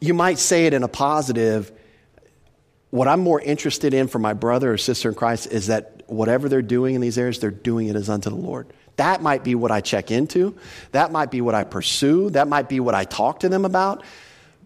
you 0.00 0.14
might 0.14 0.38
say 0.38 0.66
it 0.66 0.74
in 0.74 0.82
a 0.82 0.88
positive. 0.88 1.72
What 2.90 3.08
I'm 3.08 3.20
more 3.20 3.40
interested 3.40 3.92
in 3.92 4.08
for 4.08 4.18
my 4.18 4.32
brother 4.32 4.72
or 4.72 4.78
sister 4.78 5.10
in 5.10 5.14
Christ 5.14 5.48
is 5.48 5.66
that 5.66 6.04
whatever 6.06 6.48
they're 6.48 6.62
doing 6.62 6.94
in 6.94 7.00
these 7.00 7.18
areas, 7.18 7.38
they're 7.38 7.50
doing 7.50 7.88
it 7.88 7.96
as 7.96 8.08
unto 8.08 8.30
the 8.30 8.36
Lord. 8.36 8.72
That 8.96 9.22
might 9.22 9.44
be 9.44 9.54
what 9.54 9.70
I 9.70 9.80
check 9.80 10.10
into. 10.10 10.56
That 10.92 11.12
might 11.12 11.30
be 11.30 11.40
what 11.40 11.54
I 11.54 11.64
pursue. 11.64 12.30
That 12.30 12.48
might 12.48 12.68
be 12.68 12.80
what 12.80 12.94
I 12.94 13.04
talk 13.04 13.40
to 13.40 13.48
them 13.48 13.64
about. 13.64 14.02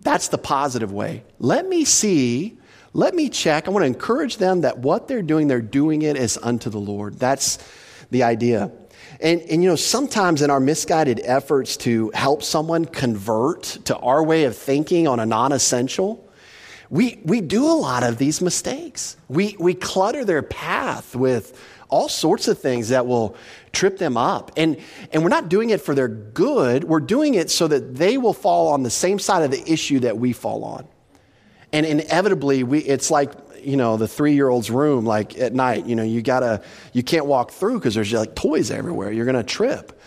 That's 0.03 0.28
the 0.28 0.38
positive 0.38 0.92
way. 0.92 1.24
Let 1.38 1.68
me 1.68 1.84
see, 1.84 2.59
let 2.92 3.14
me 3.14 3.28
check. 3.28 3.68
I 3.68 3.70
want 3.70 3.84
to 3.84 3.86
encourage 3.86 4.36
them 4.36 4.62
that 4.62 4.78
what 4.78 5.09
they're 5.09 5.22
doing, 5.22 5.48
they're 5.48 5.62
doing 5.62 6.03
it 6.03 6.16
as 6.16 6.36
unto 6.42 6.70
the 6.70 6.78
Lord. 6.78 7.18
That's 7.18 7.59
the 8.11 8.24
idea. 8.24 8.70
And, 9.20 9.40
and 9.42 9.62
you 9.62 9.70
know, 9.70 9.76
sometimes 9.76 10.42
in 10.42 10.50
our 10.50 10.61
misguided 10.61 11.20
efforts 11.24 11.76
to 11.78 12.11
help 12.14 12.42
someone 12.42 12.84
convert 12.84 13.62
to 13.84 13.96
our 13.98 14.22
way 14.22 14.44
of 14.44 14.57
thinking 14.57 15.07
on 15.07 15.20
a 15.20 15.26
non 15.26 15.53
essential, 15.53 16.28
we, 16.90 17.20
we 17.24 17.40
do 17.40 17.64
a 17.64 17.72
lot 17.72 18.03
of 18.03 18.18
these 18.18 18.42
mistakes. 18.42 19.16
We, 19.28 19.57
we 19.59 19.74
clutter 19.74 20.24
their 20.24 20.42
path 20.42 21.16
with 21.16 21.59
all 21.93 22.09
sorts 22.09 22.49
of 22.49 22.59
things 22.59 22.88
that 22.88 23.07
will 23.07 23.36
trip 23.70 23.99
them 23.99 24.16
up. 24.16 24.51
And, 24.57 24.78
and 25.12 25.22
we're 25.22 25.28
not 25.28 25.51
doing 25.51 25.70
it 25.70 25.82
for 25.82 25.95
their 25.95 26.09
good, 26.09 26.84
we're 26.84 27.01
doing 27.01 27.34
it 27.34 27.51
so 27.51 27.68
that 27.68 27.95
they 27.97 28.16
will 28.16 28.32
fall 28.32 28.68
on 28.68 28.82
the 28.82 28.90
same 28.90 29.18
side 29.18 29.43
of 29.43 29.51
the 29.51 29.62
issue 29.70 30.01
that 30.01 30.16
we 30.16 30.32
fall 30.32 30.64
on. 30.64 30.88
And 31.70 31.84
inevitably, 31.84 32.64
we, 32.64 32.78
it's 32.80 33.11
like, 33.11 33.32
you 33.62 33.76
know, 33.76 33.99
the 33.99 34.09
three 34.09 34.32
year 34.32 34.49
old's 34.49 34.70
room, 34.70 35.05
like 35.05 35.38
at 35.38 35.53
night, 35.53 35.84
you 35.84 35.95
know, 35.95 36.03
you 36.03 36.22
gotta, 36.22 36.62
you 36.95 37.03
can't 37.03 37.26
walk 37.26 37.51
through 37.51 37.78
because 37.78 37.95
there's 37.95 38.12
like 38.12 38.34
toys 38.34 38.70
everywhere. 38.70 39.12
You're 39.12 39.26
gonna 39.26 39.45
trip. 39.45 40.01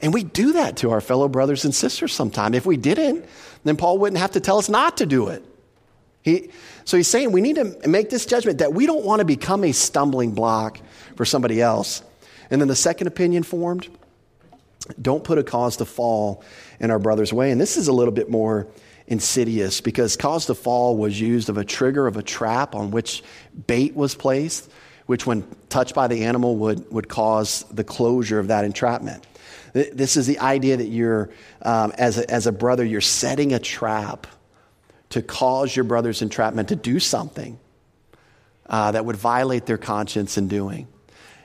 And 0.00 0.14
we 0.14 0.22
do 0.22 0.52
that 0.52 0.76
to 0.78 0.92
our 0.92 1.00
fellow 1.00 1.28
brothers 1.28 1.64
and 1.64 1.74
sisters 1.74 2.12
sometimes. 2.12 2.56
If 2.56 2.66
we 2.66 2.76
didn't, 2.76 3.24
then 3.64 3.76
Paul 3.76 3.98
wouldn't 3.98 4.18
have 4.18 4.32
to 4.32 4.40
tell 4.40 4.58
us 4.58 4.68
not 4.68 4.98
to 4.98 5.06
do 5.06 5.28
it. 5.28 5.44
He, 6.22 6.50
so 6.84 6.96
he's 6.96 7.08
saying 7.08 7.32
we 7.32 7.40
need 7.40 7.56
to 7.56 7.76
make 7.88 8.10
this 8.10 8.26
judgment 8.26 8.58
that 8.58 8.72
we 8.72 8.86
don't 8.86 9.04
want 9.04 9.20
to 9.20 9.24
become 9.24 9.64
a 9.64 9.72
stumbling 9.72 10.32
block 10.32 10.80
for 11.16 11.24
somebody 11.24 11.60
else. 11.60 12.02
And 12.50 12.60
then 12.60 12.68
the 12.68 12.76
second 12.76 13.06
opinion 13.06 13.42
formed 13.42 13.88
don't 15.00 15.22
put 15.22 15.38
a 15.38 15.44
cause 15.44 15.76
to 15.76 15.84
fall 15.84 16.42
in 16.80 16.90
our 16.90 16.98
brother's 16.98 17.32
way. 17.32 17.50
And 17.50 17.60
this 17.60 17.76
is 17.76 17.88
a 17.88 17.92
little 17.92 18.12
bit 18.12 18.28
more 18.28 18.66
insidious 19.06 19.80
because 19.80 20.16
cause 20.16 20.46
to 20.46 20.54
fall 20.54 20.96
was 20.96 21.20
used 21.20 21.48
of 21.48 21.56
a 21.56 21.64
trigger 21.64 22.06
of 22.06 22.16
a 22.16 22.22
trap 22.22 22.74
on 22.74 22.90
which 22.90 23.22
bait 23.66 23.94
was 23.94 24.14
placed, 24.14 24.70
which, 25.06 25.26
when 25.26 25.44
touched 25.68 25.94
by 25.94 26.08
the 26.08 26.24
animal, 26.24 26.56
would, 26.56 26.90
would 26.92 27.08
cause 27.08 27.64
the 27.70 27.84
closure 27.84 28.38
of 28.38 28.48
that 28.48 28.64
entrapment. 28.64 29.24
This 29.72 30.16
is 30.16 30.26
the 30.26 30.38
idea 30.38 30.76
that 30.76 30.88
you're, 30.88 31.30
um, 31.62 31.92
as, 31.96 32.18
a, 32.18 32.30
as 32.30 32.46
a 32.46 32.52
brother, 32.52 32.84
you're 32.84 33.00
setting 33.00 33.52
a 33.52 33.58
trap 33.58 34.26
to 35.12 35.20
cause 35.20 35.74
your 35.76 35.84
brother's 35.84 36.22
entrapment 36.22 36.68
to 36.68 36.76
do 36.76 36.98
something 36.98 37.58
uh, 38.66 38.92
that 38.92 39.04
would 39.04 39.16
violate 39.16 39.66
their 39.66 39.78
conscience 39.78 40.38
in 40.38 40.48
doing. 40.48 40.88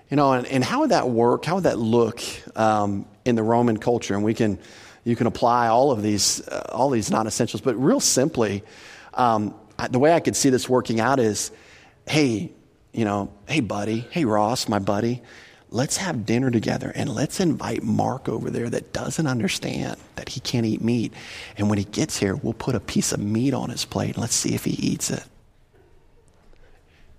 You 0.10 0.16
know, 0.16 0.32
and, 0.32 0.48
and 0.48 0.64
how 0.64 0.82
would 0.82 0.92
that 0.92 1.10
work? 1.10 1.44
How 1.44 1.56
would 1.56 1.66
that 1.66 1.78
look 1.78 2.22
um, 2.56 3.06
in 3.26 3.36
the 3.36 3.44
Roman 3.44 3.78
culture? 3.78 4.16
And 4.16 4.24
we 4.24 4.34
can, 4.34 4.58
you 5.04 5.18
can 5.18 5.28
apply 5.28 5.68
all 5.68 5.92
of 5.92 6.02
these, 6.02 6.48
uh, 6.48 6.70
all 6.72 6.90
these 6.90 7.12
non-essentials, 7.12 7.60
but 7.60 7.76
real 7.76 8.00
simply, 8.00 8.64
um, 9.14 9.54
the 9.90 10.00
way 10.00 10.14
I 10.14 10.22
could 10.22 10.38
see 10.38 10.50
this 10.50 10.70
working 10.70 11.02
out 11.02 11.20
is, 11.20 11.52
hey, 12.08 12.54
you 12.94 13.04
know, 13.04 13.34
hey, 13.50 13.60
buddy, 13.60 14.08
hey, 14.12 14.24
Ross, 14.24 14.70
my 14.70 14.80
buddy, 14.80 15.22
let's 15.70 15.98
have 15.98 16.26
dinner 16.26 16.50
together 16.50 16.92
and 16.96 17.10
let's 17.10 17.40
invite 17.40 17.84
Mark 17.84 18.30
over 18.30 18.50
there 18.50 18.70
that 18.70 18.94
doesn't 18.94 19.28
understand 19.28 19.98
that 20.16 20.30
he 20.30 20.40
can't 20.40 20.66
eat 20.66 20.82
meat. 20.82 21.14
And 21.58 21.70
when 21.70 21.78
he 21.78 21.84
gets 21.84 22.18
here, 22.18 22.36
we'll 22.36 22.54
put 22.54 22.76
a 22.76 22.80
piece 22.80 23.12
of 23.12 23.20
meat 23.20 23.54
on 23.54 23.70
his 23.70 23.86
plate 23.86 24.12
and 24.12 24.18
let's 24.20 24.36
see 24.36 24.56
if 24.56 24.66
he 24.66 24.72
eats 24.72 25.12
it. 25.12 25.24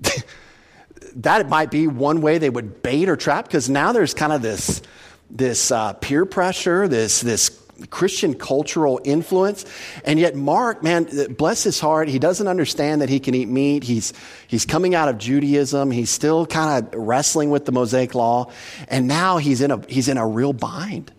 that 1.17 1.49
might 1.49 1.71
be 1.71 1.87
one 1.87 2.21
way 2.21 2.39
they 2.39 2.51
would 2.51 2.83
bait 2.83 3.09
or 3.09 3.17
trap 3.17 3.47
because 3.47 3.69
now 3.69 3.93
there's 3.93 4.15
kind 4.15 4.33
of 4.33 4.43
this, 4.43 4.83
this 5.31 5.71
uh, 5.71 5.93
peer 5.95 6.25
pressure, 6.25 6.89
this, 6.89 7.21
this 7.21 7.51
Christian 7.91 8.35
cultural 8.35 9.01
influence. 9.05 9.65
And 10.05 10.19
yet, 10.19 10.35
Mark, 10.35 10.83
man, 10.83 11.09
bless 11.37 11.63
his 11.63 11.81
heart, 11.81 12.09
he 12.09 12.19
doesn't 12.19 12.47
understand 12.47 13.01
that 13.03 13.09
he 13.09 13.21
can 13.21 13.35
eat 13.35 13.49
meat. 13.49 13.85
He's, 13.85 14.13
he's 14.47 14.65
coming 14.65 14.95
out 14.95 15.09
of 15.09 15.19
Judaism. 15.19 15.91
He's 15.91 16.11
still 16.11 16.47
kind 16.47 16.87
of 16.87 16.95
wrestling 16.95 17.51
with 17.51 17.65
the 17.65 17.73
Mosaic 17.73 18.15
law. 18.15 18.51
And 18.89 19.07
now 19.07 19.39
he's 19.39 19.61
in 19.61 19.71
a, 19.71 19.81
he's 19.89 20.09
in 20.09 20.19
a 20.19 20.27
real 20.27 20.53
bind. 20.53 21.13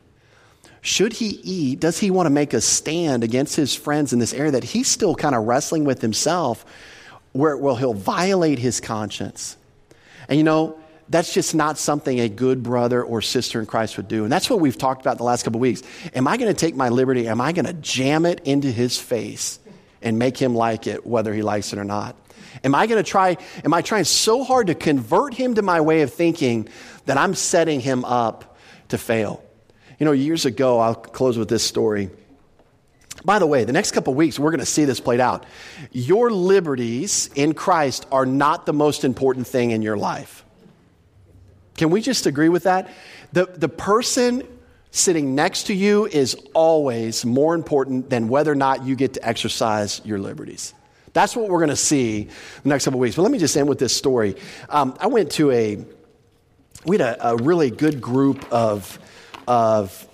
Should 0.82 1.14
he 1.14 1.28
eat? 1.44 1.80
Does 1.80 2.00
he 2.00 2.10
want 2.10 2.28
to 2.28 2.32
make 2.32 2.54
a 2.54 2.62
stand 2.62 3.24
against 3.24 3.56
his 3.56 3.76
friends 3.76 4.14
in 4.14 4.20
this 4.20 4.34
area 4.34 4.52
that 4.52 4.64
he's 4.64 4.88
still 4.88 5.14
kind 5.14 5.36
of 5.36 5.44
wrestling 5.44 5.84
with 5.84 6.02
himself, 6.02 6.66
where 7.34 7.58
well, 7.58 7.76
he'll 7.76 7.94
violate 7.94 8.60
his 8.60 8.80
conscience? 8.80 9.58
And 10.30 10.38
you 10.38 10.44
know, 10.44 10.80
that's 11.10 11.34
just 11.34 11.56
not 11.56 11.78
something 11.78 12.20
a 12.20 12.30
good 12.30 12.62
brother 12.62 13.04
or 13.04 13.22
sister 13.22 13.60
in 13.60 13.66
Christ 13.66 13.98
would 13.98 14.08
do. 14.08 14.24
And 14.24 14.32
that's 14.32 14.50
what 14.50 14.60
we've 14.60 14.78
talked 14.78 15.02
about 15.02 15.18
the 15.18 15.24
last 15.24 15.44
couple 15.44 15.58
of 15.58 15.62
weeks. 15.62 15.82
Am 16.14 16.28
I 16.28 16.38
going 16.38 16.54
to 16.54 16.60
take 16.60 16.76
my 16.76 16.90
liberty? 16.90 17.28
Am 17.28 17.42
I 17.42 17.52
going 17.52 17.66
to 17.66 17.74
jam 17.74 18.26
it 18.26 18.42
into 18.46 18.72
his 18.72 18.98
face 18.98 19.60
and 20.02 20.20
make 20.20 20.38
him 20.38 20.56
like 20.56 20.86
it, 20.86 21.06
whether 21.06 21.34
he 21.34 21.42
likes 21.42 21.74
it 21.74 21.80
or 21.80 21.84
not? 21.84 22.16
Am 22.64 22.76
I 22.76 22.88
going 22.88 23.04
to 23.04 23.10
try, 23.10 23.38
am 23.64 23.74
I 23.74 23.82
trying 23.82 24.04
so 24.04 24.44
hard 24.44 24.68
to 24.68 24.76
convert 24.76 25.34
him 25.34 25.56
to 25.56 25.62
my 25.62 25.82
way 25.82 26.02
of 26.02 26.14
thinking 26.14 26.68
that 27.06 27.18
I'm 27.18 27.34
setting 27.34 27.80
him 27.80 28.06
up 28.06 28.58
to 28.90 28.98
fail? 28.98 29.44
You 29.98 30.06
know, 30.06 30.12
years 30.12 30.46
ago, 30.46 30.80
I'll 30.80 30.96
close 30.96 31.38
with 31.38 31.50
this 31.50 31.64
story. 31.64 32.10
By 33.26 33.40
the 33.40 33.48
way, 33.48 33.66
the 33.66 33.74
next 33.74 33.92
couple 33.92 34.14
weeks, 34.14 34.40
we're 34.40 34.52
going 34.52 34.60
to 34.60 34.66
see 34.66 34.86
this 34.86 35.00
played 35.00 35.20
out. 35.20 35.46
Your 35.92 36.30
liberties 36.32 37.30
in 37.36 37.54
Christ 37.54 38.06
are 38.12 38.26
not 38.26 38.66
the 38.66 38.74
most 38.74 39.04
important 39.04 39.48
thing 39.48 39.72
in 39.72 39.82
your 39.82 39.98
life. 39.98 40.46
Can 41.80 41.92
we 41.92 42.02
just 42.02 42.26
agree 42.26 42.50
with 42.50 42.64
that? 42.64 42.90
The, 43.32 43.46
the 43.46 43.70
person 43.70 44.44
sitting 44.92 45.34
next 45.34 45.68
to 45.68 45.74
you 45.74 46.08
is 46.08 46.36
always 46.54 47.24
more 47.24 47.56
important 47.56 48.10
than 48.10 48.28
whether 48.28 48.52
or 48.52 48.56
not 48.56 48.84
you 48.84 48.98
get 48.98 49.14
to 49.14 49.26
exercise 49.26 50.02
your 50.04 50.20
liberties. 50.20 50.74
That's 51.14 51.38
what 51.38 51.48
we're 51.48 51.60
going 51.60 51.70
to 51.70 51.78
see 51.78 52.28
the 52.64 52.70
next 52.70 52.84
couple 52.84 53.00
weeks. 53.00 53.16
But 53.16 53.22
let 53.22 53.32
me 53.32 53.38
just 53.38 53.56
end 53.56 53.70
with 53.70 53.80
this 53.80 53.96
story. 53.96 54.36
Um, 54.68 54.98
I 55.00 55.08
went 55.08 55.32
to 55.32 55.52
a, 55.52 55.86
we 56.84 56.98
had 56.98 57.16
a, 57.18 57.30
a 57.30 57.38
really 57.38 57.72
good 57.72 58.02
group 58.02 58.46
of, 58.52 59.00
of 59.48 60.06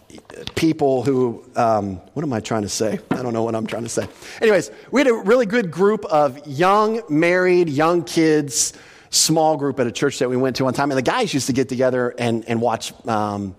people 0.54 1.02
who, 1.02 1.44
um, 1.56 1.96
what 2.14 2.22
am 2.22 2.32
I 2.32 2.42
trying 2.42 2.62
to 2.62 2.70
say? 2.70 3.00
I 3.10 3.24
don't 3.24 3.34
know 3.34 3.42
what 3.42 3.56
I'm 3.56 3.66
trying 3.66 3.86
to 3.86 3.90
say. 3.90 4.08
Anyways, 4.40 4.70
we 4.92 5.02
had 5.02 5.08
a 5.08 5.16
really 5.16 5.48
good 5.48 5.72
group 5.72 6.06
of 6.06 6.46
young, 6.46 7.02
married, 7.10 7.70
young 7.70 8.04
kids, 8.04 8.74
small 9.16 9.58
group 9.58 9.80
at 9.80 9.88
a 9.88 9.92
church 9.92 10.20
that 10.20 10.30
we 10.30 10.38
went 10.38 10.58
to 10.58 10.66
one 10.66 10.74
time. 10.74 10.92
And 10.92 10.98
the 10.98 11.02
guys 11.04 11.34
used 11.34 11.48
to 11.48 11.54
get 11.54 11.70
together 11.70 12.14
and, 12.18 12.46
and 12.48 12.62
watch 12.62 12.94
um, 13.08 13.56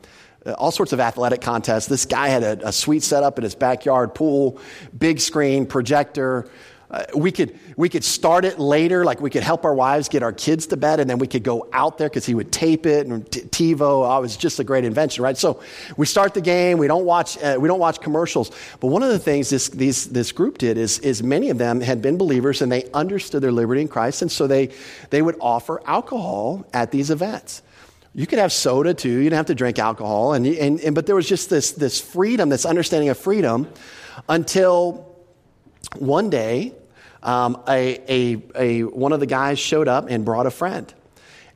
all 0.59 0.71
sorts 0.71 0.93
of 0.93 1.01
athletic 1.01 1.41
contests. 1.41 1.87
This 1.87 2.07
guy 2.07 2.29
had 2.29 2.43
a, 2.43 2.69
a 2.69 2.73
set 2.73 3.23
up 3.23 3.39
in 3.39 3.45
his 3.45 3.55
backyard 3.55 4.15
pool, 4.15 4.61
big 4.97 5.21
screen, 5.21 5.67
projector. 5.67 6.49
Uh, 6.89 7.05
we, 7.17 7.33
could, 7.33 7.59
we 7.77 7.89
could 7.89 8.05
start 8.05 8.45
it 8.45 8.61
later, 8.61 9.05
like 9.05 9.21
we 9.21 9.29
could 9.29 9.43
help 9.43 9.65
our 9.65 9.75
wives 9.75 10.09
get 10.09 10.23
our 10.23 10.33
kids 10.33 10.69
to 10.69 10.77
bed, 10.77 11.01
and 11.01 11.11
then 11.11 11.19
we 11.19 11.27
could 11.27 11.43
go 11.43 11.69
out 11.73 11.99
there 11.99 12.09
because 12.09 12.25
he 12.25 12.35
would 12.35 12.53
tape 12.53 12.87
it 12.87 13.07
and 13.07 13.31
t- 13.31 13.41
TiVo. 13.41 13.81
Oh, 13.81 14.19
it 14.19 14.21
was 14.21 14.37
just 14.37 14.61
a 14.61 14.65
great 14.65 14.85
invention, 14.85 15.25
right? 15.25 15.37
So 15.37 15.61
we 15.97 16.07
start 16.07 16.33
the 16.33 16.41
game. 16.41 16.79
We 16.79 16.87
don't 16.87 17.05
watch, 17.05 17.43
uh, 17.43 17.57
we 17.59 17.67
don't 17.67 17.81
watch 17.81 18.01
commercials. 18.01 18.53
But 18.79 18.89
one 18.89 19.03
of 19.03 19.09
the 19.09 19.19
things 19.19 19.51
this, 19.51 19.69
these, 19.69 20.07
this 20.07 20.31
group 20.31 20.59
did 20.59 20.79
is, 20.79 21.01
is 21.01 21.25
many 21.25 21.51
of 21.51 21.59
them 21.59 21.81
had 21.81 22.01
been 22.01 22.17
believers 22.17 22.63
and 22.63 22.71
they 22.71 22.89
understood 22.93 23.43
their 23.43 23.53
liberty 23.53 23.81
in 23.81 23.89
Christ, 23.89 24.23
and 24.23 24.31
so 24.31 24.47
they, 24.47 24.71
they 25.11 25.23
would 25.23 25.37
offer 25.41 25.83
alcohol 25.87 26.65
at 26.73 26.93
these 26.93 27.11
events. 27.11 27.63
You 28.15 28.27
could 28.27 28.39
have 28.39 28.53
soda 28.53 28.95
too. 28.95 29.11
You 29.11 29.25
didn't 29.25 29.37
have 29.37 29.47
to 29.47 29.55
drink 29.55 29.79
alcohol. 29.79 30.33
And, 30.33 30.47
and, 30.47 30.81
and, 30.81 30.95
but 30.95 31.05
there 31.05 31.15
was 31.17 31.29
just 31.29 31.51
this, 31.51 31.73
this 31.73 32.01
freedom, 32.01 32.49
this 32.49 32.65
understanding 32.65 33.11
of 33.11 33.19
freedom 33.19 33.69
until 34.27 35.06
one 35.99 36.31
day, 36.31 36.73
um, 37.23 37.63
a, 37.69 37.99
a, 38.09 38.43
a, 38.55 38.83
one 38.85 39.13
of 39.13 39.21
the 39.21 39.27
guys 39.27 39.59
showed 39.59 39.89
up 39.89 40.09
and 40.09 40.25
brought 40.25 40.47
a 40.47 40.51
friend. 40.51 40.93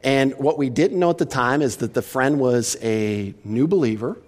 And 0.03 0.35
what 0.39 0.59
we 0.59 0.71
didn't 0.71 0.99
know 0.99 1.11
at 1.11 1.19
the 1.19 1.27
time 1.27 1.63
is 1.63 1.77
that 1.79 1.95
the 1.95 2.03
friend 2.03 2.41
was 2.41 2.77
a 2.83 3.35
new 3.45 3.67
believer 3.67 4.19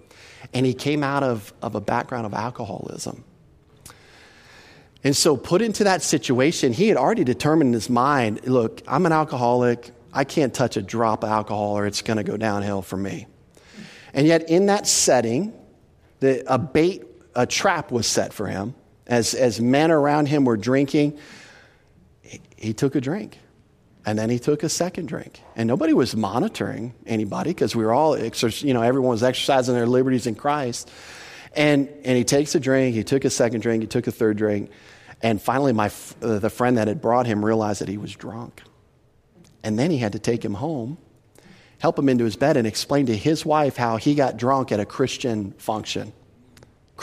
and 0.53 0.65
he 0.65 0.73
came 0.73 1.03
out 1.03 1.23
of, 1.23 1.53
of 1.61 1.75
a 1.75 1.81
background 1.81 2.25
of 2.25 2.33
alcoholism. 2.33 3.23
And 5.03 5.17
so, 5.17 5.35
put 5.35 5.61
into 5.61 5.83
that 5.83 6.01
situation, 6.01 6.71
he 6.71 6.87
had 6.87 6.95
already 6.95 7.25
determined 7.25 7.69
in 7.69 7.73
his 7.73 7.89
mind 7.89 8.47
look, 8.47 8.81
I'm 8.87 9.05
an 9.05 9.11
alcoholic. 9.11 9.91
I 10.13 10.23
can't 10.23 10.53
touch 10.53 10.77
a 10.77 10.81
drop 10.81 11.23
of 11.23 11.29
alcohol 11.29 11.77
or 11.77 11.87
it's 11.87 12.01
going 12.01 12.17
to 12.17 12.23
go 12.23 12.37
downhill 12.37 12.81
for 12.81 12.95
me. 12.95 13.27
And 14.13 14.27
yet, 14.27 14.49
in 14.49 14.67
that 14.67 14.87
setting, 14.87 15.53
the, 16.21 16.43
a 16.47 16.57
bait, 16.57 17.03
a 17.35 17.45
trap 17.45 17.91
was 17.91 18.07
set 18.07 18.31
for 18.31 18.47
him 18.47 18.75
as, 19.07 19.33
as 19.33 19.59
men 19.59 19.91
around 19.91 20.27
him 20.27 20.45
were 20.45 20.57
drinking, 20.57 21.17
he, 22.21 22.41
he 22.55 22.73
took 22.73 22.95
a 22.95 23.01
drink. 23.01 23.37
And 24.05 24.19
then 24.19 24.29
he 24.29 24.39
took 24.39 24.63
a 24.63 24.69
second 24.69 25.07
drink. 25.07 25.41
And 25.55 25.67
nobody 25.67 25.93
was 25.93 26.15
monitoring 26.15 26.93
anybody 27.05 27.51
because 27.51 27.75
we 27.75 27.85
were 27.85 27.93
all, 27.93 28.17
you 28.17 28.73
know, 28.73 28.81
everyone 28.81 29.11
was 29.11 29.23
exercising 29.23 29.75
their 29.75 29.87
liberties 29.87 30.27
in 30.27 30.35
Christ. 30.35 30.91
And, 31.55 31.87
and 32.03 32.17
he 32.17 32.23
takes 32.23 32.55
a 32.55 32.59
drink, 32.59 32.95
he 32.95 33.03
took 33.03 33.25
a 33.25 33.29
second 33.29 33.61
drink, 33.61 33.81
he 33.81 33.87
took 33.87 34.07
a 34.07 34.11
third 34.11 34.37
drink. 34.37 34.71
And 35.21 35.41
finally, 35.41 35.71
my, 35.71 35.89
uh, 36.21 36.39
the 36.39 36.49
friend 36.49 36.77
that 36.77 36.87
had 36.87 37.01
brought 37.01 37.27
him 37.27 37.45
realized 37.45 37.79
that 37.81 37.87
he 37.87 37.97
was 37.97 38.13
drunk. 38.13 38.61
And 39.63 39.79
then 39.79 39.89
he 39.89 39.97
had 39.97 40.11
to 40.13 40.19
take 40.19 40.43
him 40.43 40.55
home, 40.55 40.97
help 41.79 41.97
him 41.97 42.09
into 42.09 42.25
his 42.25 42.35
bed, 42.35 42.57
and 42.57 42.67
explain 42.67 43.05
to 43.05 43.15
his 43.15 43.45
wife 43.45 43.77
how 43.77 43.95
he 43.95 44.15
got 44.15 44.35
drunk 44.35 44.73
at 44.73 44.81
a 44.81 44.85
Christian 44.85 45.53
function. 45.53 46.11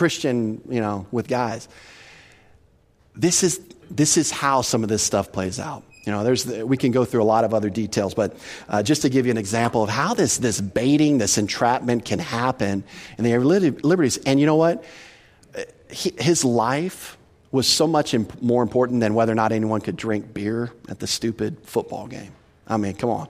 Christian, 0.00 0.62
you 0.66 0.80
know, 0.80 1.06
with 1.10 1.28
guys. 1.28 1.68
This 3.14 3.42
is, 3.42 3.60
this 3.90 4.16
is 4.16 4.30
how 4.30 4.62
some 4.62 4.82
of 4.82 4.88
this 4.88 5.02
stuff 5.02 5.30
plays 5.30 5.60
out. 5.60 5.82
You 6.06 6.12
know, 6.12 6.24
there's, 6.24 6.46
we 6.46 6.78
can 6.78 6.90
go 6.90 7.04
through 7.04 7.22
a 7.22 7.28
lot 7.34 7.44
of 7.44 7.52
other 7.52 7.68
details, 7.68 8.14
but 8.14 8.34
uh, 8.70 8.82
just 8.82 9.02
to 9.02 9.10
give 9.10 9.26
you 9.26 9.30
an 9.30 9.36
example 9.36 9.82
of 9.82 9.90
how 9.90 10.14
this, 10.14 10.38
this 10.38 10.58
baiting, 10.58 11.18
this 11.18 11.36
entrapment 11.36 12.06
can 12.06 12.18
happen 12.18 12.82
in 13.18 13.24
the 13.24 13.36
liberties. 13.36 14.16
And 14.24 14.40
you 14.40 14.46
know 14.46 14.56
what? 14.56 14.82
He, 15.90 16.14
his 16.18 16.46
life 16.46 17.18
was 17.52 17.68
so 17.68 17.86
much 17.86 18.14
imp- 18.14 18.40
more 18.40 18.62
important 18.62 19.00
than 19.00 19.12
whether 19.12 19.32
or 19.32 19.34
not 19.34 19.52
anyone 19.52 19.82
could 19.82 19.96
drink 19.96 20.32
beer 20.32 20.72
at 20.88 20.98
the 20.98 21.06
stupid 21.06 21.58
football 21.64 22.06
game. 22.06 22.32
I 22.66 22.78
mean, 22.78 22.94
come 22.94 23.10
on. 23.10 23.28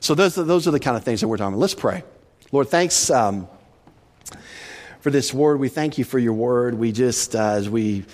So 0.00 0.14
those, 0.14 0.34
those 0.34 0.68
are 0.68 0.72
the 0.72 0.80
kind 0.80 0.98
of 0.98 1.04
things 1.04 1.22
that 1.22 1.28
we're 1.28 1.38
talking 1.38 1.54
about. 1.54 1.60
Let's 1.60 1.74
pray. 1.74 2.04
Lord, 2.50 2.68
thanks. 2.68 3.08
Um, 3.08 3.48
for 5.02 5.10
this 5.10 5.34
word. 5.34 5.58
We 5.58 5.68
thank 5.68 5.98
you 5.98 6.04
for 6.04 6.20
your 6.20 6.32
word. 6.32 6.74
We 6.74 6.92
just, 6.92 7.34
uh, 7.34 7.54
as 7.54 7.68
we 7.68 8.04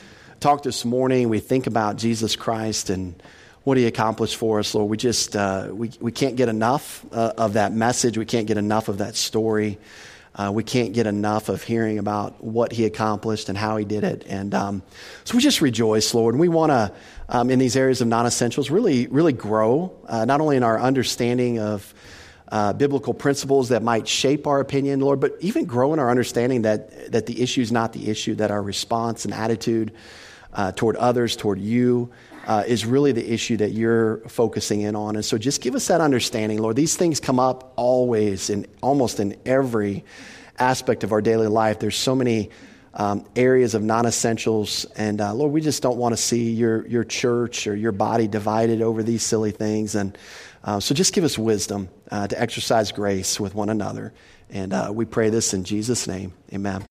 talk 0.40 0.62
this 0.62 0.86
morning, 0.86 1.28
we 1.28 1.38
think 1.38 1.66
about 1.66 1.96
Jesus 1.96 2.34
Christ 2.34 2.88
and 2.88 3.22
what 3.62 3.76
he 3.76 3.84
accomplished 3.84 4.36
for 4.36 4.58
us, 4.58 4.74
Lord. 4.74 4.88
We 4.88 4.96
just, 4.96 5.36
uh, 5.36 5.68
we, 5.70 5.90
we 6.00 6.12
can't 6.12 6.34
get 6.34 6.48
enough 6.48 7.04
uh, 7.12 7.34
of 7.36 7.52
that 7.52 7.74
message. 7.74 8.16
We 8.16 8.24
can't 8.24 8.46
get 8.46 8.56
enough 8.56 8.88
of 8.88 8.98
that 8.98 9.16
story. 9.16 9.76
Uh, 10.34 10.50
we 10.50 10.64
can't 10.64 10.94
get 10.94 11.06
enough 11.06 11.50
of 11.50 11.62
hearing 11.62 11.98
about 11.98 12.42
what 12.42 12.72
he 12.72 12.86
accomplished 12.86 13.50
and 13.50 13.58
how 13.58 13.76
he 13.76 13.84
did 13.84 14.02
it. 14.02 14.24
And 14.26 14.54
um, 14.54 14.82
so 15.24 15.36
we 15.36 15.42
just 15.42 15.60
rejoice, 15.60 16.14
Lord. 16.14 16.36
And 16.36 16.40
we 16.40 16.48
want 16.48 16.70
to, 16.70 16.90
um, 17.28 17.50
in 17.50 17.58
these 17.58 17.76
areas 17.76 18.00
of 18.00 18.08
non 18.08 18.24
essentials, 18.24 18.70
really, 18.70 19.08
really 19.08 19.34
grow, 19.34 19.94
uh, 20.06 20.24
not 20.24 20.40
only 20.40 20.56
in 20.56 20.62
our 20.62 20.80
understanding 20.80 21.58
of 21.58 21.92
uh, 22.50 22.72
biblical 22.72 23.12
principles 23.12 23.68
that 23.68 23.82
might 23.82 24.08
shape 24.08 24.46
our 24.46 24.60
opinion, 24.60 25.00
Lord, 25.00 25.20
but 25.20 25.36
even 25.40 25.66
grow 25.66 25.92
in 25.92 25.98
our 25.98 26.10
understanding 26.10 26.62
that, 26.62 27.12
that 27.12 27.26
the 27.26 27.42
issue 27.42 27.60
is 27.60 27.70
not 27.70 27.92
the 27.92 28.08
issue, 28.08 28.34
that 28.36 28.50
our 28.50 28.62
response 28.62 29.24
and 29.24 29.34
attitude 29.34 29.92
uh, 30.54 30.72
toward 30.72 30.96
others, 30.96 31.36
toward 31.36 31.60
you, 31.60 32.10
uh, 32.46 32.64
is 32.66 32.86
really 32.86 33.12
the 33.12 33.32
issue 33.32 33.58
that 33.58 33.72
you're 33.72 34.18
focusing 34.28 34.80
in 34.80 34.96
on. 34.96 35.16
And 35.16 35.24
so 35.24 35.36
just 35.36 35.60
give 35.60 35.74
us 35.74 35.88
that 35.88 36.00
understanding, 36.00 36.62
Lord. 36.62 36.76
These 36.76 36.96
things 36.96 37.20
come 37.20 37.38
up 37.38 37.74
always 37.76 38.48
in 38.48 38.66
almost 38.80 39.20
in 39.20 39.36
every 39.44 40.04
aspect 40.58 41.04
of 41.04 41.12
our 41.12 41.20
daily 41.20 41.46
life. 41.46 41.78
There's 41.78 41.96
so 41.96 42.14
many 42.14 42.50
um, 42.94 43.26
areas 43.36 43.74
of 43.74 43.82
non 43.82 44.06
essentials. 44.06 44.86
And 44.96 45.20
uh, 45.20 45.34
Lord, 45.34 45.52
we 45.52 45.60
just 45.60 45.82
don't 45.82 45.98
want 45.98 46.14
to 46.14 46.16
see 46.16 46.52
your, 46.52 46.86
your 46.86 47.04
church 47.04 47.66
or 47.66 47.76
your 47.76 47.92
body 47.92 48.26
divided 48.26 48.80
over 48.80 49.02
these 49.02 49.22
silly 49.22 49.50
things. 49.50 49.94
And 49.94 50.16
uh, 50.68 50.78
so 50.78 50.94
just 50.94 51.14
give 51.14 51.24
us 51.24 51.38
wisdom 51.38 51.88
uh, 52.10 52.28
to 52.28 52.38
exercise 52.38 52.92
grace 52.92 53.40
with 53.40 53.54
one 53.54 53.70
another. 53.70 54.12
And 54.50 54.74
uh, 54.74 54.90
we 54.92 55.06
pray 55.06 55.30
this 55.30 55.54
in 55.54 55.64
Jesus' 55.64 56.06
name. 56.06 56.34
Amen. 56.52 56.84